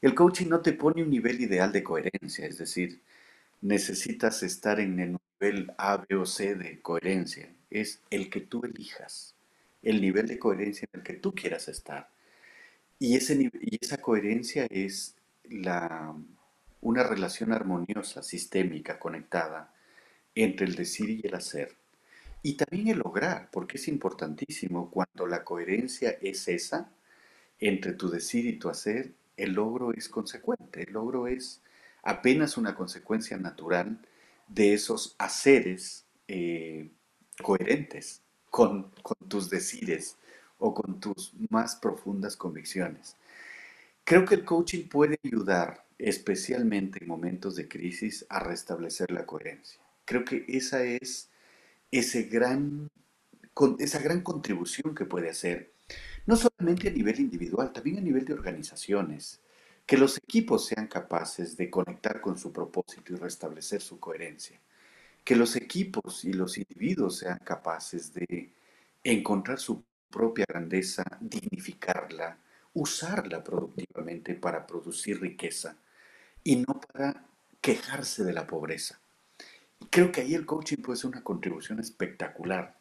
el 0.01 0.14
coaching 0.14 0.47
no 0.49 0.61
te 0.61 0.72
pone 0.72 1.03
un 1.03 1.11
nivel 1.11 1.41
ideal 1.41 1.72
de 1.72 1.82
coherencia, 1.82 2.47
es 2.47 2.57
decir, 2.59 3.03
necesitas 3.61 4.43
estar 4.43 4.80
en 4.80 5.01
el 5.01 5.18
nivel 5.45 5.72
A, 5.78 5.99
B 5.99 6.16
o 6.16 6.26
C 6.26 6.55
de 6.55 6.80
coherencia. 6.80 7.49
Es 7.70 8.01
el 8.11 8.30
que 8.30 8.40
tú 8.40 8.62
elijas 8.64 9.34
el 9.82 10.01
nivel 10.01 10.26
de 10.26 10.38
coherencia 10.38 10.88
en 10.92 11.01
el 11.01 11.05
que 11.05 11.14
tú 11.14 11.34
quieras 11.34 11.68
estar. 11.68 12.09
Y, 12.99 13.16
ese, 13.16 13.51
y 13.61 13.78
esa 13.80 13.99
coherencia 13.99 14.66
es 14.70 15.14
la, 15.45 16.14
una 16.80 17.03
relación 17.03 17.53
armoniosa, 17.53 18.22
sistémica, 18.22 18.99
conectada 18.99 19.74
entre 20.34 20.66
el 20.66 20.74
decir 20.74 21.11
y 21.11 21.20
el 21.26 21.34
hacer. 21.34 21.76
Y 22.42 22.55
también 22.55 22.88
el 22.88 22.99
lograr, 22.99 23.51
porque 23.51 23.76
es 23.76 23.88
importantísimo, 23.88 24.90
cuando 24.90 25.26
la 25.26 25.45
coherencia 25.45 26.16
es 26.22 26.49
esa, 26.49 26.90
entre 27.59 27.92
tu 27.92 28.09
decir 28.09 28.47
y 28.47 28.59
tu 28.59 28.70
hacer, 28.70 29.12
el 29.36 29.53
logro 29.53 29.92
es 29.92 30.09
consecuente, 30.09 30.84
el 30.84 30.95
logro 30.95 31.26
es 31.26 31.61
apenas 32.03 32.57
una 32.57 32.74
consecuencia 32.74 33.36
natural 33.36 33.99
de 34.49 34.74
esos 34.74 35.14
haceres 35.18 36.05
eh, 36.28 36.90
coherentes 37.42 38.22
con, 38.51 38.92
tus 39.28 39.51
decires 39.51 40.16
o 40.59 40.74
con 40.74 41.01
tus 41.01 41.32
más 41.51 41.76
profundas 41.76 42.36
convicciones. 42.36 43.16
Creo 44.05 44.24
que 44.24 44.36
el 44.36 44.45
coaching 44.45 44.88
puede 44.88 45.18
ayudar, 45.24 45.84
especialmente 45.99 47.01
en 47.03 47.09
momentos 47.09 47.57
de 47.57 47.68
crisis, 47.68 48.26
a 48.28 48.38
restablecer 48.40 49.11
la 49.11 49.26
coherencia. 49.26 49.80
Creo 50.05 50.24
que 50.24 50.45
esa 50.49 50.84
es 50.84 51.30
ese 51.90 52.24
gran, 52.24 52.90
esa 53.78 53.99
gran 53.99 54.20
contribución 54.20 54.95
que 54.95 55.05
puede 55.05 55.30
hacer, 55.30 55.72
no 56.26 56.36
solamente 56.36 56.88
a 56.88 56.92
nivel 56.92 57.20
individual, 57.20 57.72
también 57.72 57.99
a 57.99 58.03
nivel 58.03 58.24
de 58.24 58.34
organizaciones, 58.34 59.40
que 59.87 59.99
los 59.99 60.16
equipos 60.18 60.66
sean 60.66 60.87
capaces 60.87 61.57
de 61.57 61.70
conectar 61.70 62.20
con 62.20 62.39
su 62.39 62.53
propósito 62.53 63.12
y 63.12 63.16
restablecer 63.16 63.80
su 63.80 64.01
coherencia 64.01 64.61
que 65.24 65.35
los 65.35 65.57
equipos 65.57 66.24
y 66.24 66.35
los 66.35 66.59
individuos 66.59 67.18
sean 67.18 67.39
capaces 67.39 68.12
de 68.12 68.53
encontrar 69.03 69.59
su 69.59 69.82
propia 70.11 70.45
grandeza, 70.47 71.03
dignificarla, 71.20 72.39
usarla 72.74 73.43
productivamente 73.43 74.35
para 74.35 74.66
producir 74.66 75.20
riqueza 75.20 75.76
y 76.45 76.57
no 76.57 76.80
para 76.80 77.26
quejarse 77.61 78.22
de 78.22 78.35
la 78.35 78.47
pobreza. 78.47 79.01
Creo 79.91 80.12
que 80.12 80.20
ahí 80.20 80.35
el 80.35 80.47
coaching 80.47 80.76
puede 80.76 80.99
ser 80.99 81.11
una 81.11 81.24
contribución 81.24 81.80
espectacular. 81.80 82.76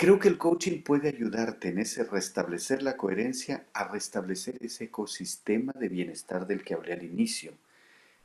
Creo 0.00 0.18
que 0.18 0.28
el 0.28 0.38
coaching 0.38 0.80
puede 0.80 1.10
ayudarte 1.10 1.68
en 1.68 1.78
ese 1.78 2.04
restablecer 2.04 2.82
la 2.82 2.96
coherencia 2.96 3.66
a 3.74 3.86
restablecer 3.86 4.56
ese 4.62 4.84
ecosistema 4.84 5.74
de 5.74 5.90
bienestar 5.90 6.46
del 6.46 6.64
que 6.64 6.72
hablé 6.72 6.94
al 6.94 7.02
inicio, 7.02 7.52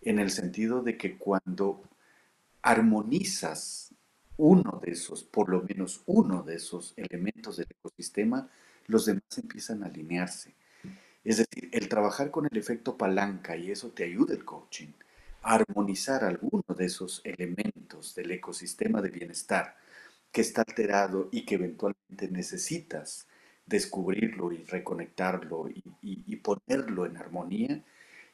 en 0.02 0.20
el 0.20 0.32
sentido 0.32 0.84
de 0.84 0.98
que 0.98 1.18
cuando 1.18 1.84
armonizas 2.62 3.94
uno 4.38 4.80
de 4.82 4.92
esos, 4.94 5.26
por 5.26 5.50
lo 5.50 5.64
menos 5.64 6.02
uno 6.06 6.44
de 6.44 6.56
esos 6.56 6.94
elementos 6.96 7.58
del 7.58 7.68
ecosistema, 7.70 8.50
los 8.88 9.06
demás 9.06 9.38
empiezan 9.38 9.84
a 9.84 9.88
alinearse. 9.88 10.54
Es 11.26 11.40
decir, 11.40 11.70
el 11.74 11.90
trabajar 11.90 12.32
con 12.32 12.48
el 12.50 12.58
efecto 12.58 12.96
palanca, 12.98 13.58
y 13.58 13.72
eso 13.72 13.90
te 13.90 14.06
ayuda 14.06 14.34
el 14.34 14.46
coaching, 14.46 14.94
a 15.42 15.56
armonizar 15.56 16.24
alguno 16.24 16.64
de 16.70 16.86
esos 16.86 17.20
elementos 17.26 18.16
del 18.16 18.32
ecosistema 18.32 19.02
de 19.02 19.10
bienestar 19.10 19.76
que 20.36 20.42
está 20.42 20.64
alterado 20.64 21.30
y 21.32 21.46
que 21.46 21.56
eventualmente 21.56 22.28
necesitas 22.30 23.26
descubrirlo 23.66 24.52
y 24.52 24.58
reconectarlo 24.66 25.70
y, 25.70 25.82
y 26.02 26.36
ponerlo 26.36 27.06
en 27.06 27.16
armonía, 27.16 27.82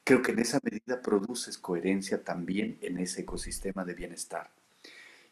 Creo 0.04 0.24
que 0.24 0.32
en 0.32 0.40
esa 0.40 0.60
medida 0.64 1.00
produces 1.00 1.60
coherencia 1.60 2.24
también 2.24 2.80
en 2.82 2.98
ese 2.98 3.22
ecosistema 3.22 3.86
de 3.86 3.94
bienestar. 3.94 4.50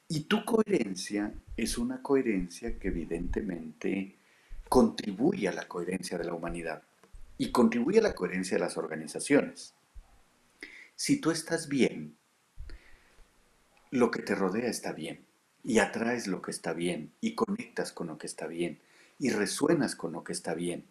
Y 0.07 0.25
tu 0.25 0.45
coherencia 0.45 1.33
es 1.57 1.79
una 1.79 2.03
coherencia 2.03 2.77
que 2.77 2.89
evidentemente 2.89 4.15
contribuye 4.69 5.47
a 5.47 5.53
la 5.53 5.67
coherencia 5.67 6.19
de 6.19 6.25
la 6.25 6.35
humanidad 6.35 6.83
y 7.39 7.51
contribuye 7.51 7.97
a 7.97 8.03
la 8.03 8.13
coherencia 8.13 8.57
de 8.57 8.63
las 8.63 8.77
organizaciones. 8.77 9.73
Si 10.95 11.19
tú 11.19 11.31
estás 11.31 11.67
bien, 11.67 12.15
lo 13.89 14.11
que 14.11 14.21
te 14.21 14.35
rodea 14.35 14.69
está 14.69 14.93
bien 14.93 15.28
y 15.63 15.79
atraes 15.79 16.27
lo 16.27 16.41
que 16.41 16.51
está 16.51 16.73
bien 16.73 17.11
y 17.21 17.35
conectas 17.35 17.91
con 17.91 18.07
lo 18.07 18.17
que 18.17 18.27
está 18.27 18.47
bien 18.47 18.79
y 19.19 19.29
resuenas 19.31 19.95
con 19.95 20.13
lo 20.13 20.23
que 20.23 20.33
está 20.33 20.53
bien 20.53 20.85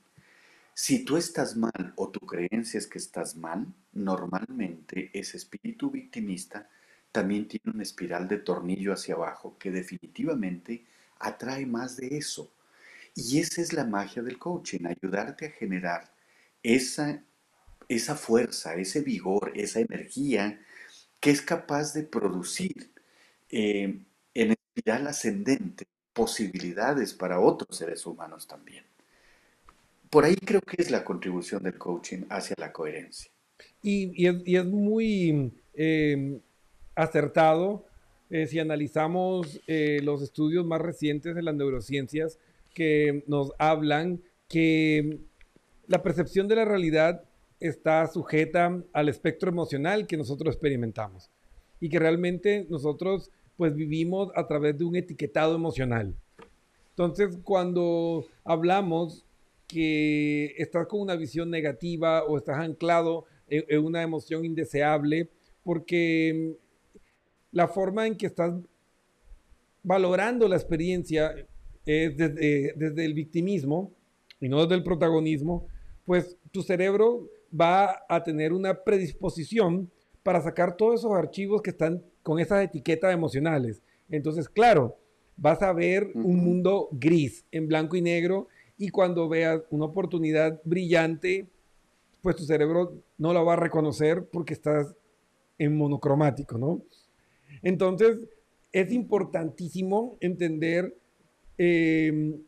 si 0.81 1.05
tú 1.05 1.17
estás 1.17 1.57
mal 1.57 1.93
o 1.97 2.09
tu 2.11 2.21
creencia 2.21 2.79
es 2.79 2.87
que 2.87 2.99
estás 2.99 3.35
mal, 3.35 3.67
normalmente 3.95 5.11
ese 5.13 5.37
espíritu 5.37 5.91
victimista 5.91 6.71
también 7.11 7.49
tiene 7.49 7.73
una 7.75 7.83
espiral 7.83 8.29
de 8.29 8.39
tornillo 8.39 8.93
hacia 8.93 9.17
abajo 9.17 9.57
que 9.59 9.73
definitivamente 9.73 10.87
atrae 11.19 11.67
más 11.67 11.97
de 11.97 12.17
eso. 12.17 12.53
Y 13.17 13.41
esa 13.41 13.61
es 13.61 13.73
la 13.73 13.87
magia 13.87 14.23
del 14.23 14.39
coaching, 14.39 14.87
ayudarte 14.87 15.47
a 15.47 15.51
generar 15.51 16.15
esa, 16.63 17.25
esa 17.89 18.15
fuerza, 18.15 18.77
ese 18.77 19.01
vigor, 19.01 19.51
esa 19.57 19.81
energía 19.81 20.61
que 21.19 21.33
es 21.33 21.43
capaz 21.43 21.93
de 21.93 22.05
producir 22.05 22.93
eh, 23.51 23.99
espiral 24.79 25.07
ascendente 25.09 25.87
posibilidades 26.13 27.13
para 27.13 27.41
otros 27.41 27.77
seres 27.77 28.07
humanos 28.07 28.47
también. 28.47 28.85
Por 30.11 30.25
ahí 30.25 30.37
creo 30.37 30.61
que 30.61 30.81
es 30.81 30.91
la 30.91 31.05
contribución 31.05 31.63
del 31.63 31.77
coaching 31.77 32.23
hacia 32.31 32.55
la 32.59 32.73
coherencia. 32.73 33.31
Y, 33.83 34.27
es, 34.27 34.65
muy 34.65 35.53
em, 35.75 36.41
acertado 36.95 37.87
eh, 38.31 38.47
si 38.47 38.59
analizamos 38.59 39.61
eh, 39.67 40.01
los 40.03 40.23
estudios 40.23 40.65
más 40.65 40.81
recientes 40.81 41.35
de 41.35 41.43
las 41.43 41.55
neurociencias 41.55 42.39
que 42.73 43.25
nos 43.27 43.53
hablan 43.59 44.21
que 44.49 45.19
la 45.87 46.03
percepción 46.03 46.47
de 46.49 46.57
la 46.57 46.65
realidad 46.65 47.25
está 47.61 48.07
sujeta 48.07 48.83
al 48.93 49.09
espectro 49.09 49.51
emocional 49.51 50.07
que 50.07 50.17
nosotros 50.17 50.55
experimentamos 50.55 51.31
y 51.81 51.89
que 51.89 51.99
realmente 51.99 52.67
nosotros 52.69 53.31
pues 53.59 53.75
vivimos 53.75 54.31
a 54.37 54.47
través 54.47 54.79
de 54.79 54.85
un 54.85 54.97
etiquetado 54.97 55.57
emocional. 55.57 56.15
Entonces, 56.91 57.37
cuando 57.43 58.25
hablamos 58.45 59.27
que 59.67 60.55
estás 60.57 60.87
con 60.87 61.01
una 61.01 61.17
visión 61.17 61.51
negativa 61.51 62.25
o 62.25 62.39
estás 62.39 62.59
anclado 62.59 63.27
en, 63.49 63.85
una 63.85 64.03
emoción 64.03 64.45
indeseable, 64.45 65.29
porque 65.65 66.57
la 67.51 67.67
forma 67.67 68.07
en 68.07 68.17
que 68.17 68.27
estás 68.27 68.55
valorando 69.83 70.49
la 70.49 70.57
experiencia 70.57 71.35
es 71.85 72.17
desde, 72.17 72.75
desde 72.77 73.05
el 73.05 73.13
victimismo 73.13 73.93
y 74.41 74.49
no 74.49 74.63
desde 74.63 74.77
el 74.77 74.85
protagonismo, 74.85 75.67
pues 76.05 76.39
tu 76.53 76.63
cerebro 76.63 77.29
va 77.53 78.05
a 78.09 78.23
tener 78.23 78.53
una 78.53 78.85
predisposición 78.85 79.91
para 80.23 80.41
sacar 80.41 80.77
todos 80.77 81.01
esos 81.01 81.13
archivos 81.13 81.61
que 81.61 81.71
están 81.71 82.05
con 82.29 82.39
esas 82.39 82.63
etiquetas 82.63 83.15
emocionales. 83.15 83.81
Entonces, 84.11 84.51
claro, 84.51 84.99
vas 85.39 85.63
a 85.63 85.73
ver 85.73 86.11
un 86.13 86.37
mundo 86.45 86.91
gris, 86.93 87.47
en 87.51 87.67
blanco 87.69 87.97
y 87.97 88.03
negro, 88.03 88.49
y 88.77 88.91
cuando 88.91 89.31
veas 89.31 89.63
una 89.71 89.87
oportunidad 89.87 90.61
brillante, 90.63 91.47
pues 92.21 92.37
tu 92.37 92.45
cerebro 92.45 93.03
no 93.17 93.33
la 93.33 93.41
va 93.41 93.55
a 93.55 93.57
reconocer 93.57 94.27
porque 94.31 94.53
estás 94.53 94.95
en 95.57 95.75
monocromático, 95.75 96.59
¿no? 96.59 96.83
Entonces, 97.63 98.19
es 98.73 98.93
importantísimo 98.93 100.19
entender 100.21 100.99
eh, 101.57 102.43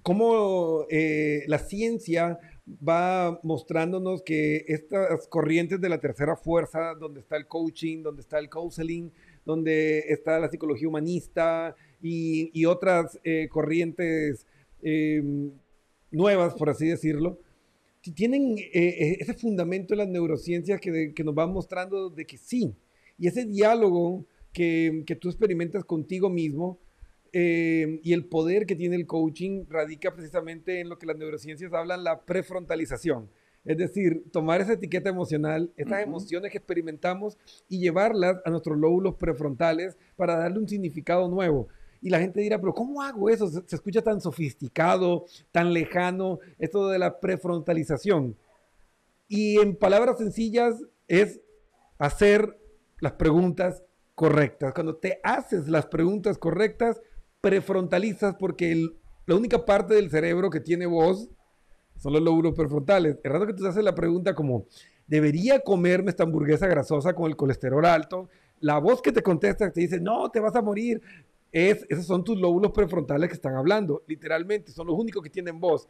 cómo 0.00 0.86
eh, 0.90 1.42
la 1.48 1.58
ciencia 1.58 2.38
va 2.86 3.40
mostrándonos 3.42 4.22
que 4.22 4.64
estas 4.68 5.26
corrientes 5.28 5.80
de 5.80 5.88
la 5.88 5.98
tercera 5.98 6.36
fuerza, 6.36 6.94
donde 6.94 7.20
está 7.20 7.36
el 7.36 7.46
coaching, 7.46 8.02
donde 8.02 8.22
está 8.22 8.38
el 8.38 8.48
counseling, 8.48 9.10
donde 9.44 10.00
está 10.08 10.38
la 10.38 10.48
psicología 10.48 10.88
humanista 10.88 11.74
y, 12.02 12.64
otras 12.64 13.18
eh, 13.24 13.48
corrientes 13.50 14.46
em, 14.82 15.50
nuevas, 16.10 16.54
por 16.54 16.70
así 16.70 16.86
decirlo, 16.86 17.38
tienen 18.14 18.58
eh, 18.58 18.70
eh, 18.72 19.16
ese 19.20 19.34
fundamento 19.34 19.94
en 19.94 19.98
las 19.98 20.08
neurociencias 20.08 20.80
que, 20.80 21.12
nos 21.24 21.34
va 21.36 21.46
mostrando 21.46 22.08
de 22.10 22.24
que 22.24 22.38
sí. 22.38 22.74
Y 23.18 23.26
ese 23.26 23.44
diálogo 23.44 24.24
que, 24.52 25.04
que 25.06 25.16
tú 25.16 25.28
experimentas 25.28 25.84
contigo 25.84 26.30
mismo, 26.30 26.78
eh, 27.32 28.00
y 28.02 28.12
el 28.12 28.24
poder 28.24 28.66
que 28.66 28.76
tiene 28.76 28.96
el 28.96 29.06
coaching 29.06 29.64
radica 29.68 30.12
precisamente 30.14 30.80
en 30.80 30.88
lo 30.88 30.98
que 30.98 31.06
las 31.06 31.16
neurociencias 31.16 31.72
hablan, 31.72 32.04
la 32.04 32.22
prefrontalización. 32.22 33.30
Es 33.64 33.76
decir, 33.76 34.24
tomar 34.32 34.60
esa 34.60 34.72
etiqueta 34.72 35.10
emocional, 35.10 35.70
estas 35.76 36.02
emociones 36.02 36.50
que 36.50 36.58
experimentamos 36.58 37.36
y 37.68 37.78
llevarlas 37.78 38.38
a 38.44 38.50
nuestros 38.50 38.78
lóbulos 38.78 39.16
prefrontales 39.16 39.98
para 40.16 40.36
darle 40.36 40.58
un 40.58 40.68
significado 40.68 41.28
nuevo. 41.28 41.68
Y 42.00 42.08
la 42.08 42.18
gente 42.18 42.40
dirá, 42.40 42.58
pero 42.58 42.72
¿cómo 42.72 43.02
hago 43.02 43.28
eso? 43.28 43.48
Se, 43.48 43.62
se 43.66 43.76
escucha 43.76 44.00
tan 44.00 44.20
sofisticado, 44.20 45.26
tan 45.52 45.74
lejano, 45.74 46.38
esto 46.58 46.88
de 46.88 46.98
la 46.98 47.20
prefrontalización. 47.20 48.36
Y 49.28 49.58
en 49.60 49.76
palabras 49.76 50.16
sencillas 50.16 50.82
es 51.06 51.40
hacer 51.98 52.58
las 52.98 53.12
preguntas 53.12 53.84
correctas. 54.14 54.72
Cuando 54.74 54.96
te 54.96 55.20
haces 55.22 55.68
las 55.68 55.86
preguntas 55.86 56.38
correctas, 56.38 57.00
prefrontalizas 57.40 58.34
porque 58.36 58.88
la 59.26 59.34
única 59.34 59.64
parte 59.64 59.94
del 59.94 60.10
cerebro 60.10 60.50
que 60.50 60.60
tiene 60.60 60.86
voz 60.86 61.28
son 61.96 62.12
los 62.12 62.22
lóbulos 62.22 62.54
prefrontales. 62.54 63.18
Es 63.22 63.30
raro 63.30 63.46
que 63.46 63.54
tú 63.54 63.62
te 63.62 63.68
haces 63.68 63.84
la 63.84 63.94
pregunta 63.94 64.34
como, 64.34 64.66
¿debería 65.06 65.60
comerme 65.60 66.10
esta 66.10 66.24
hamburguesa 66.24 66.66
grasosa 66.66 67.14
con 67.14 67.28
el 67.28 67.36
colesterol 67.36 67.84
alto? 67.84 68.28
La 68.60 68.78
voz 68.78 69.02
que 69.02 69.12
te 69.12 69.22
contesta 69.22 69.70
te 69.70 69.80
dice, 69.80 70.00
no, 70.00 70.30
te 70.30 70.40
vas 70.40 70.54
a 70.56 70.62
morir. 70.62 71.00
Es, 71.52 71.84
esos 71.88 72.06
son 72.06 72.24
tus 72.24 72.38
lóbulos 72.38 72.72
prefrontales 72.72 73.28
que 73.28 73.34
están 73.34 73.56
hablando, 73.56 74.04
literalmente, 74.06 74.70
son 74.70 74.86
los 74.86 74.96
únicos 74.96 75.22
que 75.22 75.30
tienen 75.30 75.58
voz. 75.58 75.88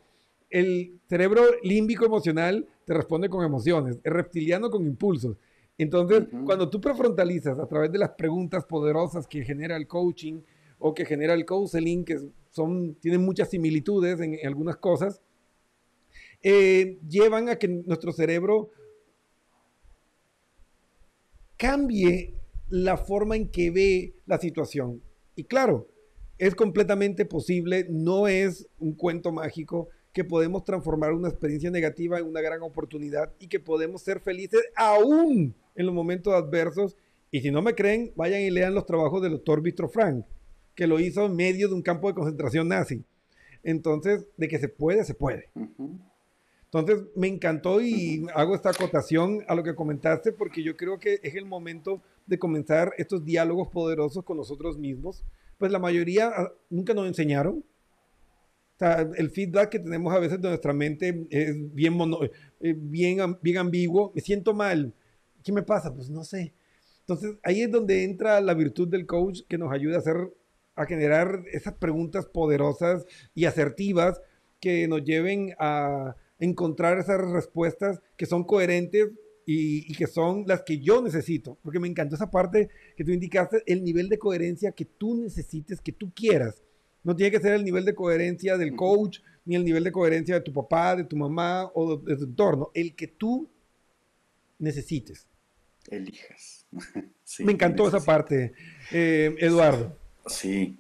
El 0.49 0.99
cerebro 1.09 1.43
límbico 1.63 2.05
emocional 2.05 2.67
te 2.85 2.95
responde 2.95 3.29
con 3.29 3.45
emociones, 3.45 3.99
el 4.03 4.13
reptiliano 4.13 4.71
con 4.71 4.85
impulsos. 4.85 5.37
Entonces, 5.79 6.27
cuando 6.45 6.69
tú 6.69 6.81
prefrontalizas 6.81 7.59
a 7.59 7.67
través 7.67 7.93
de 7.93 7.99
las 7.99 8.11
preguntas 8.11 8.65
poderosas 8.65 9.27
que 9.27 9.45
genera 9.45 9.77
el 9.77 9.87
coaching, 9.87 10.41
o 10.81 10.95
que 10.95 11.05
genera 11.05 11.35
el 11.35 11.45
counseling, 11.45 12.05
que 12.05 12.19
son, 12.51 12.95
tienen 12.97 13.21
muchas 13.21 13.51
similitudes 13.51 14.19
en, 14.19 14.39
algunas 14.45 14.77
cosas, 14.79 15.21
eh, 16.43 16.99
llevan 17.07 17.49
a 17.51 17.57
que 17.57 17.69
nuestro 17.69 18.13
cerebro 18.13 18.71
cambie 21.57 22.35
la 22.71 22.97
forma 22.97 23.37
en 23.37 23.49
que 23.49 23.71
ve 23.71 24.15
la 24.27 24.39
situación. 24.39 25.03
Y 25.37 25.45
claro, 25.45 25.87
es 26.39 26.55
completamente 26.55 27.27
posible, 27.27 27.87
no 27.91 28.27
es 28.27 28.67
un 28.79 28.95
cuento 28.95 29.31
mágico 29.31 29.89
que 30.15 30.25
podemos 30.25 30.65
transformar 30.65 31.13
una 31.13 31.29
experiencia 31.29 31.71
negativa 31.71 32.19
en 32.19 32.27
una 32.27 32.41
gran 32.41 32.63
oportunidad 32.63 33.33
y 33.39 33.49
que 33.49 33.61
podemos 33.61 34.03
ser 34.03 34.21
felices 34.21 34.63
aún 34.75 35.55
en 35.75 35.87
los 35.87 35.95
momentos 35.95 36.33
adversos. 36.33 36.97
Y 37.31 37.43
si 37.43 37.51
no 37.51 37.61
me 37.61 37.75
creen, 37.75 38.13
vayan 38.17 38.41
y 38.41 38.51
lean 38.51 38.75
los 38.75 38.87
trabajos 38.87 39.23
del 39.23 39.33
doctor 39.33 39.61
Vitro 39.61 39.89
Frank 39.89 40.25
que 40.81 40.87
lo 40.87 40.99
hizo 40.99 41.27
en 41.27 41.37
medio 41.37 41.69
de 41.69 41.75
un 41.75 41.83
campo 41.83 42.09
de 42.09 42.15
concentración 42.15 42.67
nazi. 42.67 43.05
Entonces, 43.63 44.27
de 44.39 44.49
que 44.49 44.59
se 44.59 44.67
puede, 44.67 45.05
se 45.05 45.13
puede. 45.13 45.51
Entonces, 46.65 47.03
me 47.15 47.27
encantó 47.27 47.83
y 47.83 48.27
hago 48.35 48.55
esta 48.55 48.71
acotación 48.71 49.45
a 49.47 49.55
lo 49.55 49.63
que 49.63 49.75
comentaste 49.75 50.33
porque 50.33 50.63
yo 50.63 50.79
creo 50.79 50.99
que 50.99 51.21
es 51.23 51.35
el 51.35 51.45
momento 51.45 52.01
de 52.27 52.39
comenzar 52.39 52.95
estos 52.97 53.27
diálogos 53.27 53.69
poderosos 53.69 54.25
con 54.25 54.39
nosotros 54.39 54.79
mismos. 54.79 55.23
Pues 55.59 55.71
la 55.71 55.79
mayoría 55.79 56.33
ah, 56.35 56.51
nunca 56.71 56.95
nos 56.95 57.07
enseñaron. 57.07 57.57
O 57.59 58.79
sea, 58.79 59.07
el 59.17 59.29
feedback 59.29 59.69
que 59.69 59.81
tenemos 59.81 60.15
a 60.15 60.19
veces 60.19 60.41
de 60.41 60.49
nuestra 60.49 60.73
mente 60.73 61.27
es 61.29 61.75
bien, 61.75 61.99
eh, 62.63 62.75
bien, 62.75 63.37
bien 63.43 63.59
ambiguo. 63.59 64.13
Me 64.15 64.23
siento 64.23 64.55
mal. 64.55 64.95
¿Qué 65.45 65.53
me 65.53 65.63
pasa? 65.63 65.95
Pues 65.95 66.09
no 66.09 66.25
sé. 66.25 66.55
Entonces, 67.01 67.37
ahí 67.43 67.61
es 67.61 67.71
donde 67.71 68.03
entra 68.05 68.41
la 68.41 68.55
virtud 68.55 68.89
del 68.89 69.05
coach 69.05 69.41
que 69.47 69.59
nos 69.59 69.71
ayuda 69.71 69.97
a 69.97 69.99
hacer 69.99 70.17
a 70.81 70.87
generar 70.87 71.45
esas 71.53 71.75
preguntas 71.75 72.27
poderosas 72.27 73.05
y 73.35 73.45
asertivas 73.45 74.21
que 74.61 74.89
nos 74.89 75.05
lleven 75.05 75.55
a 75.59 76.17
encontrar 76.39 76.99
esas 76.99 77.21
respuestas 77.31 78.01
que 78.17 78.27
son 78.27 78.45
coherentes 78.45 79.11
y, 79.47 79.93
que 79.95 80.07
son 80.07 80.45
las 80.47 80.63
que 80.63 80.79
yo 80.79 81.03
necesito. 81.03 81.59
Porque 81.63 81.81
me 81.81 81.89
encantó 81.89 82.15
esa 82.15 82.31
parte 82.31 82.69
que 82.97 83.05
tú 83.05 83.11
indicaste, 83.11 83.63
el 83.67 83.83
nivel 83.83 84.09
de 84.09 84.19
coherencia 84.19 84.73
que 84.73 84.85
tú 84.85 85.17
necesites, 85.17 85.81
que 85.81 85.93
tú 85.93 86.13
quieras. 86.15 86.63
No 87.03 87.17
tiene 87.17 87.31
que 87.31 87.41
ser 87.41 87.55
el 87.55 87.65
nivel 87.65 87.85
de 87.85 87.95
coherencia 87.95 88.57
del 88.57 88.77
coach, 88.77 89.21
ni 89.45 89.57
el 89.57 89.65
nivel 89.65 89.85
de 89.85 89.93
coherencia 89.93 90.37
de 90.37 90.41
tu 90.43 90.53
papá, 90.53 90.95
de 90.95 91.05
tu 91.05 91.17
mamá 91.17 91.71
o 91.75 91.97
de, 91.97 92.17
tu 92.17 92.25
entorno. 92.25 92.71
El 92.75 92.95
que 92.95 93.09
tú 93.09 93.51
necesites. 94.59 95.27
Elijas. 95.89 96.67
me 97.41 97.53
encantó 97.53 97.89
esa 97.89 98.01
parte, 98.01 98.53
eh, 98.93 99.35
Eduardo. 99.39 100.00
Sí. 100.31 100.79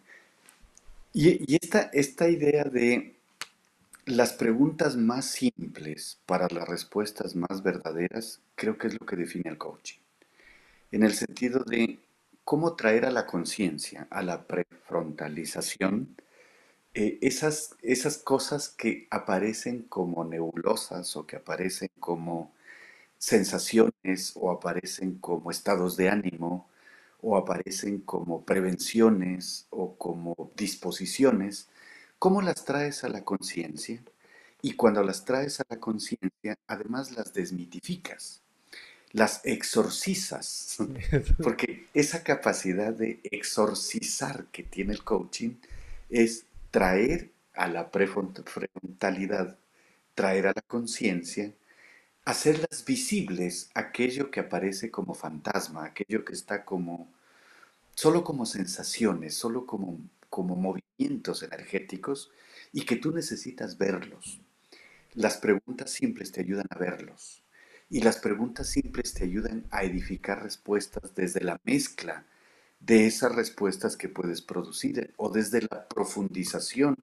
Y, 1.12 1.56
esta, 1.56 1.90
esta 1.92 2.28
idea 2.28 2.64
de 2.64 3.16
las 4.06 4.32
preguntas 4.32 4.96
más 4.96 5.26
simples 5.26 6.18
para 6.26 6.48
las 6.48 6.68
respuestas 6.68 7.34
más 7.34 7.62
verdaderas, 7.62 8.40
creo 8.54 8.78
que 8.78 8.88
es 8.88 8.94
lo 8.98 9.06
que 9.06 9.16
define 9.16 9.50
el 9.50 9.58
coaching. 9.58 9.98
En 10.92 11.02
el 11.02 11.14
sentido 11.14 11.64
de 11.64 11.98
cómo 12.44 12.74
traer 12.74 13.04
a 13.06 13.10
la 13.10 13.26
conciencia, 13.26 14.06
a 14.10 14.22
la 14.22 14.46
prefrontalización, 14.46 16.16
eh, 16.94 17.18
esas, 17.20 17.76
esas 17.82 18.18
cosas 18.18 18.68
que 18.68 19.06
aparecen 19.10 19.82
como 19.82 20.24
nebulosas 20.24 21.16
o 21.16 21.26
que 21.26 21.36
aparecen 21.36 21.90
como 22.00 22.52
sensaciones 23.18 24.32
o 24.34 24.50
aparecen 24.50 25.16
como 25.18 25.50
estados 25.50 25.96
de 25.96 26.08
ánimo 26.08 26.69
o 27.22 27.36
aparecen 27.36 28.00
como 28.00 28.44
prevenciones 28.44 29.66
o 29.70 29.96
como 29.96 30.52
disposiciones, 30.56 31.68
¿cómo 32.18 32.42
las 32.42 32.64
traes 32.64 33.04
a 33.04 33.08
la 33.08 33.24
conciencia? 33.24 34.02
Y 34.62 34.74
cuando 34.74 35.02
las 35.02 35.24
traes 35.24 35.60
a 35.60 35.64
la 35.68 35.80
conciencia, 35.80 36.56
además 36.66 37.12
las 37.12 37.32
desmitificas. 37.32 38.42
las 39.12 39.40
exorcizas, 39.44 40.78
porque 41.42 41.88
esa 41.94 42.22
capacidad 42.22 42.92
de 42.92 43.18
exorcizar 43.24 44.46
que 44.52 44.62
tiene 44.62 44.92
el 44.92 45.02
coaching 45.02 45.56
es 46.10 46.44
traer 46.70 47.30
a 47.54 47.66
la 47.66 47.90
prefrontalidad, 47.90 49.58
traer 50.14 50.46
a 50.46 50.52
la 50.54 50.62
conciencia, 50.62 51.52
hacerlas 52.30 52.84
visibles 52.84 53.70
aquello 53.74 54.30
que 54.30 54.40
aparece 54.40 54.90
como 54.90 55.14
fantasma, 55.14 55.84
aquello 55.84 56.24
que 56.24 56.32
está 56.32 56.64
como 56.64 57.12
solo 57.94 58.22
como 58.22 58.46
sensaciones, 58.46 59.34
solo 59.34 59.66
como, 59.66 59.98
como 60.28 60.54
movimientos 60.54 61.42
energéticos 61.42 62.30
y 62.72 62.82
que 62.82 62.96
tú 62.96 63.12
necesitas 63.12 63.78
verlos. 63.78 64.40
Las 65.12 65.38
preguntas 65.38 65.90
simples 65.90 66.30
te 66.30 66.40
ayudan 66.40 66.66
a 66.70 66.78
verlos 66.78 67.42
y 67.88 68.00
las 68.02 68.18
preguntas 68.18 68.68
simples 68.68 69.12
te 69.12 69.24
ayudan 69.24 69.66
a 69.70 69.82
edificar 69.82 70.42
respuestas 70.42 71.14
desde 71.16 71.40
la 71.40 71.60
mezcla 71.64 72.26
de 72.78 73.06
esas 73.06 73.34
respuestas 73.34 73.96
que 73.96 74.08
puedes 74.08 74.40
producir 74.40 75.12
o 75.16 75.30
desde 75.30 75.62
la 75.62 75.88
profundización 75.88 76.94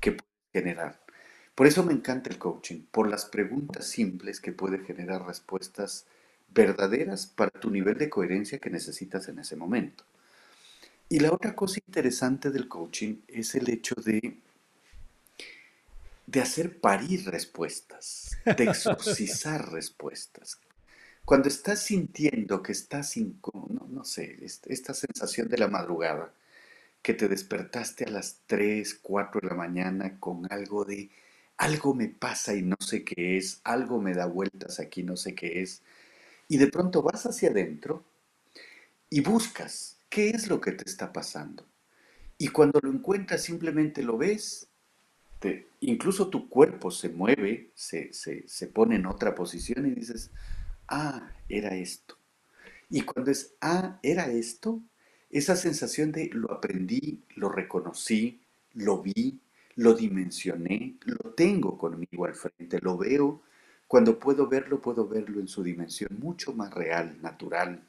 que 0.00 0.12
puedes 0.12 0.32
generar. 0.50 1.01
Por 1.54 1.66
eso 1.66 1.82
me 1.82 1.92
encanta 1.92 2.30
el 2.30 2.38
coaching, 2.38 2.80
por 2.90 3.08
las 3.08 3.26
preguntas 3.26 3.86
simples 3.86 4.40
que 4.40 4.52
puede 4.52 4.78
generar 4.78 5.26
respuestas 5.26 6.06
verdaderas 6.54 7.26
para 7.26 7.50
tu 7.50 7.70
nivel 7.70 7.98
de 7.98 8.08
coherencia 8.08 8.58
que 8.58 8.70
necesitas 8.70 9.28
en 9.28 9.38
ese 9.38 9.56
momento. 9.56 10.04
Y 11.08 11.20
la 11.20 11.32
otra 11.32 11.54
cosa 11.54 11.78
interesante 11.86 12.50
del 12.50 12.68
coaching 12.68 13.16
es 13.28 13.54
el 13.54 13.68
hecho 13.68 13.94
de, 13.96 14.38
de 16.26 16.40
hacer 16.40 16.80
parir 16.80 17.26
respuestas, 17.26 18.38
de 18.44 18.64
exorcizar 18.64 19.70
respuestas. 19.72 20.58
Cuando 21.24 21.48
estás 21.48 21.82
sintiendo 21.82 22.62
que 22.62 22.72
estás 22.72 23.16
incómodo, 23.18 23.86
no, 23.90 24.04
sé, 24.04 24.38
esta 24.42 24.94
sensación 24.94 25.48
de 25.48 25.58
la 25.58 25.68
madrugada, 25.68 26.32
que 27.02 27.14
te 27.14 27.28
despertaste 27.28 28.04
a 28.04 28.10
las 28.10 28.38
3, 28.46 28.98
4 29.02 29.40
de 29.42 29.48
la 29.48 29.54
mañana 29.54 30.18
con 30.18 30.50
algo 30.50 30.84
de, 30.84 31.10
algo 31.56 31.94
me 31.94 32.08
pasa 32.08 32.54
y 32.54 32.62
no 32.62 32.76
sé 32.80 33.04
qué 33.04 33.36
es, 33.36 33.60
algo 33.64 34.00
me 34.00 34.14
da 34.14 34.26
vueltas 34.26 34.80
aquí, 34.80 35.02
no 35.02 35.16
sé 35.16 35.34
qué 35.34 35.62
es, 35.62 35.82
y 36.48 36.58
de 36.58 36.68
pronto 36.68 37.02
vas 37.02 37.24
hacia 37.26 37.50
adentro 37.50 38.04
y 39.08 39.20
buscas 39.20 39.98
qué 40.08 40.30
es 40.30 40.48
lo 40.48 40.60
que 40.60 40.72
te 40.72 40.88
está 40.88 41.12
pasando. 41.12 41.66
Y 42.38 42.48
cuando 42.48 42.80
lo 42.82 42.90
encuentras 42.90 43.42
simplemente 43.42 44.02
lo 44.02 44.18
ves, 44.18 44.68
te, 45.38 45.68
incluso 45.80 46.28
tu 46.28 46.48
cuerpo 46.48 46.90
se 46.90 47.08
mueve, 47.08 47.70
se, 47.74 48.12
se, 48.12 48.46
se 48.48 48.66
pone 48.66 48.96
en 48.96 49.06
otra 49.06 49.34
posición 49.34 49.86
y 49.86 49.90
dices, 49.90 50.30
ah, 50.88 51.30
era 51.48 51.74
esto. 51.76 52.18
Y 52.90 53.02
cuando 53.02 53.30
es, 53.30 53.54
ah, 53.60 53.98
era 54.02 54.26
esto, 54.26 54.82
esa 55.30 55.56
sensación 55.56 56.12
de 56.12 56.28
lo 56.32 56.52
aprendí, 56.52 57.22
lo 57.36 57.48
reconocí, 57.48 58.42
lo 58.74 59.02
vi, 59.02 59.40
lo 59.76 59.94
dimensioné, 59.94 60.96
lo 61.04 61.32
tengo 61.32 61.78
conmigo 61.78 62.24
al 62.24 62.34
frente, 62.34 62.78
lo 62.80 62.96
veo. 62.96 63.42
Cuando 63.86 64.18
puedo 64.18 64.48
verlo, 64.48 64.80
puedo 64.80 65.06
verlo 65.06 65.40
en 65.40 65.48
su 65.48 65.62
dimensión 65.62 66.18
mucho 66.18 66.52
más 66.52 66.72
real, 66.72 67.18
natural, 67.20 67.82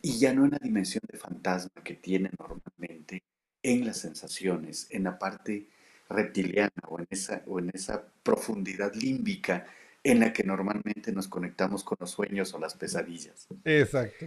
y 0.00 0.18
ya 0.18 0.32
no 0.32 0.44
en 0.44 0.52
la 0.52 0.58
dimensión 0.58 1.02
de 1.10 1.18
fantasma 1.18 1.82
que 1.82 1.94
tiene 1.94 2.30
normalmente 2.38 3.22
en 3.62 3.86
las 3.86 3.98
sensaciones, 3.98 4.86
en 4.90 5.04
la 5.04 5.18
parte 5.18 5.68
reptiliana 6.08 6.82
o 6.88 7.00
en 7.00 7.06
esa, 7.10 7.42
o 7.46 7.58
en 7.58 7.70
esa 7.72 8.04
profundidad 8.22 8.94
límbica 8.94 9.66
en 10.02 10.20
la 10.20 10.32
que 10.32 10.44
normalmente 10.44 11.10
nos 11.12 11.28
conectamos 11.28 11.82
con 11.82 11.96
los 11.98 12.10
sueños 12.10 12.52
o 12.52 12.58
las 12.58 12.74
pesadillas. 12.74 13.48
Exacto. 13.64 14.26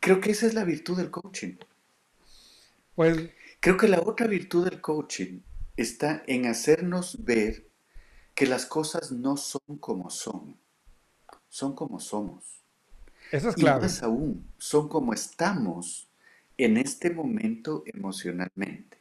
Creo 0.00 0.20
que 0.20 0.30
esa 0.30 0.46
es 0.46 0.54
la 0.54 0.64
virtud 0.64 0.96
del 0.96 1.10
coaching. 1.10 1.56
Pues 2.94 3.30
creo 3.60 3.76
que 3.76 3.88
la 3.88 4.00
otra 4.00 4.26
virtud 4.26 4.68
del 4.68 4.80
coaching 4.80 5.40
está 5.82 6.22
en 6.26 6.46
hacernos 6.46 7.24
ver 7.24 7.68
que 8.34 8.46
las 8.46 8.66
cosas 8.66 9.12
no 9.12 9.36
son 9.36 9.78
como 9.78 10.10
son, 10.10 10.56
son 11.48 11.74
como 11.74 12.00
somos. 12.00 12.62
Eso 13.30 13.50
es 13.50 13.54
claro. 13.54 13.78
Y 13.78 13.82
más 13.82 14.02
aún, 14.02 14.50
son 14.58 14.88
como 14.88 15.12
estamos 15.12 16.08
en 16.56 16.76
este 16.76 17.10
momento 17.10 17.84
emocionalmente. 17.86 18.98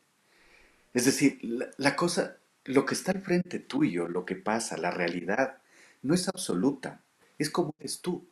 Es 0.93 1.05
decir, 1.05 1.39
la, 1.41 1.69
la 1.77 1.95
cosa, 1.95 2.37
lo 2.65 2.85
que 2.85 2.93
está 2.93 3.11
al 3.11 3.21
frente 3.21 3.59
tuyo, 3.59 4.07
lo 4.07 4.25
que 4.25 4.35
pasa, 4.35 4.77
la 4.77 4.91
realidad, 4.91 5.57
no 6.03 6.13
es 6.13 6.27
absoluta, 6.27 7.01
es 7.39 7.49
como 7.49 7.73
eres 7.79 8.01
tú. 8.01 8.27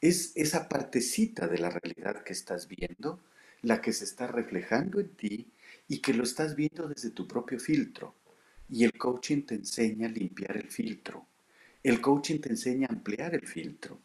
Es 0.00 0.32
esa 0.34 0.68
partecita 0.68 1.46
de 1.46 1.58
la 1.58 1.70
realidad 1.70 2.24
que 2.24 2.32
estás 2.32 2.66
viendo, 2.66 3.20
la 3.62 3.80
que 3.80 3.92
se 3.92 4.04
está 4.04 4.26
reflejando 4.26 4.98
en 5.00 5.08
ti 5.10 5.52
y 5.90 5.98
que 5.98 6.14
lo 6.14 6.22
estás 6.22 6.54
viendo 6.54 6.86
desde 6.86 7.10
tu 7.10 7.26
propio 7.26 7.58
filtro. 7.58 8.14
Y 8.68 8.84
el 8.84 8.96
coaching 8.96 9.42
te 9.42 9.56
enseña 9.56 10.06
a 10.06 10.10
limpiar 10.10 10.56
el 10.56 10.68
filtro. 10.70 11.26
El 11.82 12.00
coaching 12.00 12.38
te 12.38 12.50
enseña 12.50 12.86
a 12.88 12.92
ampliar 12.92 13.34
el 13.34 13.44
filtro, 13.44 13.98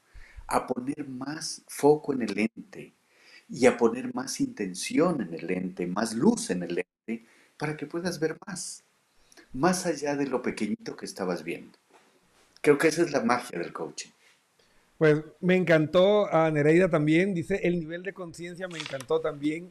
a 0.48 0.66
poner 0.66 1.08
más 1.08 1.62
foco 1.68 2.12
en 2.12 2.24
el 2.24 2.34
lente 2.34 2.94
y 3.48 3.68
a 3.68 3.78
poner 3.78 4.16
más 4.16 4.42
intención 4.42 5.22
en 5.22 5.36
el 5.36 5.46
lente, 5.46 5.86
más 5.86 6.16
luz 6.16 6.50
en 6.50 6.64
el 6.64 6.74
lente, 6.74 7.28
para 7.56 7.78
que 7.78 7.86
puedas 7.86 8.20
ver 8.20 8.36
más, 8.48 8.84
más 9.54 9.86
allá 9.86 10.16
de 10.16 10.26
lo 10.26 10.42
pequeñito 10.42 10.98
que 10.98 11.06
estabas 11.06 11.44
viendo. 11.44 11.78
Creo 12.62 12.80
que 12.80 12.88
esa 12.88 13.04
es 13.04 13.12
la 13.12 13.22
magia 13.22 13.60
del 13.60 13.72
coaching. 13.72 14.10
Pues 14.98 15.22
me 15.40 15.56
encantó 15.56 16.34
a 16.34 16.50
Nereida 16.50 16.90
también, 16.90 17.36
dice, 17.36 17.60
el 17.62 17.80
nivel 17.80 18.02
de 18.02 18.14
conciencia 18.14 18.68
me 18.68 18.80
encantó 18.80 19.22
también. 19.22 19.70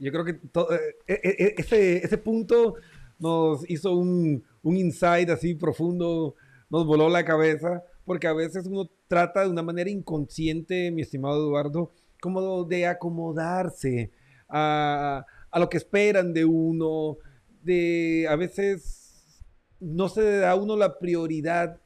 Yo 0.00 0.10
creo 0.10 0.24
que 0.24 0.30
eh, 0.30 0.94
eh, 1.06 1.20
eh, 1.22 1.54
ese, 1.58 1.98
ese, 1.98 2.16
punto 2.16 2.76
nos 3.18 3.68
hizo 3.68 3.94
un, 3.94 4.42
un 4.62 4.76
insight 4.78 5.28
así 5.28 5.54
profundo, 5.54 6.36
nos 6.70 6.86
voló 6.86 7.10
la 7.10 7.22
cabeza, 7.22 7.84
porque 8.06 8.26
a 8.26 8.32
veces 8.32 8.66
uno 8.66 8.90
trata 9.08 9.42
de 9.42 9.50
una 9.50 9.62
manera 9.62 9.90
inconsciente, 9.90 10.90
mi 10.90 11.02
estimado 11.02 11.36
Eduardo, 11.36 11.92
como 12.18 12.64
de 12.64 12.86
acomodarse 12.86 14.10
a, 14.48 15.26
a 15.50 15.58
lo 15.58 15.68
que 15.68 15.76
esperan 15.76 16.32
de 16.32 16.46
uno, 16.46 17.18
de 17.62 18.26
a 18.26 18.36
veces 18.36 19.44
no 19.80 20.08
se 20.08 20.38
da 20.38 20.52
a 20.52 20.54
uno 20.54 20.76
la 20.76 20.98
prioridad 20.98 21.78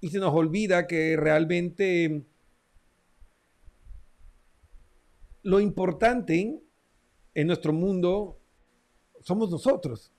y 0.00 0.10
se 0.10 0.20
nos 0.20 0.32
olvida 0.32 0.86
que 0.86 1.16
realmente 1.16 2.24
lo 5.42 5.58
importante 5.58 6.60
en 7.34 7.46
nuestro 7.46 7.72
mundo 7.72 8.38
somos 9.22 9.50
nosotros. 9.50 10.12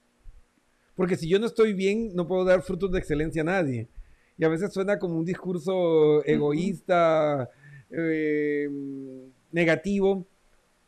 Porque 0.96 1.16
si 1.16 1.28
yo 1.28 1.40
no 1.40 1.46
estoy 1.46 1.74
bien, 1.74 2.16
no 2.16 2.28
puedo 2.28 2.46
dar 2.46 2.62
frutos 2.62 2.92
de 2.92 3.00
excelencia 3.00 3.42
a 3.42 3.46
nadie. 3.46 3.88
Y 4.38 4.46
a 4.46 4.50
veces 4.50 4.74
suena 4.74 5.00
como 5.00 5.18
un 5.18 5.26
discurso 5.26 6.24
egoísta, 6.26 7.50
eh, 7.90 8.70
negativo, 9.52 10.26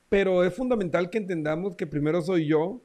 pero 0.09 0.43
es 0.43 0.53
fundamental 0.53 1.09
que 1.09 1.17
entendamos 1.17 1.75
que 1.75 1.87
primero 1.87 2.21
soy 2.21 2.47
yo 2.47 2.81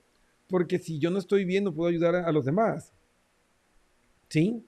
porque 0.48 0.78
si 0.78 0.98
yo 0.98 1.10
no 1.10 1.18
estoy 1.18 1.46
bien, 1.46 1.64
no 1.64 1.74
puedo 1.74 1.88
ayudar 1.88 2.14
a, 2.14 2.30
los 2.30 2.44
demás. 2.44 2.92
¿Sí? 4.28 4.62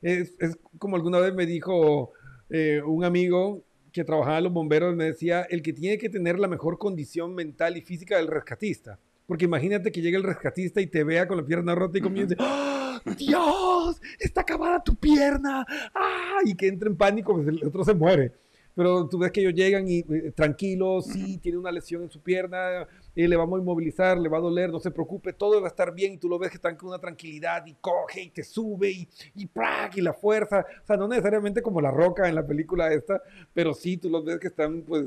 Es, 0.00 0.36
como 0.78 0.94
alguna 0.94 1.18
vez 1.18 1.34
me 1.34 1.46
dijo 1.46 2.12
eh, 2.48 2.80
un 2.86 3.04
amigo 3.04 3.64
que 3.96 4.04
trabajaba 4.04 4.38
en 4.38 4.44
los 4.44 4.52
bomberos, 4.52 4.94
me 4.94 5.04
decía, 5.04 5.42
el 5.48 5.62
que 5.62 5.72
tiene 5.72 5.96
que 5.96 6.10
tener 6.10 6.38
la 6.38 6.48
mejor 6.48 6.76
condición 6.76 7.34
mental 7.34 7.78
y 7.78 7.80
física 7.80 8.18
del 8.18 8.26
rescatista. 8.26 8.98
Porque 9.26 9.46
imagínate 9.46 9.90
que 9.90 10.02
llegue 10.02 10.18
el 10.18 10.22
rescatista 10.22 10.82
y 10.82 10.86
te 10.86 11.02
vea 11.02 11.26
con 11.26 11.38
la 11.38 11.46
pierna 11.46 11.74
rota 11.74 11.96
y 11.96 12.02
comience, 12.02 12.36
¡Ah, 12.38 13.00
Dios, 13.16 14.00
está 14.18 14.42
acabada 14.42 14.84
tu 14.84 14.94
pierna, 14.96 15.64
¡Ah! 15.94 16.40
y 16.44 16.54
que 16.54 16.68
entre 16.68 16.90
en 16.90 16.96
pánico, 16.96 17.34
pues 17.34 17.48
el 17.48 17.64
otro 17.66 17.84
se 17.84 17.94
muere. 17.94 18.32
Pero 18.76 19.08
tú 19.08 19.18
ves 19.18 19.32
que 19.32 19.40
ellos 19.40 19.54
llegan 19.54 19.88
y 19.88 20.00
eh, 20.00 20.32
tranquilos, 20.34 21.06
sí, 21.06 21.38
tiene 21.38 21.56
una 21.56 21.72
lesión 21.72 22.02
en 22.02 22.10
su 22.10 22.20
pierna, 22.20 22.86
y 23.14 23.26
le 23.26 23.34
vamos 23.34 23.58
a 23.58 23.62
inmovilizar, 23.62 24.18
le 24.18 24.28
va 24.28 24.36
a 24.36 24.42
doler, 24.42 24.70
no 24.70 24.78
se 24.78 24.90
preocupe, 24.90 25.32
todo 25.32 25.58
va 25.62 25.68
a 25.68 25.70
estar 25.70 25.94
bien 25.94 26.12
y 26.12 26.18
tú 26.18 26.28
lo 26.28 26.38
ves 26.38 26.50
que 26.50 26.56
están 26.56 26.76
con 26.76 26.90
una 26.90 26.98
tranquilidad 26.98 27.64
y 27.64 27.74
coge 27.80 28.24
y 28.24 28.28
te 28.28 28.44
sube 28.44 28.90
y, 28.90 29.08
y, 29.34 29.48
y 29.94 30.00
la 30.02 30.12
fuerza. 30.12 30.66
O 30.82 30.86
sea, 30.86 30.98
no 30.98 31.08
necesariamente 31.08 31.62
como 31.62 31.80
la 31.80 31.90
roca 31.90 32.28
en 32.28 32.34
la 32.34 32.46
película 32.46 32.92
esta, 32.92 33.22
pero 33.54 33.72
sí, 33.72 33.96
tú 33.96 34.10
los 34.10 34.22
ves 34.22 34.38
que 34.38 34.48
están 34.48 34.82
pues 34.82 35.06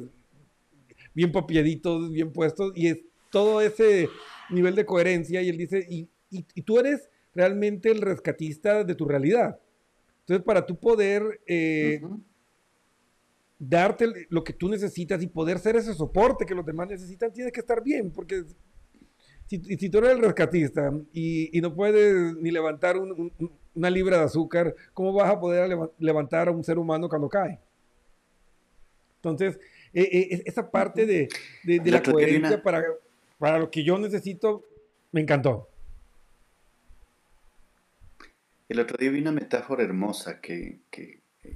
bien 1.14 1.32
papiaditos, 1.32 2.12
bien 2.12 2.34
puestos 2.34 2.72
y 2.76 2.88
es 2.88 3.00
todo 3.30 3.62
ese 3.62 4.10
nivel 4.50 4.74
de 4.74 4.86
coherencia 4.88 5.44
y 5.44 5.50
él 5.50 5.58
dice, 5.58 5.86
y, 5.88 6.10
y, 6.32 6.62
tú 6.64 6.80
eres 6.80 7.08
realmente 7.36 7.92
el 7.92 8.02
rescatista 8.02 8.84
de 8.84 8.96
tu 8.96 9.06
realidad. 9.06 9.60
Entonces, 10.22 10.44
para 10.44 10.66
tú 10.66 10.76
poder... 10.80 11.42
Eh, 11.46 12.02
darte 13.60 14.28
lo 14.30 14.44
que 14.44 14.54
tú 14.54 14.70
necesitas 14.70 15.22
y 15.22 15.28
poder 15.28 15.60
ser 15.60 15.76
ese 15.76 15.94
soporte 15.94 16.46
que 16.46 16.56
los 16.56 16.66
demás 16.66 16.88
necesitan, 16.88 17.32
tienes 17.32 17.52
que 17.52 17.60
estar 17.60 17.84
bien, 17.84 18.12
porque 18.12 18.46
si, 19.48 19.60
si 19.60 19.90
tú 19.90 19.98
eres 19.98 20.12
el 20.12 20.22
rescatista 20.22 20.92
y, 21.14 21.60
no 21.62 21.76
puedes 21.76 22.36
ni 22.38 22.52
levantar 22.52 22.96
una 22.98 23.90
libra 23.90 24.18
de 24.18 24.24
azúcar, 24.24 24.76
¿cómo 24.94 25.12
vas 25.12 25.30
a 25.30 25.40
poder 25.40 25.78
levantar 26.00 26.48
a 26.48 26.52
un 26.52 26.64
ser 26.64 26.78
humano 26.78 27.10
cuando 27.10 27.28
cae? 27.28 27.60
Entonces, 29.18 29.60
e, 29.94 30.02
e, 30.04 30.44
esa 30.46 30.72
parte 30.72 31.06
de, 31.06 31.28
la 31.84 32.02
coherencia 32.02 32.64
para, 32.64 32.84
para 33.38 33.60
lo 33.60 33.70
que 33.70 33.84
yo 33.84 33.98
necesito, 33.98 34.64
me 35.12 35.22
encantó. 35.22 35.68
El 38.70 38.80
otro 38.80 38.98
día 38.98 39.10
vi 39.10 39.20
una 39.20 39.32
metáfora 39.32 39.84
hermosa 39.84 40.40
que, 40.40 40.82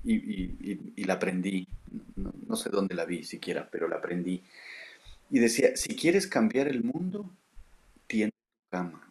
y, 0.03 1.03
la 1.05 1.15
aprendí, 1.15 1.67
no, 2.15 2.55
sé 2.55 2.69
dónde 2.69 2.95
la 2.95 3.05
vi 3.05 3.23
siquiera, 3.23 3.69
pero 3.69 3.87
la 3.87 3.97
aprendí. 3.97 4.41
Y 5.29 5.39
decía, 5.39 5.75
si 5.75 5.95
quieres 5.95 6.27
cambiar 6.27 6.67
el 6.67 6.83
mundo, 6.83 7.29
tiende 8.07 8.35
tu 8.35 8.77
cama. 8.77 9.09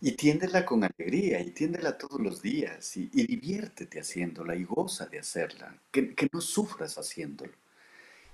Y 0.00 0.12
tiéndela 0.12 0.64
con 0.64 0.84
alegría, 0.84 1.40
y 1.40 1.50
tiéndela 1.50 1.96
todos 1.96 2.20
los 2.20 2.42
días, 2.42 2.96
y, 2.96 3.06
diviértete 3.06 4.00
haciéndola, 4.00 4.54
y 4.54 4.64
goza 4.64 5.06
de 5.06 5.18
hacerla, 5.18 5.76
que, 5.90 6.28
no 6.32 6.40
sufras 6.40 6.98
haciéndolo. 6.98 7.52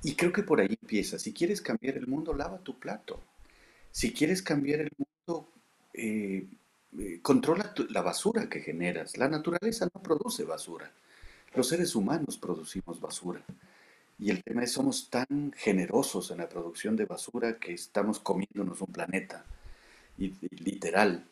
Y 0.03 0.15
creo 0.15 0.33
que 0.33 0.43
por 0.43 0.61
ahí 0.61 0.77
empieza. 0.81 1.19
Si 1.19 1.33
quieres 1.33 1.63
cambiar 1.63 1.97
el 1.97 2.09
mundo, 2.09 2.35
lava 2.35 2.59
tu 2.59 2.79
plato. 2.79 3.23
Si 3.93 4.13
quieres 4.13 4.43
cambiar 4.43 4.81
el 4.81 4.91
mundo, 4.99 5.49
eh, 5.95 6.47
eh, 6.99 7.21
controla 7.23 7.73
la 7.89 8.03
basura 8.03 8.49
que 8.49 8.61
generas. 8.61 9.17
La 9.17 9.29
naturaleza 9.29 9.89
no 9.95 10.03
produce 10.03 10.45
basura. 10.45 10.91
Los 11.55 11.69
seres 11.69 11.95
humanos 11.95 12.39
producimos 12.39 13.01
basura. 13.01 13.43
Y 14.19 14.31
el 14.31 14.43
tema 14.43 14.63
es, 14.63 14.73
somos 14.73 15.11
tan 15.11 15.53
generosos 15.57 16.31
en 16.31 16.39
la 16.39 16.49
producción 16.49 16.97
de 16.97 17.07
basura 17.07 17.59
que 17.59 17.73
estamos 17.73 18.21
comiéndonos 18.21 18.81
un 18.81 18.93
planeta, 18.93 19.45
y, 20.19 20.35
literal. 20.63 21.27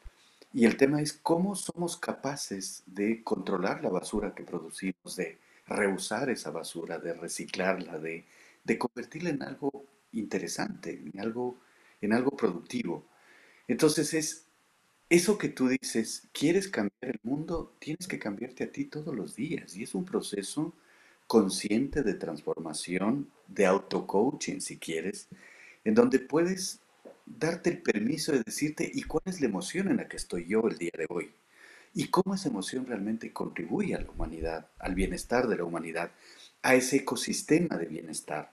Y 0.53 0.65
el 0.65 0.77
tema 0.77 1.01
es 1.01 1.13
cómo 1.13 1.55
somos 1.55 1.97
capaces 1.97 2.83
de 2.87 3.23
controlar 3.23 3.83
la 3.83 3.91
basura 3.91 4.35
que 4.35 4.43
producimos, 4.43 5.15
de 5.17 5.39
reusar 5.67 6.31
esa 6.31 6.51
basura, 6.51 6.99
de 6.99 7.15
reciclarla, 7.15 7.99
de, 7.99 8.25
de 8.65 8.79
convertirla 8.79 9.31
en 9.31 9.43
algo 9.43 9.85
interesante, 10.13 10.91
en 11.15 11.21
algo, 11.21 11.61
en 12.01 12.13
algo 12.13 12.33
productivo. 12.33 13.05
Entonces 13.69 14.15
es 14.15 14.47
eso 15.11 15.39
que 15.39 15.49
tú 15.49 15.69
dices, 15.69 16.29
quieres 16.33 16.69
cambiar 16.69 16.95
el 17.03 17.21
mundo, 17.25 17.75
tienes 17.81 18.07
que 18.07 18.21
cambiarte 18.21 18.63
a 18.65 18.71
ti 18.73 18.85
todos 18.85 19.15
los 19.15 19.35
días. 19.35 19.77
Y 19.77 19.83
es 19.83 19.97
un 19.97 20.05
proceso 20.05 20.73
consciente 21.27 22.03
de 22.05 22.15
transformación, 22.15 23.29
de 23.49 23.67
auto-coaching, 23.67 24.61
si 24.61 24.79
quieres, 24.79 25.29
en 25.85 25.95
donde 25.95 26.21
puedes 26.21 26.79
darte 27.27 27.71
el 27.71 27.83
permiso 27.83 28.33
de 28.33 28.43
decirte, 28.45 28.89
¿y 28.93 29.03
cuál 29.03 29.25
es 29.27 29.41
la 29.41 29.49
emoción 29.49 29.89
en 29.89 29.97
la 29.97 30.09
que 30.09 30.17
estoy 30.17 30.47
yo 30.47 30.63
el 30.69 30.79
día 30.79 30.93
de 30.97 31.07
hoy? 31.09 31.33
¿Y 31.93 32.07
cómo 32.07 32.37
esa 32.37 32.49
emoción 32.49 32.87
realmente 32.87 33.33
contribuye 33.33 33.97
a 33.97 34.01
la 34.01 34.11
humanidad, 34.11 34.69
al 34.79 34.95
bienestar 34.95 35.49
de 35.49 35.57
la 35.57 35.65
humanidad, 35.65 36.13
a 36.63 36.77
ese 36.77 36.99
ecosistema 36.99 37.77
de 37.79 37.87
bienestar? 37.87 38.53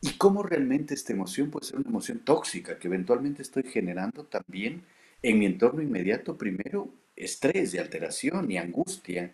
¿Y 0.00 0.12
cómo 0.12 0.44
realmente 0.44 0.94
esta 0.94 1.12
emoción 1.12 1.50
puede 1.50 1.66
ser 1.66 1.76
una 1.76 1.88
emoción 1.88 2.20
tóxica 2.20 2.78
que 2.78 2.86
eventualmente 2.86 3.42
estoy 3.42 3.64
generando 3.64 4.24
también 4.24 4.84
en 5.22 5.38
mi 5.38 5.46
entorno 5.46 5.82
inmediato, 5.82 6.36
primero, 6.36 6.92
estrés 7.16 7.74
y 7.74 7.78
alteración 7.78 8.50
y 8.50 8.58
angustia 8.58 9.32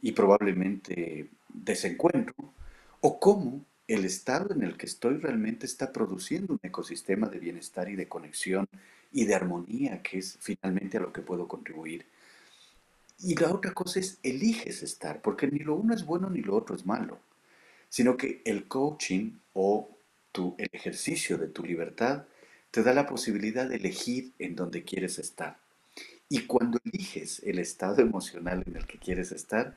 y 0.00 0.12
probablemente 0.12 1.28
desencuentro, 1.48 2.34
o 3.00 3.18
cómo 3.18 3.64
el 3.88 4.04
estado 4.04 4.54
en 4.54 4.62
el 4.62 4.76
que 4.76 4.86
estoy 4.86 5.16
realmente 5.16 5.66
está 5.66 5.92
produciendo 5.92 6.54
un 6.54 6.60
ecosistema 6.62 7.28
de 7.28 7.38
bienestar 7.38 7.88
y 7.88 7.96
de 7.96 8.08
conexión 8.08 8.68
y 9.12 9.24
de 9.24 9.34
armonía, 9.34 10.02
que 10.02 10.18
es 10.18 10.38
finalmente 10.40 10.98
a 10.98 11.00
lo 11.00 11.12
que 11.12 11.22
puedo 11.22 11.46
contribuir. 11.46 12.06
Y 13.20 13.34
la 13.36 13.52
otra 13.52 13.72
cosa 13.72 14.00
es, 14.00 14.18
eliges 14.22 14.82
estar, 14.82 15.22
porque 15.22 15.46
ni 15.46 15.60
lo 15.60 15.76
uno 15.76 15.94
es 15.94 16.04
bueno 16.04 16.28
ni 16.28 16.42
lo 16.42 16.56
otro 16.56 16.76
es 16.76 16.84
malo, 16.84 17.18
sino 17.88 18.16
que 18.16 18.42
el 18.44 18.66
coaching 18.68 19.32
o 19.54 19.88
tu, 20.32 20.54
el 20.58 20.68
ejercicio 20.72 21.38
de 21.38 21.48
tu 21.48 21.64
libertad 21.64 22.24
te 22.70 22.82
da 22.82 22.92
la 22.92 23.06
posibilidad 23.06 23.68
de 23.68 23.76
elegir 23.76 24.32
en 24.38 24.56
dónde 24.56 24.84
quieres 24.84 25.18
estar. 25.18 25.58
Y 26.28 26.46
cuando 26.46 26.78
eliges 26.84 27.40
el 27.44 27.58
estado 27.58 28.02
emocional 28.02 28.64
en 28.66 28.76
el 28.76 28.86
que 28.86 28.98
quieres 28.98 29.32
estar, 29.32 29.76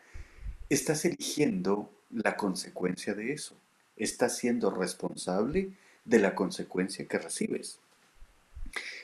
estás 0.70 1.06
eligiendo 1.06 1.92
la 2.12 2.36
consecuencia 2.36 3.14
de 3.14 3.34
eso. 3.34 3.56
Estás 3.96 4.38
siendo 4.38 4.72
responsable 4.72 5.72
de 6.06 6.20
la 6.20 6.34
consecuencia 6.34 7.06
que 7.08 7.20
recibes. 7.20 7.80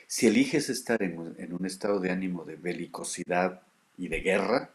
Si 0.06 0.26
eliges 0.26 0.68
estar 0.68 1.02
en 1.02 1.18
un, 1.18 1.66
estado 1.66 2.00
de 2.00 2.10
ánimo 2.10 2.44
de 2.44 2.56
belicosidad 2.56 3.62
y 3.98 4.08
de 4.08 4.20
guerra, 4.20 4.70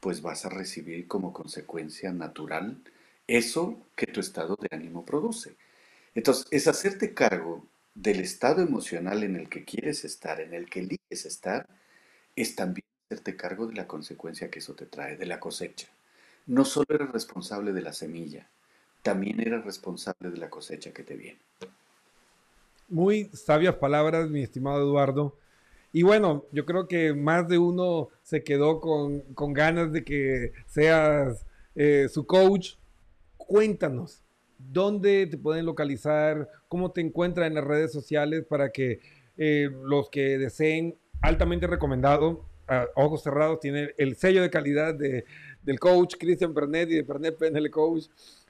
pues 0.00 0.22
vas 0.22 0.44
a 0.44 0.50
recibir 0.50 1.08
como 1.08 1.32
consecuencia 1.32 2.12
natural 2.12 2.78
eso 3.26 3.78
que 3.96 4.06
tu 4.06 4.20
estado 4.20 4.56
de 4.56 4.68
ánimo 4.70 5.04
produce. 5.04 5.56
Entonces, 6.14 6.46
es 6.50 6.68
hacerte 6.68 7.12
cargo 7.12 7.66
del 7.96 8.20
estado 8.20 8.62
emocional 8.62 9.22
en 9.22 9.36
el 9.36 9.48
que 9.48 9.64
quieres 9.64 10.04
estar, 10.04 10.40
en 10.40 10.52
el 10.52 10.68
que 10.68 10.80
eliges 10.80 11.24
estar, 11.24 11.66
es 12.36 12.54
también 12.54 12.84
hacerte 13.06 13.36
cargo 13.36 13.66
de 13.66 13.74
la 13.74 13.88
consecuencia 13.88 14.50
que 14.50 14.58
eso 14.58 14.74
te 14.74 14.84
trae, 14.84 15.16
de 15.16 15.26
la 15.26 15.40
cosecha. 15.40 15.88
No 16.46 16.64
solo 16.64 16.86
eres 16.90 17.10
responsable 17.10 17.72
de 17.72 17.80
la 17.80 17.94
semilla, 17.94 18.48
también 19.02 19.40
eres 19.40 19.64
responsable 19.64 20.30
de 20.30 20.36
la 20.36 20.50
cosecha 20.50 20.92
que 20.92 21.02
te 21.02 21.16
viene. 21.16 21.40
Muy 22.88 23.30
sabias 23.32 23.76
palabras, 23.76 24.28
mi 24.28 24.42
estimado 24.42 24.82
Eduardo. 24.82 25.34
Y 25.92 26.02
bueno, 26.02 26.44
yo 26.52 26.66
creo 26.66 26.86
que 26.88 27.14
más 27.14 27.48
de 27.48 27.56
uno 27.56 28.10
se 28.22 28.44
quedó 28.44 28.80
con, 28.80 29.24
ganas 29.54 29.90
de 29.90 30.04
que 30.04 30.52
seas 30.66 31.46
eh, 31.74 32.08
su 32.12 32.26
coach. 32.26 32.74
Cuéntanos, 33.38 34.22
dónde 34.58 35.26
te 35.26 35.38
pueden 35.38 35.66
localizar, 35.66 36.48
cómo 36.68 36.92
te 36.92 37.00
encuentran 37.00 37.48
en 37.48 37.54
las 37.54 37.64
redes 37.64 37.92
sociales 37.92 38.44
para 38.44 38.70
que 38.70 39.00
eh, 39.36 39.70
los 39.84 40.08
que 40.10 40.38
deseen, 40.38 40.96
altamente 41.20 41.66
recomendado, 41.66 42.48
a 42.68 42.86
ojos 42.96 43.22
cerrados, 43.22 43.60
tiene 43.60 43.90
el 43.96 44.16
sello 44.16 44.42
de 44.42 44.50
calidad 44.50 44.94
de, 44.94 45.24
del 45.62 45.78
coach 45.78 46.14
Christian 46.18 46.52
Pernet 46.52 46.90
y 46.90 46.94
de 46.96 47.04
Pernet 47.04 47.36
PNL 47.36 47.70
Coach. 47.70 48.06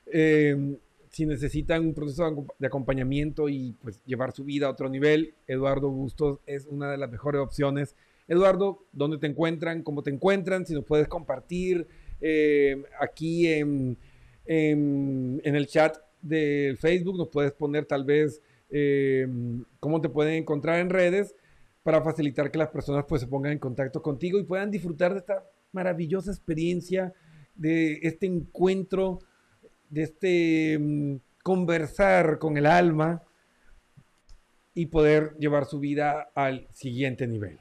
Em, 0.07 0.79
si 1.11 1.27
necesitan 1.27 1.85
un 1.85 1.95
proceso 1.95 2.47
de 2.59 2.67
acompañamiento 2.67 3.49
y 3.49 3.73
pues 3.83 4.03
llevar 4.05 4.33
su 4.33 4.45
vida 4.45 4.67
a 4.67 4.71
otro 4.71 4.89
nivel, 4.89 5.35
Eduardo 5.47 5.91
Bustos 5.91 6.41
es 6.47 6.67
una 6.67 6.91
de 6.91 6.99
las 6.99 7.11
mejores 7.11 7.41
opciones. 7.41 7.95
Eduardo, 8.29 8.85
¿dónde 8.93 9.19
te 9.19 9.27
encuentran? 9.27 9.83
¿Cómo 9.83 10.03
te 10.03 10.11
encuentran? 10.11 10.67
Si 10.67 10.75
nos 10.75 10.85
puedes 10.85 11.09
compartir 11.09 11.87
eh, 12.21 12.83
aquí 13.01 13.47
en 13.49 13.99
en, 14.47 15.41
el 15.43 15.67
chat 15.67 15.97
de 16.23 16.77
Facebook 16.79 17.17
nos 17.17 17.29
puedes 17.29 17.53
poner 17.53 17.85
tal 17.85 18.05
vez 18.05 18.43
eh, 18.71 19.27
cómo 19.81 20.01
te 20.01 20.09
pueden 20.09 20.35
encontrar 20.35 20.81
en 20.81 20.91
redes 20.91 21.35
para 21.83 22.03
facilitar 22.03 22.51
que 22.51 22.59
las 22.59 22.71
personas 22.71 23.05
pues 23.09 23.21
se 23.21 23.29
pongan 23.29 23.53
en 23.53 23.59
contacto 23.59 24.03
contigo 24.03 24.39
y 24.39 24.45
puedan 24.45 24.71
disfrutar 24.71 25.13
de 25.13 25.21
esta 25.21 25.45
maravillosa 25.73 26.31
experiencia, 26.31 27.13
de 27.55 28.01
este 28.03 28.27
encuentro, 28.27 29.21
de 29.89 30.03
este 30.03 30.79
mm, 30.79 31.17
conversar 31.43 32.39
con 32.39 32.57
el 32.57 32.67
alma 32.67 33.23
y 34.75 34.87
poder 34.87 35.37
llevar 35.39 35.67
su 35.67 35.79
vida 35.79 36.31
al 36.35 36.67
siguiente 36.73 37.27
nivel. 37.27 37.61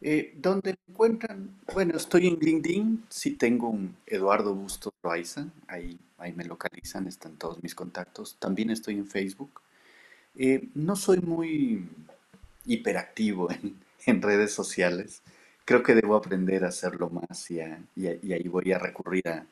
Eh, 0.00 0.34
¿Dónde 0.36 0.72
me 0.72 0.92
encuentran? 0.92 1.50
Bueno, 1.72 1.96
estoy 1.96 2.28
en 2.28 2.38
LinkedIn, 2.38 3.04
sí 3.08 3.32
tengo 3.32 3.68
un 3.68 3.96
Eduardo 4.06 4.54
Bustos 4.54 4.92
Loaiza, 5.02 5.46
ahí, 5.66 5.98
ahí 6.18 6.32
me 6.32 6.44
localizan, 6.44 7.08
están 7.08 7.36
todos 7.36 7.62
mis 7.62 7.74
contactos. 7.74 8.36
También 8.38 8.70
estoy 8.70 8.94
en 8.94 9.06
Facebook. 9.06 9.60
Eh, 10.36 10.68
no 10.74 10.94
soy 10.94 11.18
muy 11.20 11.88
hiperactivo 12.64 13.48
en, 14.06 14.22
redes 14.22 14.52
sociales, 14.52 15.22
creo 15.64 15.82
que 15.82 15.94
debo 15.94 16.16
aprender 16.16 16.64
a 16.64 16.68
hacerlo 16.68 17.10
más 17.10 17.50
y, 17.50 17.60
ahí 17.60 18.48
voy 18.48 18.72
a 18.72 18.78
recurrir 18.78 19.28
a, 19.28 19.46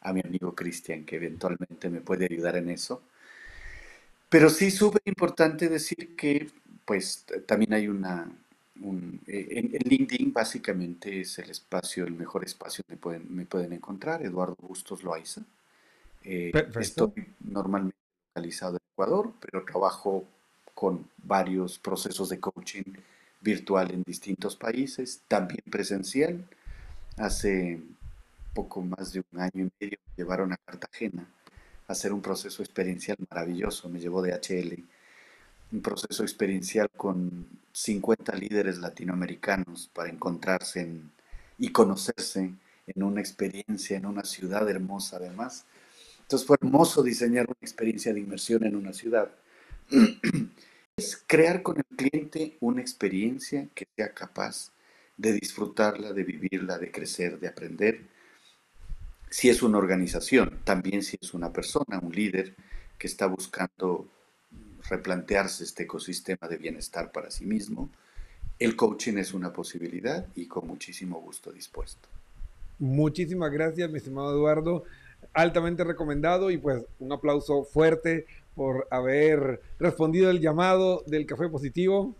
a 0.00 0.12
mi 0.12 0.20
amigo 0.24 0.54
Cristian, 0.54 1.04
que 1.04 1.16
eventualmente 1.16 1.90
me 1.90 2.00
puede 2.00 2.24
ayudar 2.24 2.56
en 2.56 2.70
eso. 2.70 3.02
Pero 4.28 4.48
sí, 4.48 4.70
súper 4.70 5.02
importante 5.04 5.68
decir 5.68 6.16
que 6.16 6.50
pues 6.86 7.26
también 7.46 7.74
hay 7.74 7.88
una, 7.88 8.28
eh, 9.26 9.46
en, 9.50 9.70
LinkedIn 9.88 10.32
básicamente 10.32 11.20
es 11.20 11.38
el 11.38 11.50
espacio, 11.50 12.04
el 12.04 12.14
mejor 12.14 12.44
espacio 12.44 12.84
donde 12.86 13.00
pueden, 13.00 13.26
me 13.34 13.44
pueden 13.44 13.72
encontrar, 13.72 14.22
Eduardo 14.22 14.56
Bustos 14.60 15.02
Loaiza. 15.02 15.42
Eh, 16.24 16.52
estoy 16.80 17.12
normalmente 17.40 17.96
localizado 18.34 18.76
en 18.76 18.82
Ecuador, 18.92 19.32
pero 19.40 19.64
trabajo 19.64 20.24
con 20.74 21.08
varios 21.18 21.78
procesos 21.78 22.28
de 22.28 22.40
coaching 22.40 22.94
virtual 23.40 23.90
en 23.90 24.02
distintos 24.04 24.56
países, 24.56 25.22
también 25.28 25.62
presencial. 25.70 26.44
Hace 27.16 27.80
poco 28.54 28.82
más 28.82 29.12
de 29.12 29.22
un 29.32 29.40
año 29.40 29.66
y 29.66 29.70
medio 29.80 29.98
me 30.06 30.14
llevaron 30.16 30.52
a 30.52 30.56
Cartagena 30.56 31.26
a 31.88 31.92
hacer 31.92 32.12
un 32.12 32.22
proceso 32.22 32.62
experiencial 32.62 33.18
maravilloso, 33.28 33.88
me 33.88 34.00
llevó 34.00 34.22
de 34.22 34.32
HL 34.32 34.82
un 35.72 35.80
proceso 35.80 36.22
experiencial 36.22 36.90
con 36.90 37.46
50 37.72 38.34
líderes 38.36 38.78
latinoamericanos 38.78 39.90
para 39.92 40.10
encontrarse 40.10 41.00
y 41.58 41.68
conocerse 41.70 42.52
en 42.86 43.02
una 43.02 43.20
experiencia, 43.20 43.96
en 43.96 44.06
una 44.06 44.24
ciudad 44.24 44.68
hermosa 44.68 45.16
además. 45.16 45.64
Entonces 46.20 46.46
fue 46.46 46.56
hermoso 46.60 47.02
diseñar 47.02 47.46
una 47.46 47.58
experiencia 47.60 48.12
de 48.12 48.20
inmersión 48.20 48.64
en 48.64 48.76
una 48.76 48.92
ciudad. 48.92 49.30
es 50.96 51.22
crear 51.26 51.62
con 51.62 51.78
el 51.78 51.96
cliente 51.96 52.56
una 52.60 52.80
experiencia 52.80 53.68
que 53.74 53.86
sea 53.96 54.12
capaz 54.12 54.72
de 55.16 55.32
disfrutarla, 55.32 56.12
de 56.12 56.24
vivirla, 56.24 56.78
de 56.78 56.90
crecer, 56.90 57.38
de 57.38 57.48
aprender. 57.48 58.00
Si 59.30 59.48
es 59.48 59.62
una 59.62 59.78
organización, 59.78 60.60
también 60.64 61.02
si 61.02 61.16
es 61.20 61.32
una 61.32 61.52
persona, 61.52 61.98
un 62.02 62.12
líder 62.12 62.54
que 62.98 63.06
está 63.06 63.26
buscando 63.26 64.08
replantearse 64.88 65.64
este 65.64 65.84
ecosistema 65.84 66.48
de 66.48 66.56
bienestar 66.56 67.12
para 67.12 67.30
sí 67.30 67.44
mismo, 67.44 67.90
el 68.58 68.76
coaching 68.76 69.18
es 69.18 69.34
una 69.34 69.52
posibilidad 69.52 70.26
y 70.34 70.46
con 70.46 70.66
muchísimo 70.66 71.20
gusto 71.20 71.50
dispuesto. 71.50 72.08
Muchísimas 72.78 73.50
gracias, 73.50 73.90
mi 73.90 73.98
estimado 73.98 74.32
Eduardo. 74.32 74.84
Altamente 75.34 75.84
recomendado 75.84 76.50
y 76.50 76.58
pues 76.58 76.84
un 76.98 77.12
aplauso 77.12 77.64
fuerte 77.64 78.26
por 78.54 78.86
haber 78.90 79.60
respondido 79.78 80.30
el 80.30 80.40
llamado 80.40 81.02
del 81.06 81.26
Café 81.26 81.48
Positivo. 81.48 82.14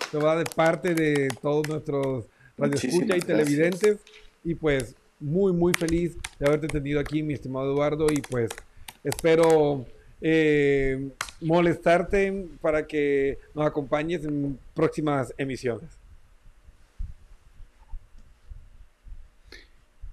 Esto 0.00 0.20
va 0.20 0.36
de 0.36 0.44
parte 0.44 0.94
de 0.94 1.28
todos 1.40 1.68
nuestros 1.68 2.26
radioescuchas 2.56 3.18
y 3.18 3.20
televidentes. 3.20 3.98
Y 4.44 4.54
pues 4.54 4.94
muy, 5.20 5.52
muy 5.52 5.74
feliz 5.74 6.16
de 6.38 6.46
haberte 6.46 6.66
tenido 6.66 6.98
aquí, 6.98 7.22
mi 7.22 7.34
estimado 7.34 7.72
Eduardo. 7.72 8.06
Y 8.10 8.20
pues 8.22 8.50
espero 9.04 9.86
eh, 10.20 11.10
molestarte 11.40 12.48
para 12.60 12.86
que 12.86 13.38
nos 13.54 13.66
acompañes 13.66 14.24
en 14.24 14.58
próximas 14.74 15.32
emisiones. 15.36 16.00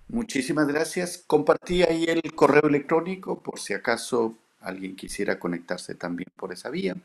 Muchísimas 0.09 0.67
gracias. 0.67 1.23
Compartí 1.25 1.83
ahí 1.83 2.05
el 2.05 2.33
correo 2.33 2.67
electrónico 2.67 3.41
por 3.41 3.59
si 3.59 3.73
acaso 3.73 4.35
alguien 4.61 4.95
quisiera 4.95 5.37
conectarse 5.39 5.95
también 5.95 6.29
por 6.35 6.53
esa 6.53 6.69
vía. 6.69 6.95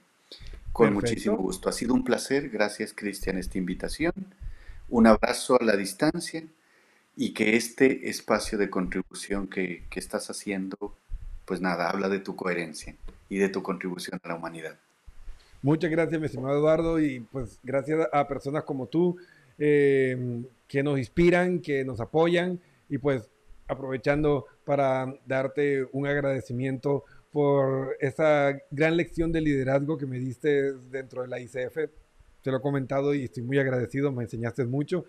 Con 0.72 0.94
muchísimo 0.94 1.36
gusto. 1.36 1.68
Ha 1.68 1.72
sido 1.72 1.94
un 1.94 2.05
placer. 2.05 2.48
Gracias, 2.48 2.92
Cristian, 2.94 3.38
esta 3.38 3.59
invitación. 3.59 4.12
Un 4.88 5.07
abrazo 5.07 5.61
a 5.61 5.64
la 5.64 5.76
distancia 5.76 6.44
y 7.17 7.35
que 7.35 7.57
este 7.57 8.09
espacio 8.09 8.59
de 8.59 8.71
contribución 8.71 9.49
que, 9.49 9.85
que 9.91 10.01
estás 10.01 10.31
haciendo, 10.31 10.97
pues 11.45 11.61
nada, 11.61 11.91
habla 11.91 12.09
de 12.09 12.21
tu 12.21 12.37
coherencia 12.37 12.97
y 13.29 13.39
de 13.39 13.49
tu 13.49 13.63
contribución 13.63 14.19
a 14.23 14.29
la 14.29 14.35
humanidad. 14.35 14.79
Muchas 15.63 15.91
gracias, 15.91 16.19
mi 16.21 16.27
estimado 16.27 16.57
Eduardo, 16.57 17.01
y 17.01 17.21
pues 17.21 17.59
gracias 17.63 18.09
a 18.13 18.27
personas 18.27 18.65
como 18.65 18.87
tú 18.87 19.17
eh, 19.59 20.43
que 20.67 20.83
nos 20.83 20.99
inspiran, 20.99 21.61
que 21.61 21.85
nos 21.85 22.01
apoyan 22.01 22.59
y 22.89 22.99
pues 22.99 23.29
aprovechando 23.69 24.47
para 24.65 25.15
darte 25.27 25.87
un 25.93 26.07
agradecimiento 26.07 27.05
por 27.31 27.97
esa 28.01 28.59
gran 28.71 28.97
lección 28.97 29.33
de 29.33 29.41
liderazgo 29.41 29.97
que 29.97 30.07
me 30.07 30.19
diste 30.19 30.73
dentro 30.91 31.23
de 31.23 31.29
la 31.29 31.41
ICF. 31.41 31.77
Te 32.43 32.51
lo 32.51 32.57
he 32.57 32.61
comentado 32.61 33.15
y 33.15 33.25
estoy 33.25 33.43
muy 33.43 33.59
agradecido, 33.59 34.11
me 34.13 34.25
enseñaste 34.25 34.65
mucho 34.65 35.05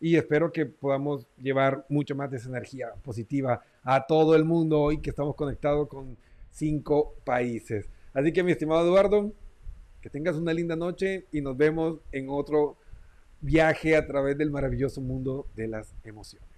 y 0.00 0.16
espero 0.16 0.52
que 0.52 0.66
podamos 0.66 1.26
llevar 1.36 1.84
mucho 1.88 2.14
más 2.14 2.30
de 2.30 2.36
esa 2.36 2.48
energía 2.48 2.92
positiva 3.02 3.62
a 3.82 4.06
todo 4.06 4.34
el 4.34 4.44
mundo 4.44 4.80
hoy 4.80 5.00
que 5.00 5.10
estamos 5.10 5.34
conectados 5.34 5.88
con 5.88 6.16
cinco 6.50 7.14
países. 7.24 7.88
Así 8.14 8.32
que 8.32 8.42
mi 8.42 8.52
estimado 8.52 8.82
Eduardo, 8.86 9.32
que 10.00 10.10
tengas 10.10 10.36
una 10.36 10.52
linda 10.52 10.76
noche 10.76 11.26
y 11.32 11.40
nos 11.40 11.56
vemos 11.56 11.98
en 12.12 12.28
otro 12.28 12.76
viaje 13.40 13.96
a 13.96 14.06
través 14.06 14.36
del 14.38 14.50
maravilloso 14.50 15.00
mundo 15.00 15.46
de 15.54 15.68
las 15.68 15.94
emociones. 16.04 16.48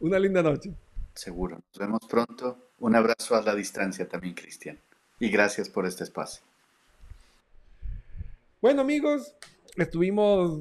Una 0.00 0.18
linda 0.18 0.42
noche. 0.42 0.72
Seguro. 1.14 1.56
Nos 1.56 1.78
vemos 1.78 2.00
pronto. 2.08 2.58
Un 2.78 2.96
abrazo 2.96 3.36
a 3.36 3.42
la 3.42 3.54
distancia 3.54 4.08
también, 4.08 4.34
Cristian. 4.34 4.78
Y 5.20 5.30
gracias 5.30 5.68
por 5.68 5.86
este 5.86 6.04
espacio. 6.04 6.42
Bueno, 8.60 8.82
amigos, 8.82 9.34
estuvimos 9.76 10.60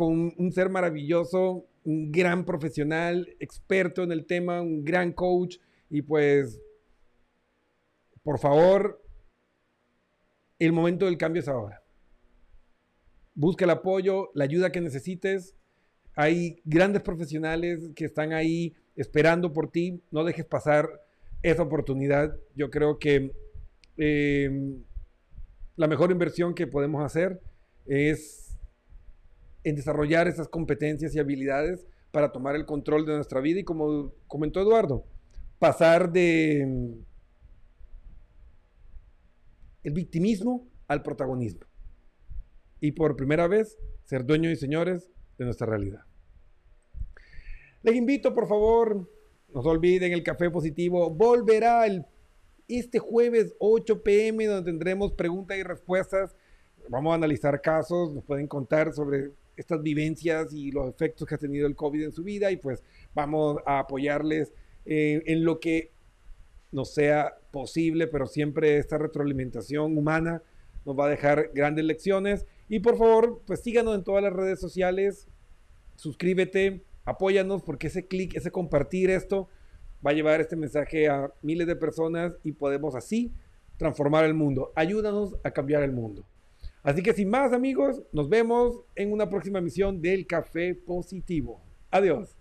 con 0.00 0.32
un 0.36 0.52
ser 0.52 0.70
maravilloso, 0.70 1.66
un 1.84 2.10
gran 2.10 2.44
profesional, 2.44 3.28
experto 3.38 4.02
en 4.02 4.12
el 4.12 4.24
tema, 4.24 4.62
un 4.62 4.84
gran 4.84 5.12
coach. 5.12 5.58
Y 5.90 6.02
pues, 6.02 6.60
por 8.22 8.38
favor, 8.38 9.02
el 10.58 10.72
momento 10.72 11.04
del 11.04 11.18
cambio 11.18 11.40
es 11.40 11.48
ahora. 11.48 11.82
Busca 13.34 13.64
el 13.64 13.70
apoyo, 13.70 14.30
la 14.34 14.44
ayuda 14.44 14.72
que 14.72 14.80
necesites 14.80 15.54
hay 16.14 16.60
grandes 16.64 17.02
profesionales 17.02 17.90
que 17.94 18.04
están 18.04 18.32
ahí 18.32 18.74
esperando 18.96 19.52
por 19.52 19.70
ti. 19.70 20.02
No 20.10 20.24
dejes 20.24 20.44
pasar 20.44 20.88
esa 21.42 21.62
oportunidad. 21.62 22.36
Yo 22.54 22.70
creo 22.70 22.98
que 22.98 23.32
em, 23.96 24.82
la 25.76 25.86
mejor 25.86 26.10
inversión 26.10 26.54
que 26.54 26.66
podemos 26.66 27.02
hacer 27.04 27.40
es 27.86 28.39
en 29.64 29.76
desarrollar 29.76 30.28
esas 30.28 30.48
competencias 30.48 31.14
y 31.14 31.18
habilidades 31.18 31.86
para 32.10 32.32
tomar 32.32 32.56
el 32.56 32.66
control 32.66 33.06
de 33.06 33.14
nuestra 33.14 33.40
vida 33.40 33.60
y 33.60 33.64
como 33.64 34.12
comentó 34.26 34.60
Eduardo, 34.60 35.04
pasar 35.58 36.10
de 36.10 36.62
em, 36.62 37.04
el 39.82 39.92
victimismo 39.92 40.68
al 40.88 41.02
protagonismo. 41.02 41.66
Y 42.80 42.92
por 42.92 43.16
primera 43.16 43.46
vez, 43.46 43.78
ser 44.04 44.24
dueños 44.24 44.52
y 44.52 44.56
señores 44.56 45.10
de 45.38 45.44
nuestra 45.44 45.66
realidad. 45.66 46.00
Les 47.82 47.94
invito, 47.94 48.34
por 48.34 48.48
favor, 48.48 49.08
no 49.54 49.62
se 49.62 49.68
olviden, 49.68 50.12
el 50.12 50.22
Café 50.22 50.50
Positivo 50.50 51.10
volverá 51.10 51.86
el, 51.86 52.04
este 52.68 52.98
jueves 52.98 53.54
8 53.58 54.02
pm, 54.02 54.46
donde 54.46 54.70
tendremos 54.70 55.12
preguntas 55.12 55.56
y 55.56 55.62
respuestas. 55.62 56.36
Vamos 56.88 57.12
a 57.12 57.14
analizar 57.14 57.60
casos, 57.60 58.12
nos 58.12 58.24
pueden 58.24 58.46
contar 58.46 58.92
sobre 58.92 59.32
estas 59.60 59.82
vivencias 59.82 60.52
y 60.52 60.72
los 60.72 60.88
efectos 60.88 61.28
que 61.28 61.34
ha 61.34 61.38
tenido 61.38 61.66
el 61.66 61.76
COVID 61.76 62.04
en 62.04 62.12
su 62.12 62.24
vida 62.24 62.50
y 62.50 62.56
pues 62.56 62.82
vamos 63.14 63.58
a 63.66 63.80
apoyarles 63.80 64.52
eh, 64.86 65.22
en 65.26 65.44
lo 65.44 65.60
que 65.60 65.92
nos 66.72 66.94
sea 66.94 67.36
posible, 67.50 68.06
pero 68.06 68.26
siempre 68.26 68.78
esta 68.78 68.96
retroalimentación 68.96 69.96
humana 69.96 70.42
nos 70.86 70.98
va 70.98 71.06
a 71.06 71.10
dejar 71.10 71.50
grandes 71.54 71.84
lecciones. 71.84 72.46
Y 72.68 72.80
por 72.80 72.96
favor, 72.96 73.42
pues 73.46 73.60
síganos 73.60 73.94
en 73.94 74.04
todas 74.04 74.22
las 74.22 74.32
redes 74.32 74.60
sociales, 74.60 75.28
suscríbete, 75.96 76.82
apóyanos 77.04 77.62
porque 77.62 77.88
ese 77.88 78.06
clic, 78.06 78.34
ese 78.36 78.50
compartir 78.50 79.10
esto 79.10 79.48
va 80.04 80.12
a 80.12 80.14
llevar 80.14 80.40
este 80.40 80.56
mensaje 80.56 81.08
a 81.08 81.32
miles 81.42 81.66
de 81.66 81.76
personas 81.76 82.32
y 82.44 82.52
podemos 82.52 82.94
así 82.94 83.32
transformar 83.76 84.24
el 84.24 84.34
mundo. 84.34 84.72
Ayúdanos 84.74 85.36
a 85.42 85.50
cambiar 85.50 85.82
el 85.82 85.92
mundo. 85.92 86.24
Así 86.82 87.02
que 87.02 87.12
sin 87.12 87.28
más 87.28 87.52
amigos, 87.52 88.02
nos 88.12 88.28
vemos 88.28 88.80
en 88.96 89.12
una 89.12 89.28
próxima 89.28 89.58
emisión 89.58 90.00
del 90.00 90.26
Café 90.26 90.74
Positivo. 90.74 91.60
Adiós. 91.90 92.39